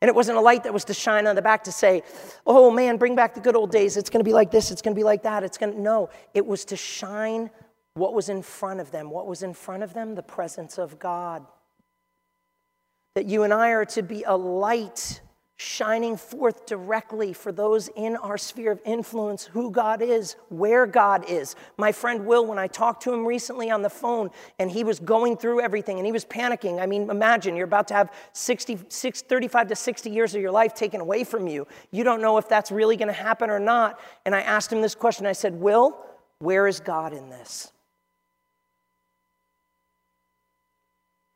And 0.01 0.07
it 0.09 0.15
wasn't 0.15 0.37
a 0.37 0.41
light 0.41 0.63
that 0.63 0.73
was 0.73 0.85
to 0.85 0.93
shine 0.93 1.27
on 1.27 1.35
the 1.35 1.41
back 1.41 1.63
to 1.65 1.71
say, 1.71 2.03
oh 2.45 2.71
man, 2.71 2.97
bring 2.97 3.15
back 3.15 3.33
the 3.33 3.41
good 3.41 3.55
old 3.55 3.71
days, 3.71 3.97
it's 3.97 4.09
going 4.09 4.23
to 4.23 4.27
be 4.27 4.33
like 4.33 4.51
this, 4.51 4.71
it's 4.71 4.81
going 4.81 4.95
to 4.95 4.99
be 4.99 5.03
like 5.03 5.23
that, 5.23 5.43
it's 5.43 5.57
going 5.57 5.73
to, 5.73 5.81
no. 5.81 6.09
It 6.33 6.45
was 6.45 6.65
to 6.65 6.75
shine 6.75 7.49
what 7.95 8.13
was 8.13 8.29
in 8.29 8.41
front 8.41 8.79
of 8.79 8.91
them. 8.91 9.09
What 9.09 9.27
was 9.27 9.43
in 9.43 9.53
front 9.53 9.83
of 9.83 9.93
them? 9.93 10.15
The 10.15 10.23
presence 10.23 10.77
of 10.77 10.99
God 10.99 11.45
that 13.19 13.25
you 13.25 13.43
and 13.43 13.53
I 13.53 13.71
are 13.71 13.83
to 13.83 14.01
be 14.01 14.23
a 14.23 14.37
light 14.37 15.19
shining 15.57 16.15
forth 16.15 16.65
directly 16.65 17.33
for 17.33 17.51
those 17.51 17.89
in 17.97 18.15
our 18.15 18.37
sphere 18.37 18.71
of 18.71 18.79
influence 18.85 19.43
who 19.43 19.71
God 19.71 20.01
is, 20.01 20.37
where 20.47 20.85
God 20.85 21.29
is. 21.29 21.57
My 21.75 21.91
friend 21.91 22.25
Will, 22.25 22.45
when 22.45 22.57
I 22.57 22.67
talked 22.67 23.03
to 23.03 23.13
him 23.13 23.27
recently 23.27 23.69
on 23.69 23.81
the 23.81 23.89
phone 23.89 24.29
and 24.57 24.71
he 24.71 24.85
was 24.85 25.01
going 25.01 25.35
through 25.35 25.59
everything 25.59 25.97
and 25.97 26.05
he 26.05 26.13
was 26.13 26.23
panicking. 26.23 26.81
I 26.81 26.85
mean, 26.85 27.09
imagine 27.09 27.57
you're 27.57 27.65
about 27.65 27.89
to 27.89 27.93
have 27.93 28.13
60, 28.31 28.75
35 28.75 29.67
to 29.67 29.75
60 29.75 30.09
years 30.09 30.33
of 30.33 30.41
your 30.41 30.51
life 30.51 30.73
taken 30.73 31.01
away 31.01 31.25
from 31.25 31.45
you. 31.45 31.67
You 31.91 32.05
don't 32.05 32.21
know 32.21 32.37
if 32.37 32.47
that's 32.47 32.71
really 32.71 32.95
going 32.95 33.09
to 33.09 33.13
happen 33.13 33.49
or 33.49 33.59
not. 33.59 33.99
And 34.25 34.33
I 34.33 34.43
asked 34.43 34.71
him 34.71 34.79
this 34.81 34.95
question 34.95 35.25
I 35.25 35.33
said, 35.33 35.55
Will, 35.55 35.97
where 36.37 36.67
is 36.67 36.79
God 36.79 37.11
in 37.11 37.29
this? 37.29 37.73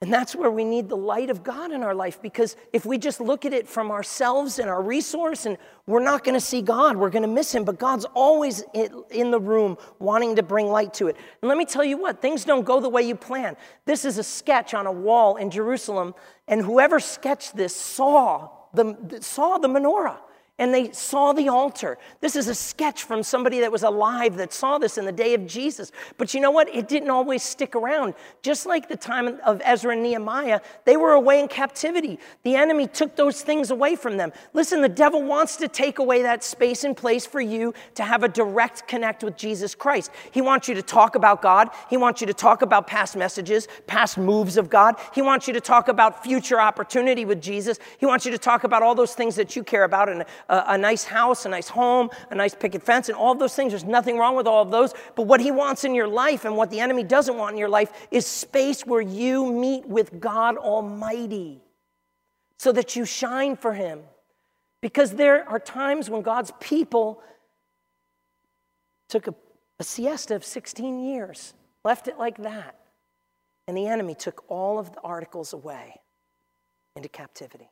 And 0.04 0.12
that's 0.12 0.36
where 0.36 0.52
we 0.52 0.66
need 0.66 0.90
the 0.90 0.98
light 0.98 1.30
of 1.30 1.46
God 1.46 1.72
in 1.72 1.82
our 1.82 1.96
life 1.96 2.22
because 2.22 2.58
if 2.74 2.86
we 2.86 2.98
just 2.98 3.22
look 3.22 3.46
at 3.46 3.54
it 3.54 3.70
from 3.70 3.90
ourselves 3.90 4.60
and 4.60 4.70
our 4.70 4.82
resource, 4.82 5.46
and 5.46 5.58
we're 5.88 6.04
not 6.04 6.26
going 6.26 6.34
to 6.34 6.42
see 6.42 6.62
God, 6.62 6.98
we're 6.98 7.10
going 7.10 7.22
to 7.22 7.30
miss 7.30 7.56
Him. 7.56 7.64
But 7.64 7.80
God's 7.80 8.04
always 8.14 8.66
in 8.74 9.32
the 9.32 9.40
room 9.40 9.78
wanting 10.00 10.36
to 10.36 10.44
bring 10.44 10.68
light 10.68 10.94
to 10.96 11.08
it. 11.08 11.16
And 11.42 11.48
let 11.48 11.58
me 11.58 11.64
tell 11.64 11.86
you 11.86 11.96
what, 11.98 12.22
things 12.22 12.44
don't 12.44 12.66
go 12.66 12.82
the 12.82 12.90
way 12.90 13.02
you 13.04 13.16
plan. 13.16 13.56
This 13.86 14.04
is 14.04 14.18
a 14.18 14.24
sketch 14.24 14.74
on 14.74 14.88
a 14.88 14.92
wall 14.92 15.38
in 15.38 15.50
Jerusalem, 15.50 16.16
and 16.50 16.62
whoever 16.62 17.00
sketched 17.00 17.56
this 17.56 17.74
saw 17.74 18.50
the, 18.74 19.20
saw 19.22 19.58
the 19.58 19.70
menorah. 19.70 20.18
And 20.60 20.72
they 20.72 20.92
saw 20.92 21.34
the 21.34 21.50
altar. 21.50 21.98
This 22.22 22.36
is 22.36 22.48
a 22.48 22.54
sketch 22.54 23.04
from 23.04 23.24
somebody 23.24 23.60
that 23.62 23.72
was 23.72 23.82
alive 23.82 24.38
that 24.38 24.54
saw 24.54 24.78
this 24.78 25.00
in 25.00 25.06
the 25.06 25.12
day 25.12 25.34
of 25.34 25.48
Jesus. 25.48 25.92
But 26.20 26.36
you 26.36 26.40
know 26.42 26.52
what? 26.52 26.70
It 26.74 26.88
didn't 26.88 27.10
always 27.10 27.42
stick 27.42 27.76
around. 27.76 28.14
Just 28.44 28.68
like 28.68 28.88
the 28.88 28.96
time 28.96 29.40
of 29.44 29.62
Ezra 29.66 29.94
and 29.94 30.04
Nehemiah, 30.04 30.62
they 30.86 30.96
were 30.96 31.14
away 31.14 31.40
in 31.40 31.48
captivity. 31.48 32.20
The 32.44 32.56
enemy 32.56 32.86
took 32.86 33.16
those 33.16 33.42
things 33.42 33.72
away 33.72 33.96
from 33.96 34.18
them. 34.18 34.32
Listen, 34.54 34.82
the 34.82 34.90
devil 34.90 35.24
wants 35.24 35.56
to 35.58 35.68
take 35.68 35.98
away 35.98 36.22
that 36.22 36.44
space 36.44 36.84
and 36.84 36.96
place 36.96 37.26
for 37.26 37.42
you 37.42 37.74
to 37.96 38.04
have 38.04 38.22
a 38.22 38.30
direct 38.30 38.88
connect 38.88 39.24
with 39.24 39.36
Jesus 39.36 39.74
Christ. 39.74 40.12
He 40.30 40.42
wants 40.42 40.68
you 40.68 40.76
to 40.76 40.84
talk 40.84 41.16
about 41.16 41.42
God. 41.42 41.70
He 41.90 41.98
wants 41.98 42.22
you 42.22 42.28
to 42.28 42.34
talk 42.34 42.62
about 42.62 42.86
past 42.86 43.16
messages, 43.16 43.68
past 43.88 44.20
moves 44.20 44.58
of 44.58 44.70
God. 44.70 44.98
He 45.16 45.24
wants 45.24 45.48
you 45.48 45.54
to 45.56 45.62
talk 45.62 45.88
about 45.88 46.24
future 46.24 46.62
opportunity 46.62 47.26
with 47.26 47.42
Jesus. 47.42 47.80
He 47.98 48.06
wants 48.06 48.24
you 48.24 48.32
to 48.32 48.38
talk 48.38 48.64
about 48.64 48.84
all 48.84 48.94
those 48.94 49.16
things 49.16 49.36
that 49.38 49.56
you 49.56 49.64
care 49.64 49.84
about 49.84 50.10
and 50.10 50.24
a, 50.50 50.64
a 50.70 50.78
nice 50.78 51.04
house, 51.04 51.46
a 51.46 51.50
nice 51.50 51.70
home, 51.70 52.10
a 52.30 52.36
nice 52.36 52.56
picket 52.56 52.84
fence, 52.84 53.10
and 53.10 53.18
all 53.18 53.32
of 53.32 53.40
those 53.40 53.56
things. 53.56 53.72
There's 53.72 53.84
nothing 53.84 54.18
wrong 54.18 54.36
with 54.36 54.48
all 54.48 54.62
of 54.62 54.72
those. 54.72 54.94
But 55.16 55.24
what 55.24 55.42
he 55.42 55.52
wants 55.52 55.84
in 55.84 55.96
your 55.96 56.08
life 56.08 56.46
and 56.46 56.56
what 56.56 56.70
the 56.70 56.80
enemy 56.80 57.04
doesn't 57.04 57.38
want 57.38 57.54
in 57.54 57.60
your 57.60 57.70
life 57.70 57.92
is 58.12 58.26
space 58.26 58.86
where 58.86 59.02
you 59.02 59.52
meet 59.52 59.88
with 59.88 60.20
God 60.20 60.58
Almighty 60.58 61.62
so 62.58 62.72
that 62.72 62.96
you 62.96 63.06
shine 63.06 63.56
for 63.56 63.74
him. 63.74 64.02
Because 64.82 65.12
there 65.12 65.48
are 65.48 65.60
times 65.60 66.10
when 66.10 66.22
God's 66.22 66.52
people 66.60 67.22
took 69.08 69.28
a, 69.28 69.36
a 69.80 69.84
siesta 69.84 70.36
of 70.36 70.44
16 70.44 71.00
years, 71.00 71.54
left 71.84 72.08
it 72.08 72.18
like 72.18 72.38
that, 72.38 72.76
and 73.68 73.78
the 73.78 73.88
enemy 73.88 74.16
took 74.16 74.44
all 74.50 74.80
of 74.80 74.94
the 74.94 75.00
articles 75.02 75.54
away 75.54 76.02
into 76.96 77.10
captivity. 77.10 77.70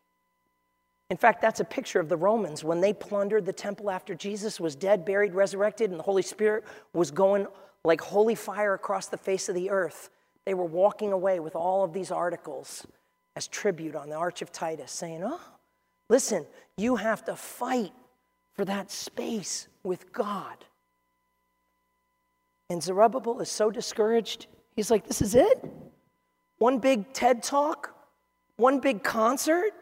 In 1.12 1.18
fact, 1.18 1.42
that's 1.42 1.60
a 1.60 1.66
picture 1.66 2.00
of 2.00 2.08
the 2.08 2.16
Romans 2.16 2.64
when 2.64 2.80
they 2.80 2.94
plundered 2.94 3.46
the 3.46 3.52
temple 3.52 3.92
after 3.92 4.16
Jesus 4.16 4.62
was 4.62 4.78
dead, 4.78 5.04
buried, 5.04 5.34
resurrected, 5.34 5.92
and 5.92 6.00
the 6.00 6.04
Holy 6.04 6.22
Spirit 6.22 6.64
was 6.94 7.12
going 7.12 7.48
like 7.84 8.00
holy 8.00 8.34
fire 8.34 8.74
across 8.76 9.08
the 9.08 9.18
face 9.18 9.50
of 9.50 9.56
the 9.56 9.72
earth. 9.72 10.10
They 10.46 10.54
were 10.54 10.64
walking 10.64 11.12
away 11.12 11.42
with 11.42 11.54
all 11.54 11.84
of 11.84 11.92
these 11.92 12.12
articles 12.12 12.88
as 13.36 13.50
tribute 13.50 13.94
on 13.94 14.08
the 14.08 14.16
Arch 14.16 14.42
of 14.42 14.54
Titus, 14.54 14.94
saying, 14.94 15.22
Oh, 15.22 15.42
listen, 16.10 16.46
you 16.78 16.96
have 16.96 17.26
to 17.26 17.36
fight 17.36 17.92
for 18.54 18.64
that 18.64 18.90
space 18.90 19.68
with 19.84 20.14
God. 20.14 20.64
And 22.70 22.82
Zerubbabel 22.82 23.42
is 23.42 23.52
so 23.52 23.70
discouraged. 23.70 24.48
He's 24.78 24.90
like, 24.90 25.08
This 25.08 25.22
is 25.22 25.36
it? 25.36 25.62
One 26.58 26.80
big 26.80 27.12
TED 27.12 27.44
talk? 27.44 27.94
One 28.56 28.80
big 28.80 29.04
concert? 29.04 29.74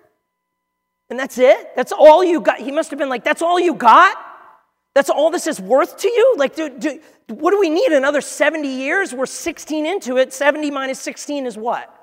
And 1.10 1.18
that's 1.18 1.38
it? 1.38 1.76
That's 1.76 1.92
all 1.92 2.24
you 2.24 2.42
got? 2.42 2.60
He 2.60 2.72
must 2.72 2.90
have 2.92 3.00
been 3.00 3.10
like, 3.10 3.24
That's 3.24 3.42
all 3.42 3.60
you 3.60 3.74
got? 3.74 4.18
That's 4.94 5.10
all 5.10 5.32
this 5.32 5.48
is 5.48 5.60
worth 5.60 5.98
to 5.98 6.08
you? 6.08 6.36
Like, 6.38 6.56
do, 6.56 7.00
what 7.28 7.52
do 7.52 7.60
we 7.60 7.70
need? 7.70 7.92
Another 7.92 8.22
70 8.22 8.68
years? 8.68 9.14
We're 9.14 9.28
16 9.28 9.86
into 9.86 10.18
it. 10.18 10.34
70 10.34 10.72
minus 10.72 11.00
16 11.00 11.46
is 11.46 11.58
what? 11.58 11.96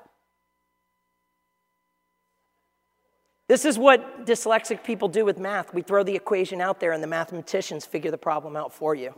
This 3.47 3.65
is 3.65 3.77
what 3.77 4.25
dyslexic 4.25 4.83
people 4.83 5.07
do 5.07 5.23
with 5.25 5.37
math. 5.37 5.73
We 5.73 5.81
throw 5.81 6.03
the 6.03 6.15
equation 6.15 6.59
out 6.59 6.79
there, 6.79 6.91
and 6.91 7.01
the 7.01 7.07
mathematicians 7.07 7.85
figure 7.85 8.11
the 8.11 8.17
problem 8.17 8.55
out 8.55 8.73
for 8.73 8.93
you. 8.93 9.13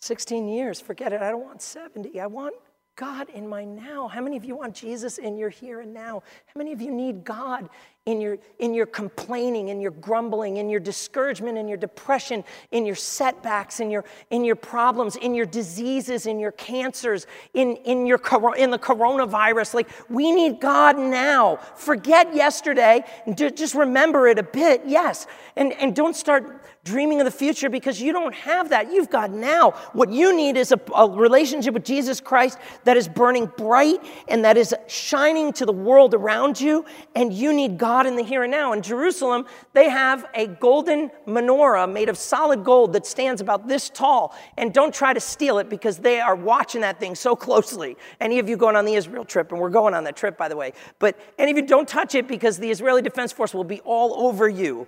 16 0.00 0.48
years, 0.48 0.80
forget 0.80 1.12
it. 1.12 1.22
I 1.22 1.30
don't 1.30 1.42
want 1.42 1.60
70. 1.60 2.20
I 2.20 2.26
want 2.26 2.54
God 2.96 3.28
in 3.30 3.48
my 3.48 3.64
now. 3.64 4.06
How 4.06 4.20
many 4.20 4.36
of 4.36 4.44
you 4.44 4.54
want 4.54 4.74
Jesus 4.74 5.18
in 5.18 5.36
your 5.36 5.48
here 5.48 5.80
and 5.80 5.92
now? 5.92 6.22
How 6.46 6.58
many 6.58 6.72
of 6.72 6.80
you 6.80 6.92
need 6.92 7.24
God 7.24 7.68
in 8.06 8.20
your, 8.20 8.38
in 8.58 8.72
your 8.72 8.86
complaining, 8.86 9.68
in 9.68 9.80
your 9.80 9.90
grumbling, 9.90 10.58
in 10.58 10.68
your 10.68 10.78
discouragement, 10.78 11.58
in 11.58 11.66
your 11.66 11.76
depression, 11.76 12.44
in 12.70 12.86
your 12.86 12.94
setbacks, 12.94 13.80
in 13.80 13.90
your, 13.90 14.04
in 14.30 14.44
your 14.44 14.56
problems, 14.56 15.16
in 15.16 15.34
your 15.34 15.46
diseases, 15.46 16.26
in 16.26 16.38
your 16.38 16.52
cancers, 16.52 17.26
in, 17.54 17.76
in, 17.78 18.06
your, 18.06 18.20
in 18.56 18.70
the 18.70 18.78
coronavirus. 18.78 19.74
Like, 19.74 19.88
we 20.08 20.30
need 20.30 20.60
God 20.60 20.96
now. 20.98 21.56
Forget 21.76 22.34
yesterday. 22.34 23.02
And 23.26 23.36
just 23.36 23.74
remember 23.74 24.28
it 24.28 24.38
a 24.38 24.44
bit, 24.44 24.82
yes. 24.86 25.26
And, 25.56 25.72
and 25.72 25.96
don't 25.96 26.14
start 26.14 26.63
dreaming 26.84 27.20
of 27.20 27.24
the 27.24 27.30
future 27.30 27.70
because 27.70 28.00
you 28.00 28.12
don't 28.12 28.34
have 28.34 28.68
that. 28.68 28.92
You've 28.92 29.08
got 29.08 29.30
now. 29.30 29.70
What 29.94 30.10
you 30.10 30.36
need 30.36 30.56
is 30.58 30.70
a, 30.70 30.80
a, 30.94 31.10
relationship 31.10 31.72
with 31.72 31.84
Jesus 31.84 32.20
Christ 32.20 32.58
that 32.84 32.96
is 32.96 33.08
burning 33.08 33.50
bright 33.56 34.00
and 34.28 34.44
that 34.44 34.58
is 34.58 34.74
shining 34.86 35.52
to 35.54 35.64
the 35.64 35.72
world 35.72 36.12
around 36.12 36.60
you. 36.60 36.84
And 37.14 37.32
you 37.32 37.54
need 37.54 37.78
God 37.78 38.06
in 38.06 38.16
the 38.16 38.22
here 38.22 38.42
and 38.42 38.50
now. 38.50 38.72
In 38.72 38.82
Jerusalem, 38.82 39.46
they 39.72 39.88
have 39.88 40.26
a 40.34 40.46
golden 40.46 41.10
menorah 41.26 41.90
made 41.90 42.10
of 42.10 42.18
solid 42.18 42.64
gold 42.64 42.92
that 42.92 43.06
stands 43.06 43.40
about 43.40 43.66
this 43.66 43.88
tall. 43.88 44.34
And 44.58 44.72
don't 44.74 44.94
try 44.94 45.14
to 45.14 45.20
steal 45.20 45.58
it 45.58 45.70
because 45.70 45.98
they 45.98 46.20
are 46.20 46.36
watching 46.36 46.82
that 46.82 47.00
thing 47.00 47.14
so 47.14 47.34
closely. 47.34 47.96
Any 48.20 48.38
of 48.38 48.48
you 48.48 48.58
going 48.58 48.76
on 48.76 48.84
the 48.84 48.94
Israel 48.94 49.24
trip, 49.24 49.52
and 49.52 49.60
we're 49.60 49.70
going 49.70 49.94
on 49.94 50.04
that 50.04 50.16
trip, 50.16 50.36
by 50.36 50.48
the 50.48 50.56
way, 50.56 50.74
but 50.98 51.18
any 51.38 51.50
of 51.50 51.56
you 51.56 51.66
don't 51.66 51.88
touch 51.88 52.14
it 52.14 52.28
because 52.28 52.58
the 52.58 52.70
Israeli 52.70 53.00
Defense 53.00 53.32
Force 53.32 53.54
will 53.54 53.64
be 53.64 53.80
all 53.80 54.26
over 54.26 54.48
you. 54.48 54.86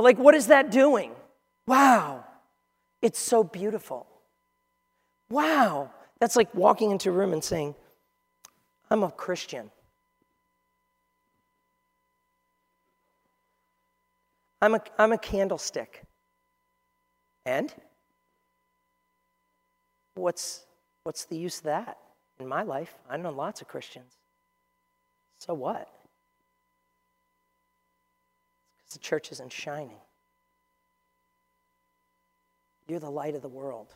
But, 0.00 0.04
like, 0.04 0.18
what 0.18 0.34
is 0.34 0.46
that 0.46 0.70
doing? 0.70 1.12
Wow, 1.66 2.24
it's 3.02 3.18
so 3.18 3.44
beautiful. 3.44 4.06
Wow, 5.28 5.90
that's 6.18 6.36
like 6.36 6.54
walking 6.54 6.90
into 6.90 7.10
a 7.10 7.12
room 7.12 7.34
and 7.34 7.44
saying, 7.44 7.74
I'm 8.90 9.02
a 9.02 9.10
Christian. 9.10 9.70
I'm 14.62 14.76
a, 14.76 14.80
I'm 14.98 15.12
a 15.12 15.18
candlestick. 15.18 16.02
And? 17.44 17.70
What's, 20.14 20.64
what's 21.02 21.26
the 21.26 21.36
use 21.36 21.58
of 21.58 21.64
that 21.64 21.98
in 22.38 22.48
my 22.48 22.62
life? 22.62 22.94
I 23.10 23.18
know 23.18 23.32
lots 23.32 23.60
of 23.60 23.68
Christians. 23.68 24.16
So 25.40 25.52
what? 25.52 25.90
The 28.90 28.98
church 28.98 29.30
isn't 29.32 29.52
shining. 29.52 29.98
You're 32.88 32.98
the 32.98 33.10
light 33.10 33.36
of 33.36 33.42
the 33.42 33.48
world. 33.48 33.94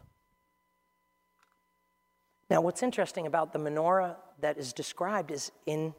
Now, 2.49 2.61
what's 2.61 2.83
interesting 2.83 3.27
about 3.27 3.53
the 3.53 3.59
menorah 3.59 4.15
that 4.41 4.57
is 4.57 4.73
described 4.73 5.33
is 5.33 5.51
in, 5.67 5.95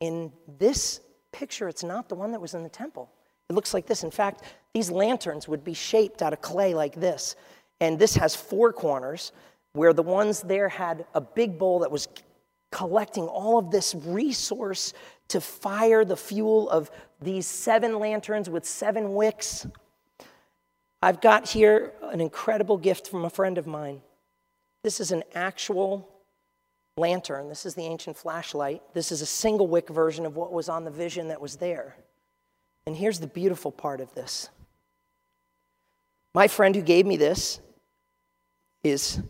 in 0.00 0.30
this 0.58 1.00
picture, 1.32 1.68
it's 1.68 1.84
not 1.84 2.08
the 2.08 2.14
one 2.14 2.32
that 2.32 2.40
was 2.40 2.52
in 2.54 2.62
the 2.62 2.68
temple. 2.68 3.10
It 3.48 3.54
looks 3.54 3.72
like 3.72 3.86
this. 3.86 4.04
In 4.04 4.10
fact, 4.10 4.42
these 4.74 4.90
lanterns 4.90 5.48
would 5.48 5.64
be 5.64 5.72
shaped 5.72 6.20
out 6.20 6.34
of 6.34 6.42
clay 6.42 6.74
like 6.74 6.94
this. 6.94 7.36
And 7.80 7.98
this 7.98 8.14
has 8.16 8.36
four 8.36 8.72
corners, 8.72 9.32
where 9.72 9.92
the 9.92 10.02
ones 10.02 10.42
there 10.42 10.68
had 10.68 11.06
a 11.14 11.20
big 11.20 11.58
bowl 11.58 11.78
that 11.78 11.90
was 11.90 12.08
collecting 12.70 13.24
all 13.24 13.58
of 13.58 13.70
this 13.70 13.94
resource 13.94 14.92
to 15.28 15.40
fire 15.40 16.04
the 16.04 16.16
fuel 16.16 16.68
of 16.70 16.90
these 17.20 17.46
seven 17.46 17.98
lanterns 17.98 18.48
with 18.48 18.64
seven 18.64 19.14
wicks. 19.14 19.66
I've 21.02 21.20
got 21.20 21.48
here 21.48 21.92
an 22.02 22.20
incredible 22.20 22.76
gift 22.76 23.08
from 23.08 23.24
a 23.24 23.30
friend 23.30 23.58
of 23.58 23.66
mine. 23.66 24.02
This 24.82 25.00
is 25.00 25.12
an 25.12 25.22
actual 25.34 26.08
lantern. 26.96 27.48
This 27.48 27.64
is 27.64 27.74
the 27.74 27.82
ancient 27.82 28.16
flashlight. 28.16 28.82
This 28.94 29.12
is 29.12 29.22
a 29.22 29.26
single 29.26 29.66
wick 29.66 29.88
version 29.88 30.26
of 30.26 30.36
what 30.36 30.52
was 30.52 30.68
on 30.68 30.84
the 30.84 30.90
vision 30.90 31.28
that 31.28 31.40
was 31.40 31.56
there. 31.56 31.96
And 32.86 32.96
here's 32.96 33.20
the 33.20 33.26
beautiful 33.26 33.70
part 33.70 34.00
of 34.00 34.14
this 34.14 34.48
my 36.34 36.46
friend 36.46 36.74
who 36.74 36.82
gave 36.82 37.06
me 37.06 37.16
this 37.16 37.60
is 38.84 39.20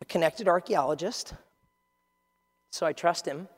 a 0.00 0.04
connected 0.04 0.46
archaeologist, 0.46 1.34
so 2.70 2.86
I 2.86 2.92
trust 2.92 3.26
him. 3.26 3.48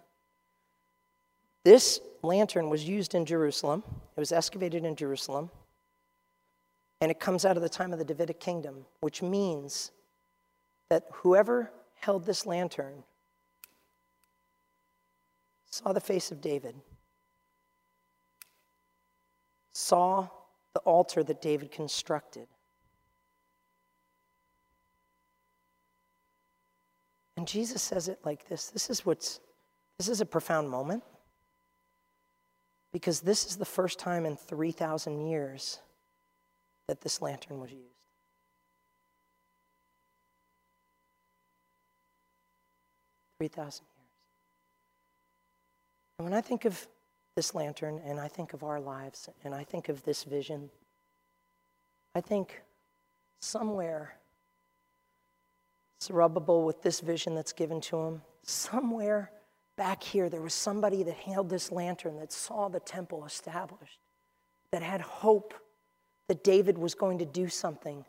This 1.65 2.01
lantern 2.23 2.71
was 2.71 2.89
used 2.89 3.15
in 3.15 3.25
Jerusalem, 3.25 3.83
it 4.17 4.21
was 4.21 4.33
excavated 4.33 4.85
in 4.85 4.97
Jerusalem, 4.97 5.51
and 7.01 7.11
it 7.11 7.21
comes 7.21 7.45
out 7.45 7.57
of 7.57 7.63
the 7.63 7.69
time 7.69 7.93
of 7.93 7.99
the 7.99 8.05
Davidic 8.05 8.41
kingdom, 8.41 8.85
which 9.01 9.23
means 9.23 9.91
that 10.89 11.05
whoever 11.13 11.71
held 12.01 12.27
this 12.27 12.47
lantern 12.47 13.03
saw 15.71 15.93
the 15.93 16.01
face 16.01 16.31
of 16.31 16.41
David 16.41 16.75
saw 19.73 20.29
the 20.75 20.81
altar 20.81 21.23
that 21.23 21.41
David 21.41 21.71
constructed. 21.71 22.47
And 27.41 27.49
Jesus 27.49 27.81
says 27.81 28.07
it 28.09 28.19
like 28.23 28.47
this. 28.49 28.67
This 28.67 28.91
is 28.91 29.07
what's 29.07 29.41
this 29.97 30.09
is 30.09 30.21
a 30.21 30.27
profound 30.27 30.69
moment. 30.69 31.03
Because 32.93 33.23
this 33.23 33.47
is 33.47 33.57
the 33.57 33.65
first 33.65 33.99
time 33.99 34.27
in 34.27 34.37
3,000 34.37 35.27
years 35.27 35.79
that 36.87 37.01
this 37.01 37.23
lantern 37.23 37.59
was 37.59 37.71
used. 37.71 37.83
Three 43.39 43.49
thousand 43.49 43.87
years. 43.97 44.11
And 46.19 46.27
when 46.27 46.35
I 46.35 46.43
think 46.43 46.67
of 46.67 46.87
this 47.37 47.55
lantern 47.55 48.03
and 48.05 48.21
I 48.21 48.29
think 48.29 48.53
of 48.53 48.63
our 48.65 48.81
lives 48.81 49.31
and 49.45 49.55
I 49.55 49.65
think 49.65 49.89
of 49.89 50.05
this 50.05 50.25
vision, 50.25 50.69
I 52.15 52.21
think 52.21 52.61
somewhere, 53.39 54.20
Zerubbabel, 56.03 56.65
with 56.65 56.83
this 56.83 57.01
vision 57.01 57.35
that's 57.35 57.53
given 57.53 57.81
to 57.83 57.97
him, 57.99 58.23
somewhere 58.43 59.31
back 59.77 60.03
here, 60.03 60.29
there 60.29 60.43
was 60.43 60.55
somebody 60.55 61.03
that 61.03 61.15
held 61.15 61.49
this 61.49 61.71
lantern 61.71 62.17
that 62.19 62.33
saw 62.33 62.69
the 62.69 62.81
temple 62.81 63.25
established, 63.25 63.99
that 64.73 64.83
had 64.83 65.01
hope 65.01 65.55
that 66.29 66.45
David 66.45 66.79
was 66.79 66.95
going 66.95 67.19
to 67.19 67.25
do 67.25 67.49
something, 67.49 68.05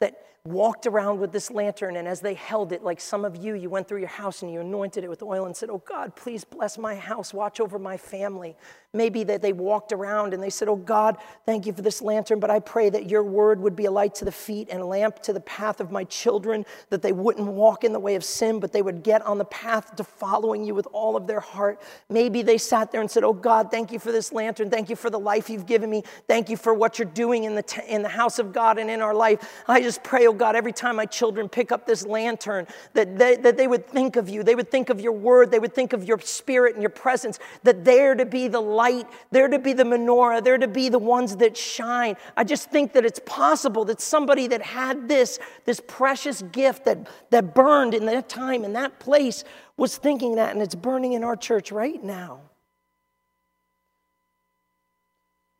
that 0.00 0.26
walked 0.44 0.86
around 0.86 1.20
with 1.20 1.32
this 1.32 1.50
lantern, 1.50 1.96
and 1.96 2.08
as 2.08 2.20
they 2.20 2.32
held 2.32 2.72
it, 2.72 2.82
like 2.82 2.98
some 3.00 3.26
of 3.26 3.36
you, 3.36 3.54
you 3.54 3.68
went 3.68 3.86
through 3.86 3.98
your 3.98 4.08
house 4.08 4.42
and 4.42 4.50
you 4.50 4.60
anointed 4.60 5.04
it 5.04 5.10
with 5.10 5.22
oil 5.22 5.44
and 5.44 5.54
said, 5.54 5.68
Oh 5.68 5.82
God, 5.86 6.16
please 6.16 6.44
bless 6.44 6.78
my 6.78 6.94
house, 6.94 7.34
watch 7.34 7.60
over 7.60 7.78
my 7.78 7.98
family. 7.98 8.56
Maybe 8.92 9.22
that 9.24 9.42
they 9.42 9.52
walked 9.52 9.92
around 9.92 10.32
and 10.32 10.42
they 10.42 10.50
said, 10.50 10.66
Oh 10.66 10.76
God, 10.76 11.18
thank 11.44 11.66
you 11.66 11.74
for 11.74 11.82
this 11.82 12.00
lantern, 12.00 12.40
but 12.40 12.50
I 12.50 12.58
pray 12.58 12.88
that 12.88 13.10
your 13.10 13.22
word 13.22 13.60
would 13.60 13.76
be 13.76 13.84
a 13.84 13.90
light 13.90 14.14
to 14.16 14.24
the 14.24 14.32
feet 14.32 14.68
and 14.70 14.80
a 14.80 14.86
lamp 14.86 15.20
to 15.22 15.34
the 15.34 15.40
path 15.40 15.78
of 15.78 15.92
my 15.92 16.04
children, 16.04 16.64
that 16.88 17.02
they 17.02 17.12
wouldn't 17.12 17.46
walk 17.46 17.84
in 17.84 17.92
the 17.92 18.00
way 18.00 18.14
of 18.14 18.24
sin, 18.24 18.60
but 18.60 18.72
they 18.72 18.82
would 18.82 19.02
get 19.02 19.20
on 19.22 19.36
the 19.36 19.44
path 19.44 19.94
to 19.96 20.04
following 20.04 20.64
you 20.64 20.74
with 20.74 20.88
all 20.92 21.16
of 21.16 21.26
their 21.26 21.40
heart. 21.40 21.82
Maybe 22.08 22.40
they 22.40 22.56
sat 22.56 22.92
there 22.92 23.02
and 23.02 23.10
said, 23.10 23.24
Oh 23.24 23.34
God, 23.34 23.70
thank 23.70 23.92
you 23.92 23.98
for 23.98 24.10
this 24.10 24.32
lantern. 24.32 24.70
Thank 24.70 24.88
you 24.88 24.96
for 24.96 25.10
the 25.10 25.20
life 25.20 25.50
you've 25.50 25.66
given 25.66 25.90
me. 25.90 26.02
Thank 26.26 26.48
you 26.48 26.56
for 26.56 26.72
what 26.72 26.98
you're 26.98 27.06
doing 27.06 27.44
in 27.44 27.54
the, 27.54 27.62
t- 27.62 27.82
in 27.86 28.02
the 28.02 28.08
house 28.08 28.38
of 28.38 28.54
God 28.54 28.78
and 28.78 28.88
in 28.88 29.02
our 29.02 29.14
life. 29.14 29.62
I 29.68 29.82
just 29.82 29.89
pray, 29.98 30.26
oh 30.26 30.32
God, 30.32 30.56
every 30.56 30.72
time 30.72 30.96
my 30.96 31.06
children 31.06 31.48
pick 31.48 31.72
up 31.72 31.86
this 31.86 32.06
lantern, 32.06 32.66
that 32.94 33.18
they, 33.18 33.36
that 33.36 33.56
they 33.56 33.66
would 33.66 33.86
think 33.86 34.16
of 34.16 34.28
you. 34.28 34.42
They 34.42 34.54
would 34.54 34.70
think 34.70 34.90
of 34.90 35.00
your 35.00 35.12
word. 35.12 35.50
They 35.50 35.58
would 35.58 35.74
think 35.74 35.92
of 35.92 36.04
your 36.04 36.20
spirit 36.20 36.74
and 36.74 36.82
your 36.82 36.90
presence, 36.90 37.38
that 37.62 37.84
they're 37.84 38.14
to 38.14 38.26
be 38.26 38.48
the 38.48 38.60
light, 38.60 39.06
they're 39.30 39.48
to 39.48 39.58
be 39.58 39.72
the 39.72 39.84
menorah, 39.84 40.42
they're 40.42 40.58
to 40.58 40.68
be 40.68 40.88
the 40.88 40.98
ones 40.98 41.36
that 41.36 41.56
shine. 41.56 42.16
I 42.36 42.44
just 42.44 42.70
think 42.70 42.92
that 42.92 43.04
it's 43.04 43.20
possible 43.24 43.84
that 43.86 44.00
somebody 44.00 44.46
that 44.48 44.62
had 44.62 45.08
this, 45.08 45.38
this 45.64 45.80
precious 45.86 46.42
gift 46.42 46.84
that, 46.84 47.08
that 47.30 47.54
burned 47.54 47.94
in 47.94 48.06
that 48.06 48.28
time, 48.28 48.64
in 48.64 48.72
that 48.74 48.98
place, 48.98 49.44
was 49.76 49.96
thinking 49.96 50.36
that, 50.36 50.52
and 50.52 50.62
it's 50.62 50.74
burning 50.74 51.14
in 51.14 51.24
our 51.24 51.36
church 51.36 51.72
right 51.72 52.02
now. 52.02 52.40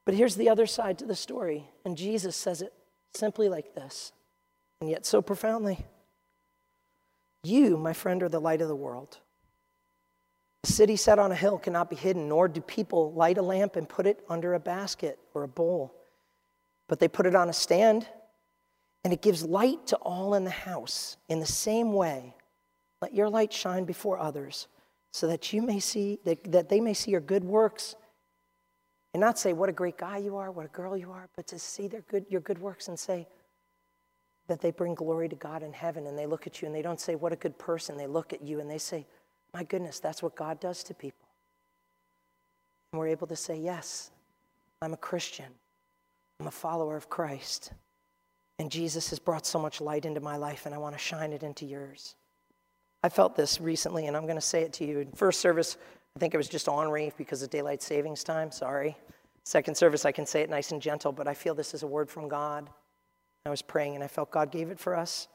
But 0.05 0.15
here's 0.15 0.37
the 0.37 0.49
other 0.49 0.67
side 0.67 0.99
to 0.99 1.07
the 1.07 1.15
story, 1.15 1.69
and 1.85 1.97
Jesus 1.97 2.37
says 2.37 2.63
it 2.63 2.73
simply 3.15 3.49
like 3.49 3.75
this 3.75 4.13
and 4.81 4.89
yet 4.89 5.05
so 5.05 5.21
profoundly. 5.21 5.85
You, 7.43 7.77
my 7.77 7.93
friend, 7.93 8.23
are 8.23 8.29
the 8.29 8.41
light 8.41 8.61
of 8.61 8.69
the 8.69 8.77
world. 8.77 9.19
A 10.65 10.67
city 10.67 10.97
set 10.97 11.19
on 11.19 11.33
a 11.33 11.37
hill 11.37 11.59
cannot 11.59 11.89
be 11.89 11.97
hidden, 11.97 12.29
nor 12.29 12.49
do 12.49 12.61
people 12.61 13.13
light 13.13 13.39
a 13.39 13.43
lamp 13.43 13.77
and 13.77 13.89
put 13.89 14.07
it 14.07 14.25
under 14.29 14.55
a 14.55 14.61
basket 14.61 15.19
or 15.33 15.43
a 15.43 15.49
bowl, 15.49 15.95
but 16.87 16.99
they 16.99 17.09
put 17.09 17.27
it 17.27 17.35
on 17.35 17.49
a 17.49 17.53
stand, 17.53 18.07
and 19.03 19.13
it 19.13 19.23
gives 19.23 19.43
light 19.43 19.87
to 19.87 19.97
all 19.97 20.35
in 20.35 20.45
the 20.45 20.51
house. 20.51 21.17
In 21.29 21.41
the 21.41 21.47
same 21.47 21.95
way, 21.95 22.35
let 23.01 23.15
your 23.15 23.31
light 23.31 23.53
shine 23.53 23.85
before 23.85 24.19
others, 24.19 24.69
so 25.13 25.27
that 25.29 25.53
you 25.53 25.63
may 25.63 25.81
see 25.81 26.19
that, 26.25 26.53
that 26.53 26.69
they 26.69 26.81
may 26.81 26.93
see 26.93 27.11
your 27.11 27.21
good 27.21 27.45
works, 27.45 27.95
and 29.15 29.21
not 29.21 29.39
say 29.39 29.55
what 29.55 29.71
a 29.71 29.73
great 29.73 29.97
guy 29.97 30.19
you 30.19 30.37
are, 30.37 30.51
what 30.51 30.67
a 30.67 30.69
girl 30.69 30.95
you 30.97 31.11
are, 31.11 31.29
but 31.37 31.47
to 31.49 31.59
see 31.59 31.89
their 31.89 32.03
good, 32.03 32.27
your 32.29 32.43
good 32.43 32.59
works 32.59 32.89
and 32.89 32.99
say, 32.99 33.27
that 34.51 34.61
they 34.61 34.73
bring 34.73 34.95
glory 34.95 35.29
to 35.29 35.37
God 35.37 35.63
in 35.63 35.73
heaven 35.73 36.09
and 36.09 36.19
they 36.19 36.27
look 36.27 36.45
at 36.45 36.61
you 36.61 36.67
and 36.67 36.75
they 36.75 36.83
don't 36.83 37.01
say, 37.01 37.15
What 37.15 37.33
a 37.33 37.37
good 37.37 37.57
person. 37.57 37.97
They 37.97 38.09
look 38.09 38.33
at 38.33 38.43
you 38.43 38.59
and 38.59 38.69
they 38.69 38.79
say, 38.79 39.07
My 39.55 39.63
goodness, 39.63 40.01
that's 40.01 40.25
what 40.25 40.35
God 40.35 40.59
does 40.59 40.83
to 40.85 40.95
people. 40.95 41.29
And 42.93 42.99
we're 42.99 43.07
able 43.07 43.29
to 43.29 43.37
say, 43.37 43.57
Yes, 43.57 44.11
I'm 44.83 44.93
a 44.93 44.97
Christian, 44.97 45.47
I'm 46.41 46.49
a 46.49 46.51
follower 46.51 46.97
of 46.97 47.09
Christ. 47.09 47.73
And 48.59 48.73
Jesus 48.73 49.09
has 49.11 49.21
brought 49.21 49.47
so 49.47 49.59
much 49.59 49.81
light 49.81 50.05
into 50.05 50.21
my 50.21 50.37
life 50.37 50.67
and 50.67 50.75
I 50.75 50.79
want 50.79 50.95
to 50.95 50.99
shine 50.99 51.33
it 51.33 51.45
into 51.45 51.65
yours. 51.65 52.17
I 53.05 53.09
felt 53.09 53.37
this 53.37 53.61
recently 53.61 54.09
and 54.09 54.17
I'm 54.17 54.25
going 54.25 54.35
to 54.35 54.41
say 54.41 54.63
it 54.63 54.73
to 54.75 54.85
you. 54.85 54.99
In 54.99 55.13
first 55.13 55.41
service, 55.41 55.79
I 56.17 56.19
think 56.19 56.35
it 56.35 56.39
was 56.39 56.49
just 56.49 56.69
Henri 56.69 57.13
because 57.17 57.41
of 57.43 57.51
daylight 57.51 57.83
savings 57.83 58.25
time. 58.25 58.51
Sorry. 58.51 58.97
Second 59.45 59.77
service, 59.77 60.05
I 60.05 60.13
can 60.13 60.27
say 60.27 60.43
it 60.43 60.51
nice 60.51 60.73
and 60.73 60.83
gentle, 60.83 61.13
but 61.13 61.29
I 61.29 61.35
feel 61.35 61.55
this 61.55 61.73
is 61.73 61.85
a 61.85 61.87
word 61.87 62.11
from 62.11 62.29
God. 62.29 62.69
I 63.47 63.51
was 63.51 63.63
praying 63.63 63.95
and 63.95 64.05
I 64.05 64.07
felt 64.07 64.31
God 64.31 64.51
gave 64.51 64.71
it 64.71 64.79
for 64.79 64.95
us. 64.95 65.29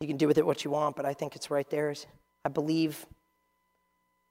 You 0.00 0.08
can 0.08 0.16
do 0.16 0.26
with 0.26 0.38
it 0.38 0.46
what 0.46 0.64
you 0.64 0.70
want, 0.70 0.96
but 0.96 1.04
I 1.04 1.14
think 1.14 1.36
it's 1.36 1.50
right 1.50 1.68
there. 1.70 1.94
I 2.44 2.48
believe 2.48 3.06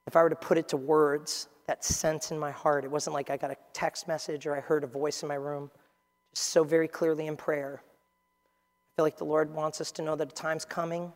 if 0.06 0.16
I 0.16 0.22
were 0.22 0.30
to 0.30 0.36
put 0.36 0.58
it 0.58 0.68
to 0.68 0.76
words, 0.76 1.48
that 1.66 1.84
sense 1.84 2.32
in 2.32 2.38
my 2.38 2.50
heart, 2.50 2.84
it 2.84 2.90
wasn't 2.90 3.14
like 3.14 3.30
I 3.30 3.36
got 3.36 3.50
a 3.50 3.56
text 3.72 4.08
message 4.08 4.46
or 4.46 4.56
I 4.56 4.60
heard 4.60 4.82
a 4.82 4.88
voice 4.88 5.22
in 5.22 5.28
my 5.28 5.36
room, 5.36 5.70
just 6.34 6.48
so 6.48 6.64
very 6.64 6.88
clearly 6.88 7.28
in 7.28 7.36
prayer. 7.36 7.80
I 7.80 8.90
feel 8.96 9.04
like 9.04 9.16
the 9.16 9.24
Lord 9.24 9.54
wants 9.54 9.80
us 9.80 9.92
to 9.92 10.02
know 10.02 10.16
that 10.16 10.32
a 10.32 10.34
time's 10.34 10.64
coming, 10.64 11.12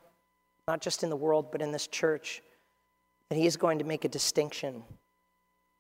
not 0.69 0.81
just 0.81 1.03
in 1.03 1.11
the 1.11 1.17
world, 1.17 1.51
but 1.51 1.61
in 1.61 1.73
this 1.73 1.89
church, 1.89 2.41
that 3.29 3.37
He 3.37 3.47
is 3.47 3.57
going 3.57 3.81
to 3.81 3.85
make 3.85 4.05
a 4.05 4.09
distinction 4.09 4.85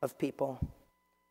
of 0.02 0.18
people. 0.18 0.58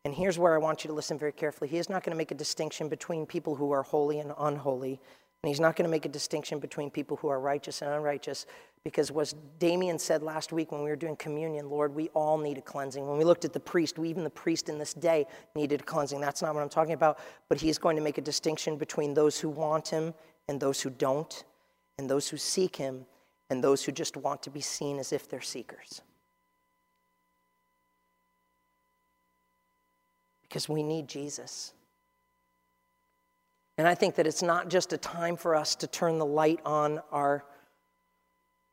And 0.05 0.13
here's 0.13 0.37
where 0.37 0.53
I 0.53 0.57
want 0.57 0.83
you 0.83 0.89
to 0.89 0.93
listen 0.93 1.17
very 1.17 1.31
carefully. 1.31 1.69
He 1.69 1.77
is 1.77 1.89
not 1.89 2.03
going 2.03 2.11
to 2.11 2.17
make 2.17 2.31
a 2.31 2.35
distinction 2.35 2.89
between 2.89 3.25
people 3.25 3.55
who 3.55 3.71
are 3.71 3.83
holy 3.83 4.19
and 4.19 4.33
unholy. 4.37 4.99
And 5.41 5.49
he's 5.49 5.59
not 5.59 5.75
going 5.75 5.85
to 5.85 5.91
make 5.91 6.05
a 6.05 6.09
distinction 6.09 6.59
between 6.59 6.89
people 6.89 7.17
who 7.17 7.27
are 7.27 7.39
righteous 7.39 7.81
and 7.81 7.91
unrighteous. 7.91 8.45
Because 8.83 9.11
as 9.11 9.35
Damien 9.59 9.99
said 9.99 10.21
last 10.23 10.51
week 10.51 10.71
when 10.71 10.83
we 10.83 10.89
were 10.89 10.95
doing 10.97 11.15
communion, 11.15 11.69
Lord, 11.69 11.95
we 11.95 12.09
all 12.09 12.37
need 12.37 12.57
a 12.57 12.61
cleansing. 12.61 13.07
When 13.07 13.17
we 13.17 13.23
looked 13.23 13.45
at 13.45 13.53
the 13.53 13.59
priest, 13.59 13.97
we, 13.97 14.09
even 14.09 14.23
the 14.23 14.29
priest 14.29 14.67
in 14.67 14.77
this 14.77 14.93
day 14.93 15.25
needed 15.55 15.81
a 15.81 15.83
cleansing. 15.83 16.19
That's 16.19 16.41
not 16.41 16.53
what 16.53 16.63
I'm 16.63 16.69
talking 16.69 16.93
about. 16.93 17.19
But 17.47 17.61
he 17.61 17.69
is 17.69 17.77
going 17.77 17.95
to 17.95 18.01
make 18.01 18.17
a 18.17 18.21
distinction 18.21 18.77
between 18.77 19.13
those 19.13 19.39
who 19.39 19.49
want 19.49 19.87
him 19.87 20.13
and 20.49 20.59
those 20.59 20.81
who 20.81 20.89
don't, 20.89 21.43
and 21.97 22.09
those 22.09 22.27
who 22.27 22.37
seek 22.37 22.75
him 22.75 23.05
and 23.49 23.63
those 23.63 23.83
who 23.83 23.91
just 23.91 24.17
want 24.17 24.41
to 24.43 24.49
be 24.49 24.61
seen 24.61 24.97
as 24.97 25.13
if 25.13 25.29
they're 25.29 25.41
seekers. 25.41 26.01
Because 30.53 30.69
we 30.69 30.83
need 30.83 31.07
Jesus. 31.07 31.73
And 33.79 33.87
I 33.87 33.95
think 33.95 34.13
that 34.15 34.27
it's 34.27 34.43
not 34.43 34.69
just 34.69 34.93
a 34.93 34.99
time 34.99 35.35
for 35.35 35.55
us 35.55 35.73
to 35.77 35.87
turn 35.87 36.19
the 36.19 36.27
light 36.27 36.59
on 36.63 37.01
our, 37.11 37.43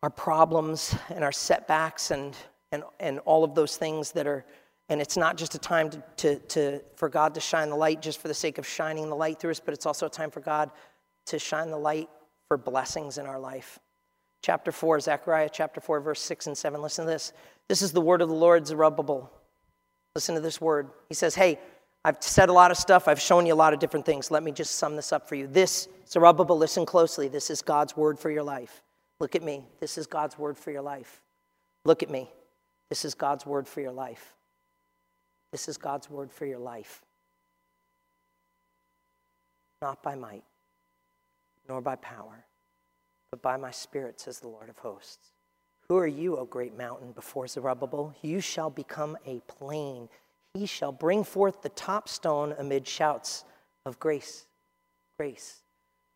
our 0.02 0.10
problems 0.10 0.94
and 1.08 1.24
our 1.24 1.32
setbacks 1.32 2.10
and, 2.10 2.36
and, 2.70 2.82
and 3.00 3.18
all 3.20 3.44
of 3.44 3.54
those 3.54 3.78
things 3.78 4.12
that 4.12 4.26
are, 4.26 4.44
and 4.90 5.00
it's 5.00 5.16
not 5.16 5.38
just 5.38 5.54
a 5.54 5.58
time 5.58 5.88
to, 5.88 6.02
to, 6.18 6.38
to, 6.40 6.82
for 6.96 7.08
God 7.08 7.32
to 7.32 7.40
shine 7.40 7.70
the 7.70 7.76
light 7.76 8.02
just 8.02 8.20
for 8.20 8.28
the 8.28 8.34
sake 8.34 8.58
of 8.58 8.66
shining 8.66 9.08
the 9.08 9.16
light 9.16 9.40
through 9.40 9.52
us, 9.52 9.60
but 9.60 9.72
it's 9.72 9.86
also 9.86 10.04
a 10.04 10.10
time 10.10 10.30
for 10.30 10.40
God 10.40 10.70
to 11.28 11.38
shine 11.38 11.70
the 11.70 11.78
light 11.78 12.10
for 12.46 12.58
blessings 12.58 13.16
in 13.16 13.24
our 13.24 13.40
life. 13.40 13.78
Chapter 14.42 14.70
4, 14.70 15.00
Zechariah 15.00 15.48
chapter 15.50 15.80
4, 15.80 16.00
verse 16.00 16.20
6 16.20 16.48
and 16.48 16.58
7. 16.58 16.82
Listen 16.82 17.06
to 17.06 17.10
this. 17.10 17.32
This 17.68 17.80
is 17.80 17.92
the 17.92 18.02
word 18.02 18.20
of 18.20 18.28
the 18.28 18.34
Lord, 18.34 18.66
Zerubbabel. 18.66 19.32
Listen 20.14 20.34
to 20.34 20.40
this 20.40 20.60
word. 20.60 20.90
He 21.08 21.14
says, 21.14 21.34
Hey, 21.34 21.58
I've 22.04 22.16
said 22.20 22.48
a 22.48 22.52
lot 22.52 22.70
of 22.70 22.76
stuff. 22.76 23.08
I've 23.08 23.20
shown 23.20 23.46
you 23.46 23.52
a 23.52 23.56
lot 23.56 23.72
of 23.72 23.78
different 23.78 24.06
things. 24.06 24.30
Let 24.30 24.42
me 24.42 24.52
just 24.52 24.76
sum 24.76 24.96
this 24.96 25.12
up 25.12 25.28
for 25.28 25.34
you. 25.34 25.46
This, 25.46 25.88
Zerubbabel, 26.08 26.56
listen 26.56 26.86
closely. 26.86 27.28
This 27.28 27.50
is 27.50 27.60
God's 27.62 27.96
word 27.96 28.18
for 28.18 28.30
your 28.30 28.42
life. 28.42 28.82
Look 29.20 29.36
at 29.36 29.42
me. 29.42 29.64
This 29.80 29.98
is 29.98 30.06
God's 30.06 30.38
word 30.38 30.56
for 30.56 30.70
your 30.70 30.82
life. 30.82 31.20
Look 31.84 32.02
at 32.02 32.10
me. 32.10 32.30
This 32.88 33.04
is 33.04 33.14
God's 33.14 33.44
word 33.44 33.68
for 33.68 33.80
your 33.80 33.92
life. 33.92 34.34
This 35.52 35.68
is 35.68 35.76
God's 35.76 36.08
word 36.08 36.32
for 36.32 36.46
your 36.46 36.58
life. 36.58 37.02
Not 39.82 40.02
by 40.02 40.14
might, 40.14 40.44
nor 41.68 41.80
by 41.80 41.96
power, 41.96 42.44
but 43.30 43.42
by 43.42 43.56
my 43.56 43.70
spirit, 43.70 44.20
says 44.20 44.40
the 44.40 44.48
Lord 44.48 44.68
of 44.68 44.78
hosts. 44.78 45.28
Who 45.90 45.98
are 45.98 46.06
you, 46.06 46.38
O 46.38 46.46
great 46.46 46.78
mountain, 46.78 47.12
before 47.12 47.46
Zerubbabel? 47.46 48.14
You 48.22 48.40
shall 48.40 48.70
become 48.70 49.18
a 49.26 49.40
plain 49.40 50.08
he 50.54 50.66
shall 50.66 50.92
bring 50.92 51.22
forth 51.22 51.62
the 51.62 51.68
top 51.70 52.08
stone 52.08 52.54
amid 52.58 52.86
shouts 52.86 53.44
of 53.86 54.00
grace. 54.00 54.46
Grace. 55.16 55.60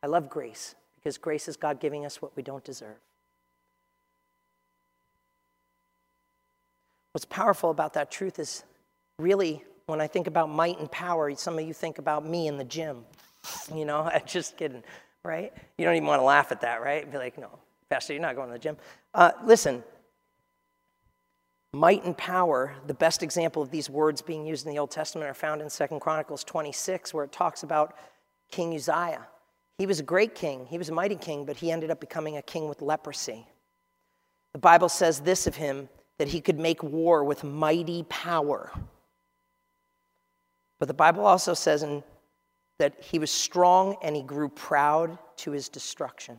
I 0.02 0.06
love 0.06 0.28
grace 0.28 0.74
because 0.96 1.18
grace 1.18 1.46
is 1.46 1.56
God 1.56 1.78
giving 1.78 2.04
us 2.04 2.20
what 2.20 2.34
we 2.36 2.42
don't 2.42 2.64
deserve. 2.64 2.96
What's 7.12 7.24
powerful 7.26 7.70
about 7.70 7.94
that 7.94 8.10
truth 8.10 8.40
is 8.40 8.64
really 9.20 9.62
when 9.86 10.00
I 10.00 10.08
think 10.08 10.26
about 10.26 10.50
might 10.50 10.80
and 10.80 10.90
power, 10.90 11.32
some 11.36 11.58
of 11.58 11.64
you 11.64 11.72
think 11.72 11.98
about 11.98 12.26
me 12.26 12.48
in 12.48 12.56
the 12.56 12.64
gym. 12.64 13.04
You 13.72 13.84
know, 13.84 14.00
I'm 14.14 14.22
just 14.26 14.56
kidding, 14.56 14.82
right? 15.22 15.52
You 15.78 15.84
don't 15.84 15.94
even 15.94 16.08
want 16.08 16.20
to 16.20 16.24
laugh 16.24 16.50
at 16.50 16.62
that, 16.62 16.82
right? 16.82 17.10
Be 17.10 17.18
like, 17.18 17.38
no, 17.38 17.50
Pastor, 17.94 18.12
you're 18.12 18.22
not 18.22 18.34
going 18.34 18.48
to 18.48 18.54
the 18.54 18.58
gym. 18.58 18.76
Uh, 19.14 19.30
listen, 19.44 19.84
Might 21.72 22.04
and 22.04 22.18
power, 22.18 22.74
the 22.88 22.94
best 22.94 23.22
example 23.22 23.62
of 23.62 23.70
these 23.70 23.88
words 23.88 24.20
being 24.20 24.44
used 24.44 24.66
in 24.66 24.72
the 24.72 24.80
Old 24.80 24.90
Testament 24.90 25.30
are 25.30 25.34
found 25.34 25.62
in 25.62 25.68
2 25.68 26.00
Chronicles 26.00 26.42
26, 26.42 27.14
where 27.14 27.24
it 27.24 27.30
talks 27.30 27.62
about 27.62 27.96
King 28.50 28.74
Uzziah. 28.74 29.28
He 29.78 29.86
was 29.86 30.00
a 30.00 30.02
great 30.02 30.34
king, 30.34 30.66
he 30.66 30.76
was 30.76 30.88
a 30.88 30.92
mighty 30.92 31.14
king, 31.14 31.44
but 31.44 31.54
he 31.54 31.70
ended 31.70 31.92
up 31.92 32.00
becoming 32.00 32.36
a 32.36 32.42
king 32.42 32.68
with 32.68 32.82
leprosy. 32.82 33.46
The 34.54 34.58
Bible 34.58 34.88
says 34.88 35.20
this 35.20 35.46
of 35.46 35.54
him 35.54 35.88
that 36.18 36.26
he 36.26 36.40
could 36.40 36.58
make 36.58 36.82
war 36.82 37.22
with 37.22 37.44
mighty 37.44 38.02
power. 38.08 38.72
But 40.80 40.88
the 40.88 40.94
Bible 40.94 41.24
also 41.24 41.54
says 41.54 41.84
in, 41.84 42.02
that 42.78 43.00
he 43.00 43.20
was 43.20 43.30
strong 43.30 43.94
and 44.02 44.16
he 44.16 44.22
grew 44.22 44.48
proud 44.48 45.16
to 45.36 45.52
his 45.52 45.68
destruction. 45.68 46.36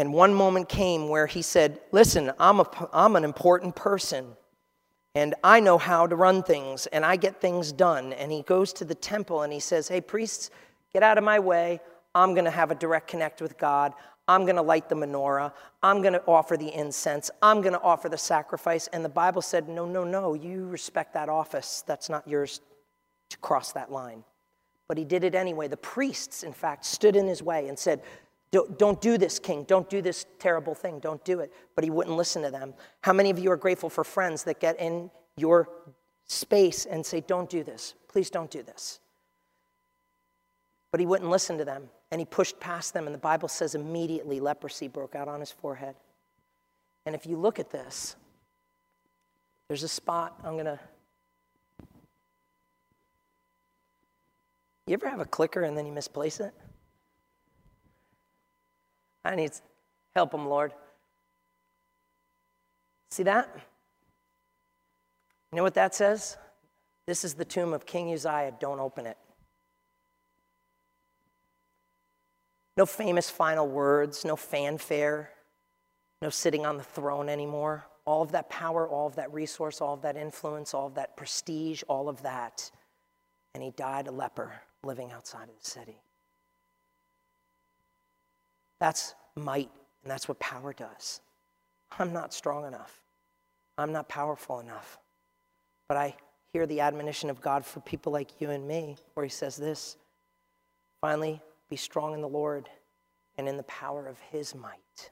And 0.00 0.14
one 0.14 0.32
moment 0.32 0.70
came 0.70 1.10
where 1.10 1.26
he 1.26 1.42
said, 1.42 1.78
Listen, 1.92 2.32
I'm, 2.38 2.60
a, 2.60 2.88
I'm 2.90 3.16
an 3.16 3.24
important 3.24 3.76
person 3.76 4.28
and 5.14 5.34
I 5.44 5.60
know 5.60 5.76
how 5.76 6.06
to 6.06 6.16
run 6.16 6.42
things 6.42 6.86
and 6.86 7.04
I 7.04 7.16
get 7.16 7.38
things 7.38 7.70
done. 7.70 8.14
And 8.14 8.32
he 8.32 8.40
goes 8.40 8.72
to 8.74 8.86
the 8.86 8.94
temple 8.94 9.42
and 9.42 9.52
he 9.52 9.60
says, 9.60 9.88
Hey, 9.88 10.00
priests, 10.00 10.48
get 10.94 11.02
out 11.02 11.18
of 11.18 11.24
my 11.24 11.38
way. 11.38 11.80
I'm 12.14 12.32
going 12.32 12.46
to 12.46 12.50
have 12.50 12.70
a 12.70 12.74
direct 12.74 13.08
connect 13.08 13.42
with 13.42 13.58
God. 13.58 13.92
I'm 14.26 14.46
going 14.46 14.56
to 14.56 14.62
light 14.62 14.88
the 14.88 14.94
menorah. 14.94 15.52
I'm 15.82 16.00
going 16.00 16.14
to 16.14 16.24
offer 16.26 16.56
the 16.56 16.74
incense. 16.74 17.30
I'm 17.42 17.60
going 17.60 17.74
to 17.74 17.82
offer 17.82 18.08
the 18.08 18.16
sacrifice. 18.16 18.86
And 18.94 19.04
the 19.04 19.10
Bible 19.10 19.42
said, 19.42 19.68
No, 19.68 19.84
no, 19.84 20.02
no, 20.02 20.32
you 20.32 20.64
respect 20.64 21.12
that 21.12 21.28
office. 21.28 21.84
That's 21.86 22.08
not 22.08 22.26
yours 22.26 22.62
to 23.28 23.36
cross 23.36 23.72
that 23.72 23.92
line. 23.92 24.24
But 24.88 24.96
he 24.96 25.04
did 25.04 25.24
it 25.24 25.34
anyway. 25.34 25.68
The 25.68 25.76
priests, 25.76 26.42
in 26.42 26.54
fact, 26.54 26.86
stood 26.86 27.16
in 27.16 27.26
his 27.26 27.42
way 27.42 27.68
and 27.68 27.78
said, 27.78 28.00
don't, 28.52 29.00
do 29.00 29.16
this, 29.16 29.38
king. 29.38 29.64
Don't 29.64 29.88
do 29.88 30.02
this 30.02 30.26
terrible 30.38 30.74
thing. 30.74 30.98
Don't 30.98 31.24
do 31.24 31.40
it. 31.40 31.52
But 31.76 31.84
he 31.84 31.90
wouldn't 31.90 32.16
listen 32.16 32.42
to 32.42 32.50
them. 32.50 32.74
How 33.02 33.12
many 33.12 33.30
of 33.30 33.38
you 33.38 33.50
are 33.52 33.56
grateful 33.56 33.88
for 33.88 34.02
friends 34.02 34.42
that 34.44 34.58
get 34.58 34.80
in 34.80 35.10
your 35.36 35.68
space 36.26 36.84
and 36.84 37.06
say, 37.06 37.20
Don't 37.20 37.48
do 37.48 37.62
this. 37.62 37.94
Please 38.08 38.28
don't 38.28 38.50
do 38.50 38.62
this. 38.62 38.98
But 40.90 40.98
he 40.98 41.06
wouldn't 41.06 41.30
listen 41.30 41.58
to 41.58 41.64
them. 41.64 41.88
And 42.10 42.20
he 42.20 42.24
pushed 42.24 42.58
past 42.58 42.92
them. 42.92 43.06
And 43.06 43.14
the 43.14 43.20
Bible 43.20 43.48
says 43.48 43.76
immediately 43.76 44.40
leprosy 44.40 44.88
broke 44.88 45.14
out 45.14 45.28
on 45.28 45.38
his 45.38 45.52
forehead. 45.52 45.94
And 47.06 47.14
if 47.14 47.26
you 47.26 47.36
look 47.36 47.60
at 47.60 47.70
this, 47.70 48.16
there's 49.68 49.84
a 49.84 49.88
spot 49.88 50.36
I'm 50.42 50.54
going 50.54 50.64
to 50.64 50.80
You 54.90 54.94
ever 54.94 55.08
have 55.08 55.20
a 55.20 55.24
clicker 55.24 55.62
and 55.62 55.78
then 55.78 55.86
you 55.86 55.92
misplace 55.92 56.40
it? 56.40 56.52
I 59.24 59.34
need 59.34 59.52
help 60.14 60.32
him, 60.32 60.48
Lord. 60.48 60.72
See 63.10 63.22
that? 63.24 63.48
You 65.52 65.56
know 65.56 65.62
what 65.62 65.74
that 65.74 65.94
says? 65.94 66.36
This 67.06 67.24
is 67.24 67.34
the 67.34 67.44
tomb 67.44 67.72
of 67.72 67.86
King 67.86 68.12
Uzziah. 68.12 68.54
Don't 68.60 68.78
open 68.78 69.06
it. 69.06 69.18
No 72.76 72.86
famous 72.86 73.28
final 73.28 73.66
words, 73.66 74.24
no 74.24 74.36
fanfare, 74.36 75.30
no 76.22 76.30
sitting 76.30 76.64
on 76.64 76.76
the 76.76 76.82
throne 76.82 77.28
anymore. 77.28 77.84
All 78.04 78.22
of 78.22 78.32
that 78.32 78.48
power, 78.48 78.88
all 78.88 79.06
of 79.06 79.16
that 79.16 79.32
resource, 79.34 79.80
all 79.80 79.94
of 79.94 80.02
that 80.02 80.16
influence, 80.16 80.72
all 80.72 80.86
of 80.86 80.94
that 80.94 81.16
prestige, 81.16 81.82
all 81.88 82.08
of 82.08 82.22
that. 82.22 82.70
And 83.54 83.62
he 83.62 83.70
died 83.70 84.06
a 84.06 84.12
leper 84.12 84.52
living 84.82 85.12
outside 85.12 85.48
of 85.48 85.62
the 85.62 85.68
city. 85.68 85.98
That's 88.80 89.14
might, 89.36 89.70
and 90.02 90.10
that's 90.10 90.26
what 90.26 90.40
power 90.40 90.72
does. 90.72 91.20
I'm 91.98 92.12
not 92.12 92.32
strong 92.34 92.66
enough. 92.66 93.00
I'm 93.78 93.92
not 93.92 94.08
powerful 94.08 94.60
enough. 94.60 94.98
But 95.88 95.96
I 95.96 96.16
hear 96.52 96.66
the 96.66 96.80
admonition 96.80 97.30
of 97.30 97.40
God 97.40 97.64
for 97.64 97.80
people 97.80 98.12
like 98.12 98.40
you 98.40 98.50
and 98.50 98.66
me, 98.66 98.96
where 99.14 99.24
He 99.24 99.30
says 99.30 99.56
this 99.56 99.96
finally, 101.00 101.40
be 101.68 101.76
strong 101.76 102.14
in 102.14 102.20
the 102.20 102.28
Lord 102.28 102.68
and 103.38 103.48
in 103.48 103.56
the 103.56 103.62
power 103.64 104.06
of 104.06 104.18
His 104.32 104.54
might. 104.54 105.10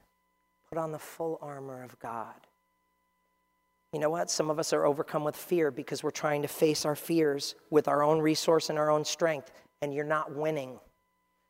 Put 0.69 0.77
on 0.77 0.91
the 0.91 0.99
full 0.99 1.39
armor 1.41 1.83
of 1.83 1.97
God. 1.99 2.35
You 3.91 3.99
know 3.99 4.09
what? 4.09 4.29
Some 4.29 4.51
of 4.51 4.59
us 4.59 4.71
are 4.71 4.85
overcome 4.85 5.23
with 5.23 5.35
fear 5.35 5.71
because 5.71 6.03
we're 6.03 6.11
trying 6.11 6.43
to 6.43 6.47
face 6.47 6.85
our 6.85 6.95
fears 6.95 7.55
with 7.71 7.87
our 7.87 8.03
own 8.03 8.19
resource 8.19 8.69
and 8.69 8.77
our 8.77 8.91
own 8.91 9.03
strength, 9.03 9.51
and 9.81 9.93
you're 9.93 10.05
not 10.05 10.35
winning 10.35 10.79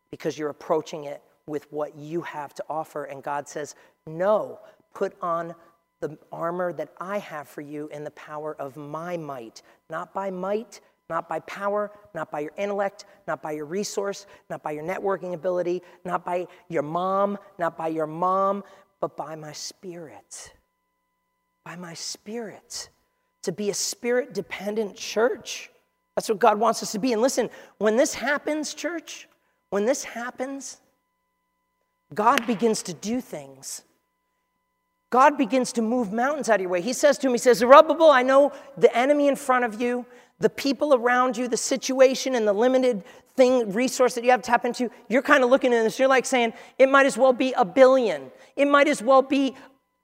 because 0.10 0.38
you're 0.38 0.50
approaching 0.50 1.04
it 1.04 1.22
with 1.50 1.72
what 1.72 1.98
you 1.98 2.22
have 2.22 2.54
to 2.54 2.64
offer. 2.70 3.06
And 3.06 3.22
God 3.22 3.48
says, 3.48 3.76
No, 4.08 4.60
put 4.94 5.16
on 5.22 5.54
the 6.00 6.18
armor 6.32 6.72
that 6.74 6.94
I 7.02 7.18
have 7.18 7.48
for 7.50 7.62
you 7.62 7.90
in 7.92 8.04
the 8.06 8.12
power 8.12 8.56
of 8.60 8.78
my 8.78 9.18
might, 9.18 9.62
not 9.90 10.14
by 10.14 10.32
might, 10.32 10.80
not 11.10 11.28
by 11.28 11.40
power, 11.42 11.92
not 12.14 12.32
by 12.32 12.40
your 12.40 12.54
intellect, 12.58 13.06
not 13.28 13.42
by 13.42 13.52
your 13.52 13.66
resource, 13.66 14.26
not 14.50 14.64
by 14.64 14.72
your 14.72 14.84
networking 14.84 15.34
ability, 15.34 15.82
not 16.06 16.24
by 16.24 16.48
your 16.70 16.84
mom, 16.84 17.38
not 17.58 17.78
by 17.78 17.90
your 17.90 18.08
mom, 18.08 18.64
but 19.02 19.18
by 19.18 19.36
my 19.36 19.52
spirit 19.52 20.54
by 21.70 21.76
my 21.76 21.94
spirit, 21.94 22.90
to 23.44 23.52
be 23.52 23.70
a 23.70 23.74
spirit 23.76 24.34
dependent 24.34 24.96
church. 24.96 25.70
That's 26.16 26.28
what 26.28 26.40
God 26.40 26.60
wants 26.60 26.82
us 26.82 26.92
to 26.94 27.00
be. 27.00 27.14
And 27.14 27.22
listen, 27.22 27.52
when 27.78 27.96
this 27.96 28.16
happens, 28.16 28.74
church, 28.74 29.28
when 29.70 29.86
this 29.86 30.04
happens, 30.04 30.82
God 32.14 32.46
begins 32.48 32.82
to 32.84 32.94
do 32.94 33.22
things. 33.22 33.84
God 35.10 35.38
begins 35.38 35.72
to 35.74 35.82
move 35.82 36.12
mountains 36.14 36.50
out 36.50 36.56
of 36.56 36.62
your 36.62 36.70
way. 36.70 36.82
He 36.82 36.94
says 36.94 37.18
to 37.20 37.28
him, 37.28 37.34
He 37.34 37.40
says, 37.40 37.58
Zerubbabel, 37.60 38.10
I 38.10 38.22
know 38.22 38.52
the 38.78 38.96
enemy 38.96 39.28
in 39.28 39.36
front 39.36 39.66
of 39.66 39.82
you, 39.82 40.06
the 40.40 40.50
people 40.50 40.94
around 40.94 41.36
you, 41.36 41.48
the 41.48 41.58
situation, 41.58 42.36
and 42.36 42.48
the 42.48 42.54
limited 42.54 43.04
thing, 43.36 43.72
resource 43.72 44.16
that 44.16 44.24
you 44.24 44.32
have 44.32 44.42
to 44.42 44.48
tap 44.48 44.66
into. 44.66 44.92
You're 45.08 45.22
kind 45.22 45.44
of 45.44 45.50
looking 45.50 45.74
at 45.74 45.84
this, 45.84 45.98
you're 45.98 46.08
like 46.08 46.26
saying, 46.26 46.54
it 46.78 46.90
might 46.90 47.06
as 47.06 47.18
well 47.18 47.34
be 47.34 47.54
a 47.54 47.66
billion. 47.66 48.32
It 48.56 48.68
might 48.68 48.88
as 48.88 49.02
well 49.02 49.22
be 49.22 49.56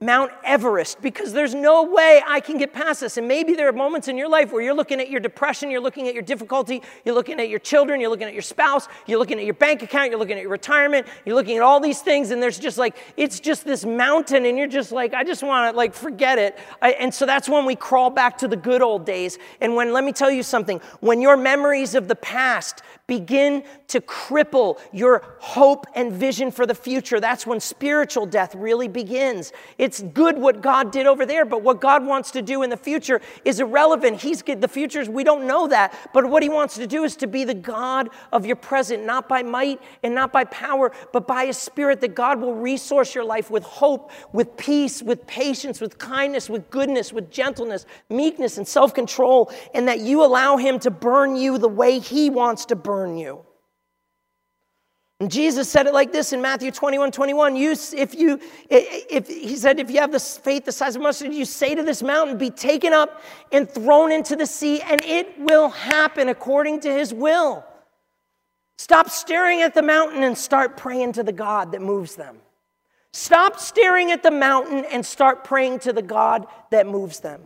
Mount 0.01 0.29
Everest 0.43 1.01
because 1.01 1.31
there's 1.31 1.55
no 1.55 1.83
way 1.83 2.21
I 2.27 2.41
can 2.41 2.57
get 2.57 2.73
past 2.73 2.99
this. 2.99 3.15
And 3.15 3.29
maybe 3.29 3.53
there 3.53 3.69
are 3.69 3.73
moments 3.73 4.09
in 4.09 4.17
your 4.17 4.27
life 4.27 4.51
where 4.51 4.61
you're 4.61 4.73
looking 4.73 4.99
at 4.99 5.09
your 5.09 5.21
depression, 5.21 5.71
you're 5.71 5.79
looking 5.79 6.05
at 6.09 6.13
your 6.13 6.21
difficulty, 6.21 6.81
you're 7.05 7.15
looking 7.15 7.39
at 7.39 7.47
your 7.47 7.59
children, 7.59 8.01
you're 8.01 8.09
looking 8.09 8.27
at 8.27 8.33
your 8.33 8.41
spouse, 8.41 8.89
you're 9.07 9.17
looking 9.17 9.39
at 9.39 9.45
your 9.45 9.53
bank 9.53 9.83
account, 9.83 10.09
you're 10.09 10.19
looking 10.19 10.35
at 10.35 10.41
your 10.41 10.51
retirement, 10.51 11.07
you're 11.25 11.35
looking 11.35 11.55
at 11.55 11.63
all 11.63 11.79
these 11.79 12.01
things, 12.01 12.31
and 12.31 12.43
there's 12.43 12.59
just 12.59 12.77
like, 12.77 12.97
it's 13.15 13.39
just 13.39 13.63
this 13.63 13.85
mountain, 13.85 14.45
and 14.45 14.57
you're 14.57 14.67
just 14.67 14.91
like, 14.91 15.13
I 15.13 15.23
just 15.23 15.43
want 15.43 15.71
to 15.71 15.77
like 15.77 15.93
forget 15.93 16.39
it. 16.39 16.59
I, 16.81 16.91
and 16.91 17.13
so 17.13 17.25
that's 17.25 17.47
when 17.47 17.65
we 17.65 17.77
crawl 17.77 18.09
back 18.09 18.37
to 18.39 18.49
the 18.49 18.57
good 18.57 18.81
old 18.81 19.05
days. 19.05 19.37
And 19.61 19.75
when, 19.75 19.93
let 19.93 20.03
me 20.03 20.11
tell 20.11 20.29
you 20.29 20.43
something, 20.43 20.81
when 20.99 21.21
your 21.21 21.37
memories 21.37 21.95
of 21.95 22.09
the 22.09 22.17
past 22.17 22.81
begin 23.07 23.63
to 23.87 24.01
cripple 24.01 24.79
your 24.91 25.23
hope 25.39 25.85
and 25.93 26.11
vision 26.11 26.51
for 26.51 26.65
the 26.65 26.73
future. 26.73 27.19
That's 27.19 27.45
when 27.45 27.59
spiritual 27.59 28.25
death 28.25 28.55
really 28.55 28.87
begins. 28.87 29.53
It's 29.77 30.01
good 30.01 30.37
what 30.37 30.61
God 30.61 30.91
did 30.91 31.05
over 31.05 31.25
there, 31.25 31.45
but 31.45 31.61
what 31.61 31.79
God 31.79 32.05
wants 32.05 32.31
to 32.31 32.41
do 32.41 32.63
in 32.63 32.69
the 32.69 32.77
future 32.77 33.21
is 33.43 33.59
irrelevant. 33.59 34.21
He's 34.21 34.41
the 34.41 34.67
futures, 34.67 35.07
we 35.07 35.23
don't 35.23 35.45
know 35.45 35.67
that. 35.67 35.93
But 36.13 36.29
what 36.29 36.41
He 36.41 36.49
wants 36.49 36.75
to 36.75 36.87
do 36.87 37.03
is 37.03 37.15
to 37.17 37.27
be 37.27 37.43
the 37.43 37.53
God 37.53 38.09
of 38.31 38.45
your 38.45 38.55
present, 38.55 39.05
not 39.05 39.29
by 39.29 39.43
might 39.43 39.79
and 40.01 40.15
not 40.15 40.31
by 40.31 40.45
power, 40.45 40.91
but 41.13 41.27
by 41.27 41.45
His 41.45 41.57
Spirit, 41.57 42.01
that 42.01 42.15
God 42.15 42.41
will 42.41 42.55
resource 42.55 43.13
your 43.13 43.23
life 43.23 43.51
with 43.51 43.63
hope, 43.63 44.11
with 44.33 44.57
peace, 44.57 45.03
with 45.03 45.25
patience, 45.27 45.79
with 45.79 45.97
kindness, 45.97 46.49
with 46.49 46.69
goodness, 46.69 47.13
with 47.13 47.29
gentleness, 47.29 47.85
meekness, 48.09 48.57
and 48.57 48.67
self 48.67 48.93
control, 48.93 49.51
and 49.73 49.87
that 49.87 49.99
you 49.99 50.23
allow 50.23 50.57
Him 50.57 50.79
to 50.79 50.91
burn 50.91 51.35
you 51.35 51.57
the 51.57 51.67
way 51.67 51.99
He 51.99 52.29
wants 52.29 52.65
to 52.65 52.75
burn 52.75 52.94
you. 53.17 53.45
And 55.19 55.31
Jesus 55.31 55.69
said 55.69 55.87
it 55.87 55.93
like 55.93 56.11
this 56.11 56.33
in 56.33 56.41
Matthew 56.41 56.71
21 56.71 57.11
21. 57.11 57.55
You, 57.55 57.71
if 57.71 58.13
you, 58.13 58.39
if, 58.69 59.27
he 59.27 59.55
said, 59.55 59.79
if 59.79 59.89
you 59.89 60.01
have 60.01 60.11
the 60.11 60.19
faith 60.19 60.65
the 60.65 60.73
size 60.73 60.97
of 60.97 61.01
mustard, 61.01 61.33
you 61.33 61.45
say 61.45 61.73
to 61.73 61.83
this 61.83 62.03
mountain, 62.03 62.37
be 62.37 62.49
taken 62.49 62.91
up 62.91 63.21
and 63.51 63.69
thrown 63.69 64.11
into 64.11 64.35
the 64.35 64.45
sea, 64.45 64.81
and 64.81 65.01
it 65.05 65.39
will 65.39 65.69
happen 65.69 66.27
according 66.27 66.81
to 66.81 66.91
his 66.91 67.13
will. 67.13 67.65
Stop 68.77 69.09
staring 69.09 69.61
at 69.61 69.73
the 69.73 69.81
mountain 69.81 70.21
and 70.21 70.37
start 70.37 70.75
praying 70.75 71.13
to 71.13 71.23
the 71.23 71.31
God 71.31 71.71
that 71.71 71.81
moves 71.81 72.15
them. 72.15 72.39
Stop 73.13 73.57
staring 73.57 74.11
at 74.11 74.21
the 74.21 74.31
mountain 74.31 74.83
and 74.91 75.05
start 75.05 75.45
praying 75.45 75.79
to 75.79 75.93
the 75.93 76.01
God 76.01 76.45
that 76.71 76.85
moves 76.85 77.21
them. 77.21 77.41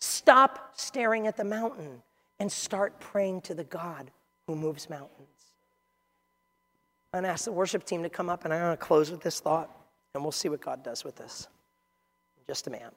Stop 0.00 0.72
staring 0.74 1.28
at 1.28 1.36
the 1.36 1.44
mountain 1.44 2.02
and 2.40 2.50
start 2.50 2.98
praying 2.98 3.42
to 3.42 3.54
the 3.54 3.62
God 3.62 4.10
who 4.46 4.56
moves 4.56 4.88
mountains. 4.90 5.10
I'm 7.12 7.18
going 7.18 7.24
to 7.24 7.32
ask 7.32 7.44
the 7.44 7.52
worship 7.52 7.84
team 7.84 8.02
to 8.02 8.10
come 8.10 8.28
up, 8.28 8.44
and 8.44 8.52
I'm 8.52 8.60
going 8.60 8.76
to 8.76 8.76
close 8.76 9.10
with 9.10 9.22
this 9.22 9.40
thought, 9.40 9.70
and 10.14 10.22
we'll 10.22 10.32
see 10.32 10.48
what 10.48 10.60
God 10.60 10.82
does 10.82 11.04
with 11.04 11.16
this. 11.16 11.48
Just 12.46 12.66
a 12.66 12.70
man. 12.70 12.90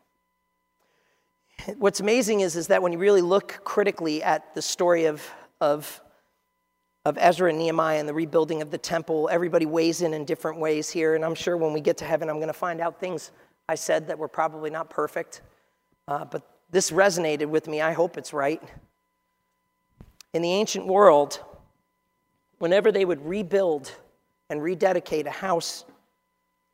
What's 1.77 1.99
amazing 1.99 2.41
is, 2.41 2.55
is 2.55 2.67
that 2.67 2.81
when 2.81 2.91
you 2.91 2.99
really 2.99 3.21
look 3.21 3.61
critically 3.63 4.23
at 4.23 4.53
the 4.55 4.61
story 4.61 5.05
of, 5.05 5.27
of, 5.61 6.01
of 7.05 7.17
Ezra 7.19 7.49
and 7.49 7.59
Nehemiah 7.59 7.99
and 7.99 8.09
the 8.09 8.13
rebuilding 8.13 8.61
of 8.61 8.71
the 8.71 8.77
temple, 8.77 9.29
everybody 9.31 9.65
weighs 9.65 10.01
in 10.01 10.13
in 10.13 10.25
different 10.25 10.59
ways 10.59 10.89
here, 10.89 11.15
and 11.15 11.23
I'm 11.23 11.35
sure 11.35 11.55
when 11.57 11.73
we 11.73 11.81
get 11.81 11.97
to 11.97 12.05
heaven, 12.05 12.29
I'm 12.29 12.37
going 12.37 12.47
to 12.47 12.53
find 12.53 12.81
out 12.81 12.99
things 12.99 13.31
I 13.69 13.75
said 13.75 14.07
that 14.07 14.17
were 14.17 14.27
probably 14.27 14.69
not 14.69 14.89
perfect, 14.89 15.41
uh, 16.07 16.25
but 16.25 16.41
this 16.71 16.91
resonated 16.91 17.47
with 17.47 17.67
me. 17.67 17.81
I 17.81 17.93
hope 17.93 18.17
it's 18.17 18.33
right. 18.33 18.61
In 20.33 20.41
the 20.41 20.51
ancient 20.51 20.85
world, 20.85 21.43
whenever 22.59 22.91
they 22.91 23.05
would 23.05 23.25
rebuild 23.25 23.91
and 24.49 24.61
rededicate 24.61 25.27
a 25.27 25.31
house 25.31 25.85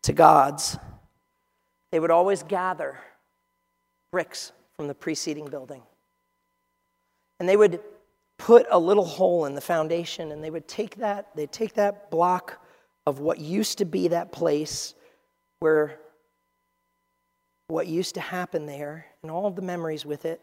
to 0.03 0.13
God's, 0.13 0.77
they 1.91 1.99
would 1.99 2.11
always 2.11 2.43
gather 2.43 2.97
bricks 4.11 4.51
from 4.75 4.87
the 4.87 4.95
preceding 4.95 5.47
building. 5.47 5.81
And 7.39 7.47
they 7.47 7.57
would 7.57 7.79
put 8.37 8.65
a 8.69 8.79
little 8.79 9.05
hole 9.05 9.45
in 9.45 9.55
the 9.55 9.61
foundation 9.61 10.31
and 10.31 10.43
they 10.43 10.49
would 10.49 10.67
take 10.67 10.95
that, 10.97 11.29
they'd 11.35 11.51
take 11.51 11.73
that 11.75 12.11
block 12.11 12.59
of 13.05 13.19
what 13.19 13.39
used 13.39 13.77
to 13.79 13.85
be 13.85 14.07
that 14.09 14.31
place 14.31 14.95
where 15.59 15.99
what 17.67 17.87
used 17.87 18.15
to 18.15 18.21
happen 18.21 18.65
there 18.65 19.05
and 19.21 19.31
all 19.31 19.45
of 19.45 19.55
the 19.55 19.61
memories 19.61 20.05
with 20.05 20.25
it, 20.25 20.41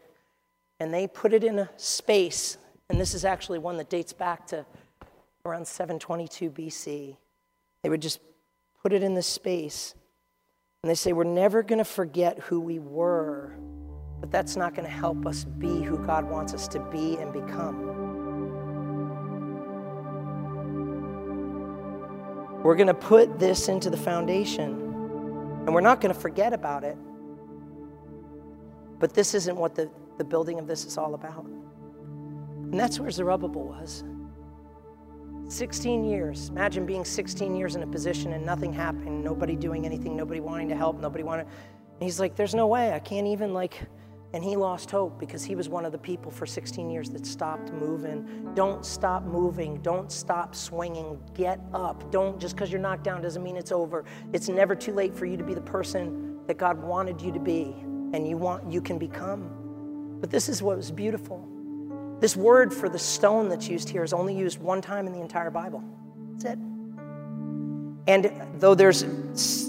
and 0.79 0.93
they 0.93 1.07
put 1.07 1.33
it 1.33 1.43
in 1.43 1.59
a 1.59 1.69
space. 1.77 2.57
And 2.91 2.99
this 2.99 3.13
is 3.13 3.23
actually 3.23 3.57
one 3.57 3.77
that 3.77 3.89
dates 3.89 4.11
back 4.11 4.45
to 4.47 4.65
around 5.45 5.65
722 5.65 6.51
BC. 6.51 7.15
They 7.83 7.89
would 7.89 8.01
just 8.01 8.19
put 8.83 8.91
it 8.91 9.01
in 9.01 9.13
this 9.13 9.27
space. 9.27 9.95
And 10.83 10.89
they 10.89 10.95
say, 10.95 11.13
We're 11.13 11.23
never 11.23 11.63
going 11.63 11.77
to 11.79 11.85
forget 11.85 12.37
who 12.39 12.59
we 12.59 12.79
were, 12.79 13.55
but 14.19 14.29
that's 14.29 14.57
not 14.57 14.75
going 14.75 14.83
to 14.83 14.93
help 14.93 15.25
us 15.25 15.45
be 15.45 15.81
who 15.81 15.99
God 15.99 16.29
wants 16.29 16.53
us 16.53 16.67
to 16.67 16.81
be 16.91 17.15
and 17.15 17.31
become. 17.31 17.87
We're 22.63 22.75
going 22.75 22.87
to 22.87 22.93
put 22.93 23.39
this 23.39 23.69
into 23.69 23.89
the 23.89 23.95
foundation, 23.95 24.71
and 25.65 25.73
we're 25.73 25.79
not 25.79 26.01
going 26.01 26.13
to 26.13 26.19
forget 26.19 26.51
about 26.51 26.83
it. 26.83 26.97
But 28.99 29.13
this 29.13 29.33
isn't 29.33 29.55
what 29.55 29.75
the, 29.75 29.89
the 30.17 30.25
building 30.25 30.59
of 30.59 30.67
this 30.67 30.83
is 30.83 30.97
all 30.97 31.13
about. 31.13 31.45
And 32.71 32.79
that's 32.79 32.99
where 32.99 33.11
Zerubbabel 33.11 33.63
was. 33.63 34.05
16 35.49 36.05
years. 36.05 36.47
Imagine 36.47 36.85
being 36.85 37.03
16 37.03 37.53
years 37.53 37.75
in 37.75 37.83
a 37.83 37.87
position 37.87 38.31
and 38.31 38.45
nothing 38.45 38.71
happening, 38.71 39.21
nobody 39.21 39.57
doing 39.57 39.85
anything, 39.85 40.15
nobody 40.15 40.39
wanting 40.39 40.69
to 40.69 40.75
help, 40.75 40.97
nobody 40.97 41.25
wanted. 41.25 41.47
And 41.47 42.03
he's 42.03 42.21
like, 42.21 42.37
there's 42.37 42.55
no 42.55 42.67
way. 42.67 42.93
I 42.93 42.99
can't 42.99 43.27
even 43.27 43.53
like. 43.53 43.81
And 44.33 44.41
he 44.41 44.55
lost 44.55 44.89
hope 44.89 45.19
because 45.19 45.43
he 45.43 45.55
was 45.55 45.67
one 45.67 45.83
of 45.83 45.91
the 45.91 45.97
people 45.97 46.31
for 46.31 46.45
16 46.45 46.89
years 46.89 47.09
that 47.09 47.25
stopped 47.25 47.73
moving. 47.73 48.53
Don't 48.55 48.85
stop 48.85 49.23
moving. 49.23 49.81
Don't 49.81 50.09
stop 50.09 50.55
swinging. 50.55 51.19
Get 51.33 51.59
up. 51.73 52.09
Don't 52.11 52.39
just 52.39 52.55
because 52.55 52.71
you're 52.71 52.79
knocked 52.79 53.03
down 53.03 53.21
doesn't 53.21 53.43
mean 53.43 53.57
it's 53.57 53.73
over. 53.73 54.05
It's 54.31 54.47
never 54.47 54.73
too 54.73 54.93
late 54.93 55.13
for 55.13 55.25
you 55.25 55.35
to 55.35 55.43
be 55.43 55.53
the 55.53 55.59
person 55.59 56.39
that 56.47 56.57
God 56.57 56.81
wanted 56.81 57.21
you 57.21 57.33
to 57.33 57.39
be 57.39 57.75
and 58.13 58.25
you 58.25 58.37
want 58.37 58.71
you 58.71 58.81
can 58.81 58.97
become. 58.97 60.17
But 60.21 60.29
this 60.29 60.47
is 60.47 60.63
what 60.63 60.77
was 60.77 60.91
beautiful. 60.91 61.45
This 62.21 62.37
word 62.37 62.71
for 62.71 62.87
the 62.87 62.99
stone 62.99 63.49
that's 63.49 63.67
used 63.67 63.89
here 63.89 64.03
is 64.03 64.13
only 64.13 64.35
used 64.35 64.59
one 64.59 64.79
time 64.79 65.07
in 65.07 65.13
the 65.13 65.19
entire 65.19 65.49
Bible. 65.49 65.83
That's 66.33 66.53
it. 66.53 66.70
And 68.11 68.29
though 68.59 68.75
there's 68.75 69.05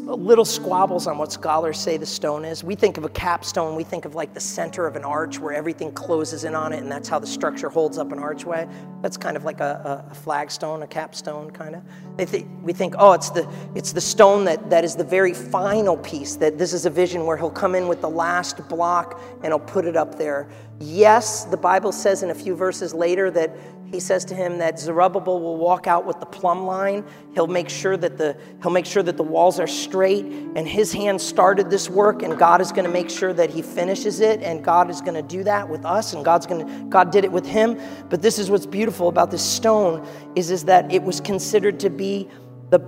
little 0.05 0.45
squabbles 0.45 1.07
on 1.07 1.17
what 1.17 1.31
scholars 1.31 1.79
say 1.79 1.97
the 1.97 2.05
stone 2.05 2.45
is, 2.45 2.65
we 2.65 2.75
think 2.75 2.99
of 2.99 3.05
a 3.05 3.09
capstone, 3.11 3.77
we 3.77 3.85
think 3.85 4.05
of 4.05 4.17
like 4.17 4.35
the 4.35 4.41
center 4.41 4.85
of 4.85 4.97
an 4.97 5.05
arch 5.05 5.39
where 5.39 5.55
everything 5.55 5.93
closes 5.93 6.43
in 6.43 6.57
on 6.57 6.73
it, 6.73 6.79
and 6.79 6.91
that's 6.91 7.09
how 7.09 7.21
the 7.21 7.27
structure 7.27 7.69
holds 7.69 7.99
up 7.99 8.11
an 8.11 8.19
archway. 8.19 8.69
That's 9.01 9.17
kind 9.17 9.37
of 9.37 9.45
like 9.45 9.61
a, 9.61 10.05
a 10.11 10.15
flagstone, 10.15 10.83
a 10.83 10.89
capstone, 10.89 11.53
kind 11.53 11.77
of. 11.77 12.29
Th- 12.31 12.45
we 12.63 12.73
think, 12.73 12.97
oh, 12.99 13.13
it's 13.13 13.31
the, 13.31 13.49
it's 13.77 13.93
the 13.93 14.01
stone 14.01 14.45
that, 14.47 14.69
that 14.71 14.83
is 14.83 14.97
the 14.97 15.05
very 15.05 15.35
final 15.35 15.97
piece, 15.99 16.35
that 16.35 16.59
this 16.59 16.73
is 16.73 16.85
a 16.85 16.91
vision 16.91 17.25
where 17.25 17.37
he'll 17.37 17.49
come 17.49 17.77
in 17.77 17.87
with 17.87 18.01
the 18.01 18.11
last 18.11 18.69
block 18.69 19.21
and 19.45 19.53
he'll 19.53 19.61
put 19.61 19.85
it 19.85 19.97
up 19.97 20.19
there. 20.19 20.49
Yes, 20.81 21.45
the 21.45 21.57
Bible 21.57 21.93
says 21.93 22.25
in 22.25 22.31
a 22.31 22.35
few 22.35 22.57
verses 22.57 22.93
later 22.93 23.31
that 23.31 23.57
he 23.93 24.01
says 24.01 24.25
to 24.25 24.35
him 24.35 24.57
that 24.59 24.81
Zerubbabel 24.81 25.39
will 25.39 25.59
walk 25.59 25.87
out 25.87 26.07
with 26.07 26.19
the 26.19 26.25
plumb 26.25 26.65
line. 26.65 27.05
He'll 27.35 27.47
make 27.47 27.69
sure 27.69 27.99
that 27.99 28.17
the 28.17 28.35
he'll 28.63 28.71
make 28.71 28.87
sure 28.87 29.03
that 29.03 29.19
the 29.19 29.23
walls 29.23 29.61
are 29.61 29.67
straight 29.67 30.25
and 30.25 30.67
his 30.67 30.95
hand 30.95 31.21
started 31.21 31.69
this 31.69 31.91
work 31.91 32.23
and 32.23 32.39
God 32.39 32.63
is 32.63 32.73
going 32.73 32.87
to 32.87 32.91
make 32.91 33.11
sure 33.11 33.35
that 33.35 33.51
he 33.51 33.61
finishes 33.61 34.21
it 34.21 34.41
and 34.41 34.65
God 34.65 34.89
is 34.89 35.03
going 35.03 35.15
to 35.15 35.23
do 35.23 35.45
that 35.45 35.69
with 35.69 35.85
us 35.85 36.15
and 36.15 36.25
God's 36.25 36.47
going 36.47 36.67
to 36.67 36.85
God 36.89 37.13
did 37.13 37.25
it 37.25 37.31
with 37.31 37.45
him. 37.45 37.79
But 38.09 38.23
this 38.23 38.39
is 38.39 38.51
what's 38.51 38.65
beautiful 38.65 39.09
about 39.09 39.31
this 39.31 39.45
stone 39.45 40.09
is 40.35 40.51
is 40.51 40.65
that 40.65 40.91
it 40.91 41.03
was 41.03 41.21
considered 41.21 41.79
to 41.81 41.91
be 41.91 42.31
the 42.71 42.79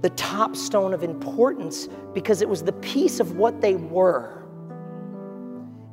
the 0.00 0.10
top 0.10 0.56
stone 0.56 0.94
of 0.94 1.02
importance 1.02 1.86
because 2.14 2.40
it 2.40 2.48
was 2.48 2.62
the 2.62 2.72
piece 2.72 3.20
of 3.20 3.36
what 3.36 3.60
they 3.60 3.74
were. 3.74 4.45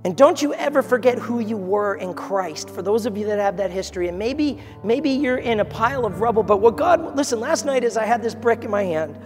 And 0.06 0.18
don't 0.18 0.42
you 0.42 0.54
ever 0.56 0.82
forget 0.82 1.18
who 1.18 1.40
you 1.40 1.56
were 1.56 1.96
in 1.96 2.14
Christ. 2.14 2.70
For 2.70 2.82
those 2.82 3.06
of 3.06 3.16
you 3.16 3.26
that 3.28 3.40
have 3.40 3.56
that 3.58 3.72
history, 3.72 4.10
and 4.10 4.20
maybe 4.20 4.60
maybe 4.84 5.10
you're 5.10 5.38
in 5.38 5.62
a 5.62 5.66
pile 5.66 6.06
of 6.06 6.20
rubble, 6.20 6.44
but 6.44 6.58
what 6.58 6.76
God 6.76 7.16
listen, 7.16 7.40
last 7.40 7.66
night 7.66 7.86
as 7.86 7.96
I 7.96 8.06
had 8.06 8.22
this 8.22 8.36
brick 8.36 8.66
in 8.66 8.72
my 8.72 8.84
hand, 8.84 9.18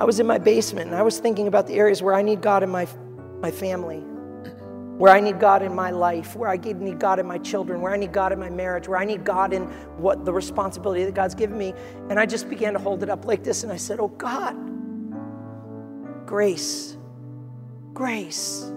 I 0.00 0.04
was 0.04 0.18
in 0.18 0.26
my 0.26 0.38
basement 0.38 0.88
and 0.88 0.96
I 0.96 1.02
was 1.02 1.20
thinking 1.20 1.46
about 1.46 1.68
the 1.68 1.74
areas 1.74 2.02
where 2.02 2.14
I 2.14 2.22
need 2.22 2.40
God 2.40 2.64
in 2.64 2.70
my 2.70 2.88
my 3.40 3.52
family, 3.52 3.98
where 4.98 5.12
I 5.14 5.20
need 5.20 5.38
God 5.38 5.62
in 5.62 5.72
my 5.72 5.92
life, 5.92 6.34
where 6.34 6.50
I 6.50 6.56
need 6.56 6.98
God 6.98 7.20
in 7.20 7.26
my 7.26 7.38
children, 7.38 7.80
where 7.80 7.92
I 7.92 7.96
need 7.96 8.12
God 8.12 8.32
in 8.32 8.40
my 8.40 8.50
marriage, 8.50 8.88
where 8.88 8.98
I 8.98 9.04
need 9.04 9.24
God 9.24 9.52
in 9.52 9.66
what 9.98 10.24
the 10.24 10.32
responsibility 10.32 11.04
that 11.04 11.14
God's 11.14 11.36
given 11.36 11.56
me. 11.56 11.74
And 12.08 12.18
I 12.18 12.26
just 12.26 12.50
began 12.50 12.72
to 12.72 12.80
hold 12.80 13.04
it 13.04 13.08
up 13.08 13.24
like 13.24 13.44
this 13.44 13.62
and 13.62 13.70
I 13.70 13.76
said, 13.76 14.00
Oh 14.00 14.08
God, 14.08 14.56
grace, 16.26 16.96
grace 17.94 18.69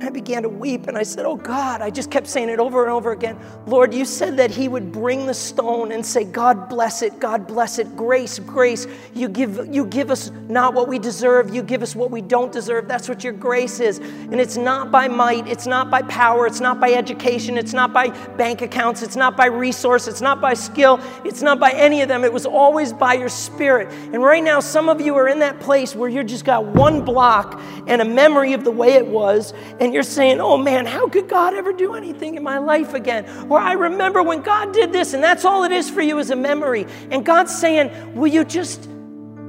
I 0.00 0.10
began 0.10 0.42
to 0.42 0.48
weep 0.48 0.86
and 0.86 0.96
I 0.96 1.02
said, 1.02 1.26
Oh 1.26 1.36
God, 1.36 1.82
I 1.82 1.90
just 1.90 2.10
kept 2.10 2.26
saying 2.26 2.48
it 2.48 2.58
over 2.58 2.82
and 2.84 2.92
over 2.92 3.12
again. 3.12 3.38
Lord, 3.66 3.92
you 3.92 4.04
said 4.04 4.36
that 4.36 4.50
He 4.50 4.68
would 4.68 4.92
bring 4.92 5.26
the 5.26 5.34
stone 5.34 5.92
and 5.92 6.04
say, 6.04 6.24
God 6.24 6.68
bless 6.68 7.02
it, 7.02 7.18
God 7.18 7.46
bless 7.46 7.78
it, 7.78 7.96
grace, 7.96 8.38
grace. 8.38 8.86
You 9.14 9.28
give, 9.28 9.74
you 9.74 9.84
give 9.84 10.10
us 10.10 10.30
not 10.48 10.74
what 10.74 10.88
we 10.88 10.98
deserve, 10.98 11.54
you 11.54 11.62
give 11.62 11.82
us 11.82 11.96
what 11.96 12.10
we 12.10 12.20
don't 12.20 12.52
deserve. 12.52 12.86
That's 12.86 13.08
what 13.08 13.24
your 13.24 13.32
grace 13.32 13.80
is. 13.80 13.98
And 13.98 14.40
it's 14.40 14.56
not 14.56 14.90
by 14.90 15.08
might, 15.08 15.48
it's 15.48 15.66
not 15.66 15.90
by 15.90 16.02
power, 16.02 16.46
it's 16.46 16.60
not 16.60 16.78
by 16.80 16.92
education, 16.92 17.58
it's 17.58 17.72
not 17.72 17.92
by 17.92 18.08
bank 18.36 18.62
accounts, 18.62 19.02
it's 19.02 19.16
not 19.16 19.36
by 19.36 19.46
resource, 19.46 20.06
it's 20.06 20.20
not 20.20 20.40
by 20.40 20.54
skill, 20.54 21.00
it's 21.24 21.42
not 21.42 21.58
by 21.58 21.72
any 21.72 22.02
of 22.02 22.08
them. 22.08 22.24
It 22.24 22.32
was 22.32 22.46
always 22.46 22.92
by 22.92 23.14
your 23.14 23.28
spirit. 23.28 23.88
And 24.12 24.22
right 24.22 24.42
now, 24.42 24.60
some 24.60 24.88
of 24.88 25.00
you 25.00 25.16
are 25.16 25.28
in 25.28 25.40
that 25.40 25.58
place 25.60 25.96
where 25.96 26.08
you 26.08 26.22
just 26.22 26.44
got 26.44 26.64
one 26.64 27.04
block 27.04 27.60
and 27.86 28.00
a 28.00 28.04
memory 28.04 28.52
of 28.52 28.64
the 28.64 28.70
way 28.70 28.92
it 28.94 29.06
was. 29.06 29.52
And 29.80 29.87
and 29.88 29.94
you're 29.94 30.02
saying, 30.02 30.38
oh 30.38 30.58
man, 30.58 30.84
how 30.84 31.08
could 31.08 31.30
God 31.30 31.54
ever 31.54 31.72
do 31.72 31.94
anything 31.94 32.34
in 32.34 32.42
my 32.42 32.58
life 32.58 32.92
again? 32.92 33.24
Or 33.48 33.58
I 33.58 33.72
remember 33.72 34.22
when 34.22 34.42
God 34.42 34.74
did 34.74 34.92
this, 34.92 35.14
and 35.14 35.24
that's 35.24 35.46
all 35.46 35.64
it 35.64 35.72
is 35.72 35.88
for 35.88 36.02
you 36.02 36.18
is 36.18 36.28
a 36.28 36.36
memory. 36.36 36.84
And 37.10 37.24
God's 37.24 37.56
saying, 37.56 38.14
will 38.14 38.26
you 38.26 38.44
just 38.44 38.86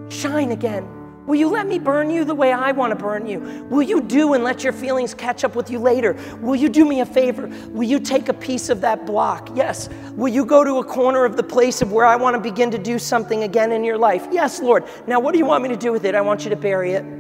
shine 0.08 0.54
again? 0.54 0.88
Will 1.28 1.36
you 1.36 1.50
let 1.50 1.68
me 1.68 1.78
burn 1.78 2.10
you 2.10 2.24
the 2.24 2.34
way 2.34 2.54
I 2.54 2.72
want 2.72 2.92
to 2.92 2.96
burn 2.96 3.28
you? 3.28 3.42
Will 3.70 3.82
you 3.82 4.00
do 4.00 4.34
and 4.34 4.42
let 4.42 4.64
your 4.64 4.72
feelings 4.72 5.14
catch 5.14 5.44
up 5.44 5.58
with 5.58 5.70
you 5.70 5.78
later? 5.78 6.18
Will 6.40 6.56
you 6.56 6.70
do 6.70 6.86
me 6.86 7.02
a 7.02 7.06
favor? 7.06 7.48
Will 7.68 7.84
you 7.84 8.00
take 8.00 8.30
a 8.30 8.34
piece 8.34 8.70
of 8.70 8.80
that 8.80 9.06
block? 9.06 9.50
Yes. 9.56 9.90
Will 10.14 10.30
you 10.30 10.46
go 10.46 10.64
to 10.64 10.78
a 10.78 10.86
corner 10.86 11.26
of 11.26 11.36
the 11.36 11.44
place 11.44 11.82
of 11.82 11.92
where 11.92 12.06
I 12.06 12.16
want 12.16 12.38
to 12.38 12.40
begin 12.40 12.72
to 12.72 12.78
do 12.78 12.98
something 12.98 13.44
again 13.44 13.74
in 13.74 13.84
your 13.84 13.98
life? 13.98 14.26
Yes, 14.32 14.62
Lord. 14.62 14.86
Now, 15.06 15.20
what 15.20 15.34
do 15.34 15.38
you 15.38 15.46
want 15.46 15.64
me 15.64 15.70
to 15.70 15.78
do 15.78 15.92
with 15.92 16.06
it? 16.06 16.16
I 16.16 16.22
want 16.22 16.46
you 16.46 16.50
to 16.50 16.56
bury 16.56 16.94
it. 16.94 17.18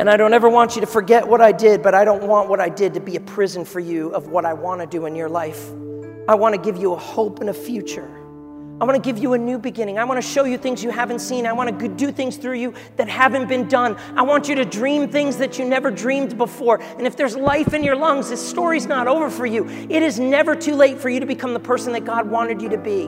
And 0.00 0.10
I 0.10 0.16
don't 0.16 0.32
ever 0.32 0.48
want 0.48 0.74
you 0.74 0.80
to 0.80 0.86
forget 0.86 1.26
what 1.26 1.40
I 1.40 1.52
did, 1.52 1.82
but 1.82 1.94
I 1.94 2.04
don't 2.04 2.24
want 2.24 2.48
what 2.48 2.60
I 2.60 2.68
did 2.68 2.94
to 2.94 3.00
be 3.00 3.16
a 3.16 3.20
prison 3.20 3.64
for 3.64 3.78
you 3.78 4.10
of 4.14 4.28
what 4.28 4.44
I 4.44 4.52
want 4.52 4.80
to 4.80 4.86
do 4.86 5.06
in 5.06 5.14
your 5.14 5.28
life. 5.28 5.70
I 6.28 6.34
want 6.34 6.54
to 6.54 6.60
give 6.60 6.80
you 6.80 6.92
a 6.92 6.98
hope 6.98 7.40
and 7.40 7.50
a 7.50 7.54
future. 7.54 8.10
I 8.80 8.84
want 8.84 8.96
to 8.96 9.02
give 9.02 9.22
you 9.22 9.34
a 9.34 9.38
new 9.38 9.58
beginning. 9.58 9.98
I 9.98 10.04
want 10.04 10.20
to 10.20 10.26
show 10.26 10.44
you 10.44 10.58
things 10.58 10.82
you 10.82 10.90
haven't 10.90 11.20
seen. 11.20 11.46
I 11.46 11.52
want 11.52 11.78
to 11.78 11.88
do 11.88 12.10
things 12.10 12.36
through 12.36 12.58
you 12.58 12.74
that 12.96 13.08
haven't 13.08 13.46
been 13.48 13.68
done. 13.68 13.96
I 14.16 14.22
want 14.22 14.48
you 14.48 14.56
to 14.56 14.64
dream 14.64 15.08
things 15.08 15.36
that 15.36 15.56
you 15.56 15.64
never 15.64 15.88
dreamed 15.90 16.36
before. 16.36 16.82
And 16.82 17.06
if 17.06 17.16
there's 17.16 17.36
life 17.36 17.74
in 17.74 17.84
your 17.84 17.94
lungs, 17.94 18.30
this 18.30 18.44
story's 18.44 18.86
not 18.86 19.06
over 19.06 19.30
for 19.30 19.46
you. 19.46 19.68
It 19.68 20.02
is 20.02 20.18
never 20.18 20.56
too 20.56 20.74
late 20.74 20.98
for 20.98 21.08
you 21.08 21.20
to 21.20 21.26
become 21.26 21.52
the 21.52 21.60
person 21.60 21.92
that 21.92 22.04
God 22.04 22.28
wanted 22.28 22.60
you 22.60 22.70
to 22.70 22.78
be. 22.78 23.04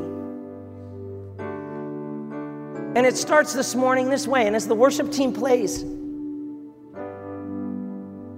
And 2.97 3.05
it 3.05 3.17
starts 3.17 3.53
this 3.53 3.75
morning 3.75 4.09
this 4.11 4.29
way. 4.29 4.47
And 4.47 4.55
as 4.55 4.69
the 4.69 4.77
worship 4.77 5.11
team 5.11 5.33
plays, 5.33 5.85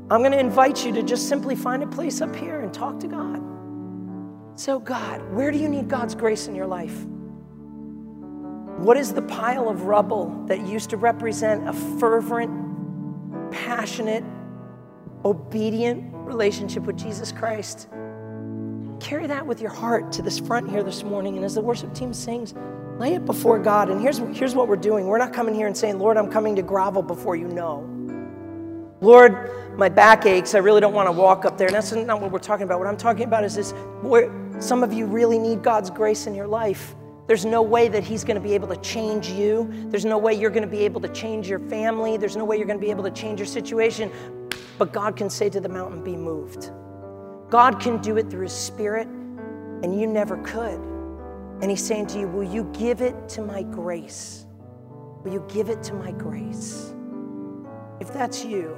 I'm 0.09 0.21
going 0.21 0.33
to 0.33 0.39
invite 0.39 0.87
you 0.87 0.93
to 0.93 1.03
just 1.03 1.29
simply 1.29 1.57
find 1.57 1.83
a 1.83 1.87
place 1.87 2.21
up 2.21 2.35
here 2.37 2.61
and 2.61 2.73
talk 2.73 3.01
to 3.01 3.09
God. 3.09 3.43
So, 4.55 4.79
God, 4.79 5.21
where 5.33 5.51
do 5.51 5.59
you 5.59 5.69
need 5.69 5.89
God's 5.89 6.15
grace 6.15 6.47
in 6.47 6.55
your 6.55 6.69
life? 6.69 7.05
What 8.79 8.97
is 8.97 9.13
the 9.13 9.23
pile 9.23 9.69
of 9.69 9.83
rubble 9.83 10.45
that 10.47 10.61
used 10.61 10.91
to 10.91 10.97
represent 10.97 11.69
a 11.69 11.73
fervent, 11.73 12.51
passionate, 13.51 14.23
obedient 15.25 16.15
relationship 16.15 16.85
with 16.85 16.97
Jesus 16.97 17.33
Christ? 17.33 17.89
Carry 19.01 19.27
that 19.27 19.45
with 19.45 19.61
your 19.61 19.73
heart 19.73 20.13
to 20.13 20.23
this 20.23 20.39
front 20.39 20.71
here 20.71 20.85
this 20.85 21.03
morning. 21.03 21.35
And 21.35 21.45
as 21.45 21.57
the 21.57 21.61
worship 21.63 21.93
team 21.95 22.15
sings, 22.15 22.55
lay 22.99 23.15
it 23.15 23.25
before 23.25 23.59
God. 23.59 23.91
And 23.91 24.01
here's, 24.01 24.19
here's 24.39 24.55
what 24.55 24.69
we're 24.69 24.77
doing 24.77 25.07
we're 25.07 25.19
not 25.19 25.33
coming 25.33 25.55
here 25.55 25.67
and 25.67 25.77
saying, 25.77 25.99
Lord, 25.99 26.17
I'm 26.17 26.31
coming 26.31 26.55
to 26.55 26.63
grovel 26.63 27.03
before 27.03 27.35
you 27.35 27.49
know. 27.49 27.93
Lord, 29.07 29.79
my 29.79 29.89
back 29.89 30.27
aches. 30.27 30.57
I 30.57 30.59
really 30.59 30.81
don't 30.81 30.93
want 30.93 31.07
to 31.07 31.13
walk 31.13 31.45
up 31.45 31.57
there. 31.57 31.69
And 31.69 31.77
that's 31.77 31.93
not 31.93 32.21
what 32.21 32.33
we're 32.33 32.41
talking 32.41 32.65
about. 32.65 32.81
What 32.81 32.89
I'm 32.89 32.97
talking 32.97 33.23
about 33.23 33.45
is 33.45 33.55
this 33.55 33.71
where 34.03 34.33
some 34.59 34.83
of 34.83 34.93
you 34.93 35.07
really 35.07 35.39
need 35.39 35.63
God's 35.63 35.91
grace 35.91 36.27
in 36.27 36.35
your 36.35 36.49
life. 36.49 36.97
There's 37.29 37.45
no 37.45 37.63
way 37.63 37.87
that 37.89 38.03
He's 38.03 38.25
going 38.25 38.35
to 38.35 38.41
be 38.41 38.53
able 38.55 38.67
to 38.67 38.77
change 38.79 39.29
you. 39.29 39.71
There's 39.91 40.05
no 40.05 40.19
way 40.19 40.35
you're 40.35 40.51
going 40.51 40.65
to 40.65 40.69
be 40.69 40.85
able 40.85 41.01
to 41.03 41.09
change 41.09 41.49
your 41.49 41.61
family. 41.61 42.17
There's 42.17 42.37
no 42.37 42.45
way 42.45 42.57
you're 42.57 42.67
going 42.67 42.81
to 42.81 42.85
be 42.85 42.91
able 42.91 43.05
to 43.05 43.11
change 43.13 43.39
your 43.39 43.47
situation. 43.47 44.11
but 44.77 44.93
God 44.93 45.17
can 45.17 45.31
say 45.31 45.49
to 45.51 45.61
the 45.61 45.69
mountain, 45.69 46.03
Be 46.03 46.17
moved. 46.17 46.73
God 47.49 47.79
can 47.79 47.99
do 48.03 48.17
it 48.17 48.29
through 48.29 48.43
His 48.43 48.53
Spirit, 48.53 49.07
and 49.07 50.01
you 50.01 50.09
never 50.09 50.37
could. 50.39 50.81
And 51.63 51.71
He's 51.71 51.85
saying 51.85 52.09
to 52.09 52.19
you, 52.19 52.27
Will 52.27 52.43
you 52.43 52.69
give 52.77 53.03
it 53.03 53.29
to 53.31 53.41
my 53.43 53.63
grace? 53.63 54.47
Will 55.23 55.33
you 55.33 55.45
give 55.49 55.69
it 55.69 55.81
to 55.85 55.95
my 55.95 56.11
grace? 56.11 56.93
If 58.01 58.13
that's 58.13 58.45
you, 58.45 58.77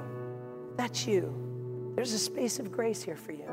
that's 0.78 1.08
you, 1.08 1.92
there's 1.96 2.12
a 2.12 2.18
space 2.18 2.60
of 2.60 2.70
grace 2.70 3.02
here 3.02 3.16
for 3.16 3.32
you. 3.32 3.44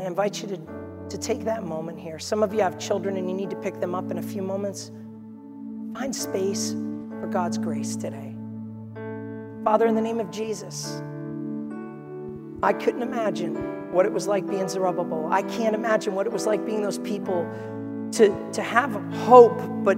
I 0.00 0.06
invite 0.06 0.42
you 0.42 0.48
to, 0.48 0.60
to 1.08 1.16
take 1.16 1.44
that 1.44 1.62
moment 1.62 2.00
here. 2.00 2.18
Some 2.18 2.42
of 2.42 2.52
you 2.52 2.60
have 2.60 2.80
children 2.80 3.16
and 3.16 3.30
you 3.30 3.34
need 3.34 3.48
to 3.50 3.56
pick 3.56 3.80
them 3.80 3.94
up 3.94 4.10
in 4.10 4.18
a 4.18 4.22
few 4.22 4.42
moments. 4.42 4.90
Find 5.94 6.14
space 6.14 6.72
for 6.72 7.28
God's 7.30 7.58
grace 7.58 7.94
today. 7.94 8.34
Father, 9.62 9.86
in 9.86 9.94
the 9.94 10.00
name 10.00 10.18
of 10.18 10.32
Jesus, 10.32 11.00
I 12.60 12.72
couldn't 12.72 13.02
imagine 13.02 13.92
what 13.92 14.04
it 14.04 14.12
was 14.12 14.26
like 14.26 14.48
being 14.48 14.68
Zerubbabel. 14.68 15.32
I 15.32 15.42
can't 15.42 15.76
imagine 15.76 16.16
what 16.16 16.26
it 16.26 16.32
was 16.32 16.44
like 16.44 16.66
being 16.66 16.82
those 16.82 16.98
people 16.98 17.48
to, 18.12 18.50
to 18.52 18.62
have 18.62 18.92
hope, 19.26 19.60
but 19.84 19.96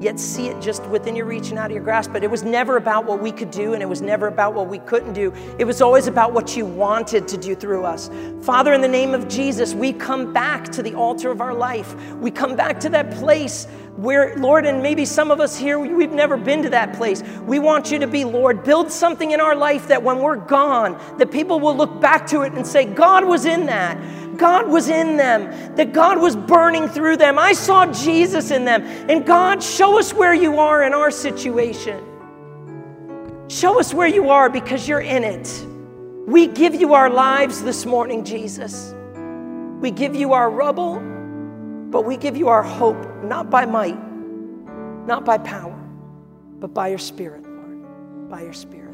yet 0.00 0.18
see 0.18 0.48
it 0.48 0.60
just 0.60 0.84
within 0.86 1.14
your 1.14 1.26
reach 1.26 1.50
and 1.50 1.58
out 1.58 1.66
of 1.66 1.72
your 1.72 1.84
grasp. 1.84 2.12
But 2.12 2.24
it 2.24 2.30
was 2.30 2.42
never 2.42 2.76
about 2.76 3.04
what 3.04 3.20
we 3.20 3.30
could 3.30 3.50
do, 3.50 3.74
and 3.74 3.82
it 3.82 3.86
was 3.86 4.00
never 4.00 4.26
about 4.26 4.54
what 4.54 4.66
we 4.68 4.78
couldn't 4.80 5.12
do. 5.12 5.32
It 5.58 5.64
was 5.64 5.82
always 5.82 6.06
about 6.06 6.32
what 6.32 6.56
you 6.56 6.64
wanted 6.64 7.28
to 7.28 7.36
do 7.36 7.54
through 7.54 7.84
us. 7.84 8.10
Father, 8.42 8.72
in 8.72 8.80
the 8.80 8.88
name 8.88 9.14
of 9.14 9.28
Jesus, 9.28 9.74
we 9.74 9.92
come 9.92 10.32
back 10.32 10.64
to 10.72 10.82
the 10.82 10.94
altar 10.94 11.30
of 11.30 11.40
our 11.40 11.54
life. 11.54 11.94
We 12.14 12.30
come 12.30 12.56
back 12.56 12.80
to 12.80 12.88
that 12.88 13.12
place 13.12 13.66
where, 13.96 14.34
Lord, 14.36 14.64
and 14.64 14.82
maybe 14.82 15.04
some 15.04 15.30
of 15.30 15.40
us 15.40 15.58
here, 15.58 15.78
we've 15.78 16.12
never 16.12 16.38
been 16.38 16.62
to 16.62 16.70
that 16.70 16.94
place. 16.94 17.22
We 17.44 17.58
want 17.58 17.90
you 17.90 17.98
to 17.98 18.06
be, 18.06 18.24
Lord, 18.24 18.64
build 18.64 18.90
something 18.90 19.32
in 19.32 19.40
our 19.40 19.54
life 19.54 19.88
that 19.88 20.02
when 20.02 20.20
we're 20.20 20.36
gone, 20.36 20.98
that 21.18 21.30
people 21.30 21.60
will 21.60 21.76
look 21.76 22.00
back 22.00 22.26
to 22.28 22.42
it 22.42 22.54
and 22.54 22.66
say, 22.66 22.86
God 22.86 23.26
was 23.26 23.44
in 23.44 23.66
that. 23.66 23.98
God 24.36 24.68
was 24.68 24.88
in 24.88 25.16
them, 25.16 25.50
that 25.76 25.92
God 25.92 26.20
was 26.20 26.36
burning 26.36 26.88
through 26.88 27.16
them. 27.16 27.38
I 27.38 27.52
saw 27.52 27.86
Jesus 27.86 28.50
in 28.50 28.64
them. 28.64 28.82
And 29.10 29.26
God, 29.26 29.62
show 29.62 29.98
us 29.98 30.12
where 30.12 30.34
you 30.34 30.58
are 30.58 30.82
in 30.82 30.94
our 30.94 31.10
situation. 31.10 32.04
Show 33.48 33.80
us 33.80 33.92
where 33.92 34.06
you 34.06 34.30
are 34.30 34.48
because 34.48 34.86
you're 34.86 35.00
in 35.00 35.24
it. 35.24 35.66
We 36.26 36.46
give 36.46 36.74
you 36.74 36.94
our 36.94 37.10
lives 37.10 37.62
this 37.62 37.84
morning, 37.84 38.24
Jesus. 38.24 38.94
We 39.80 39.90
give 39.90 40.14
you 40.14 40.32
our 40.34 40.50
rubble, 40.50 41.00
but 41.90 42.04
we 42.04 42.16
give 42.16 42.36
you 42.36 42.48
our 42.48 42.62
hope, 42.62 43.24
not 43.24 43.50
by 43.50 43.66
might, 43.66 43.98
not 45.06 45.24
by 45.24 45.38
power, 45.38 45.76
but 46.60 46.72
by 46.72 46.88
your 46.88 46.98
Spirit, 46.98 47.42
Lord, 47.42 48.30
by 48.30 48.42
your 48.42 48.52
Spirit. 48.52 48.89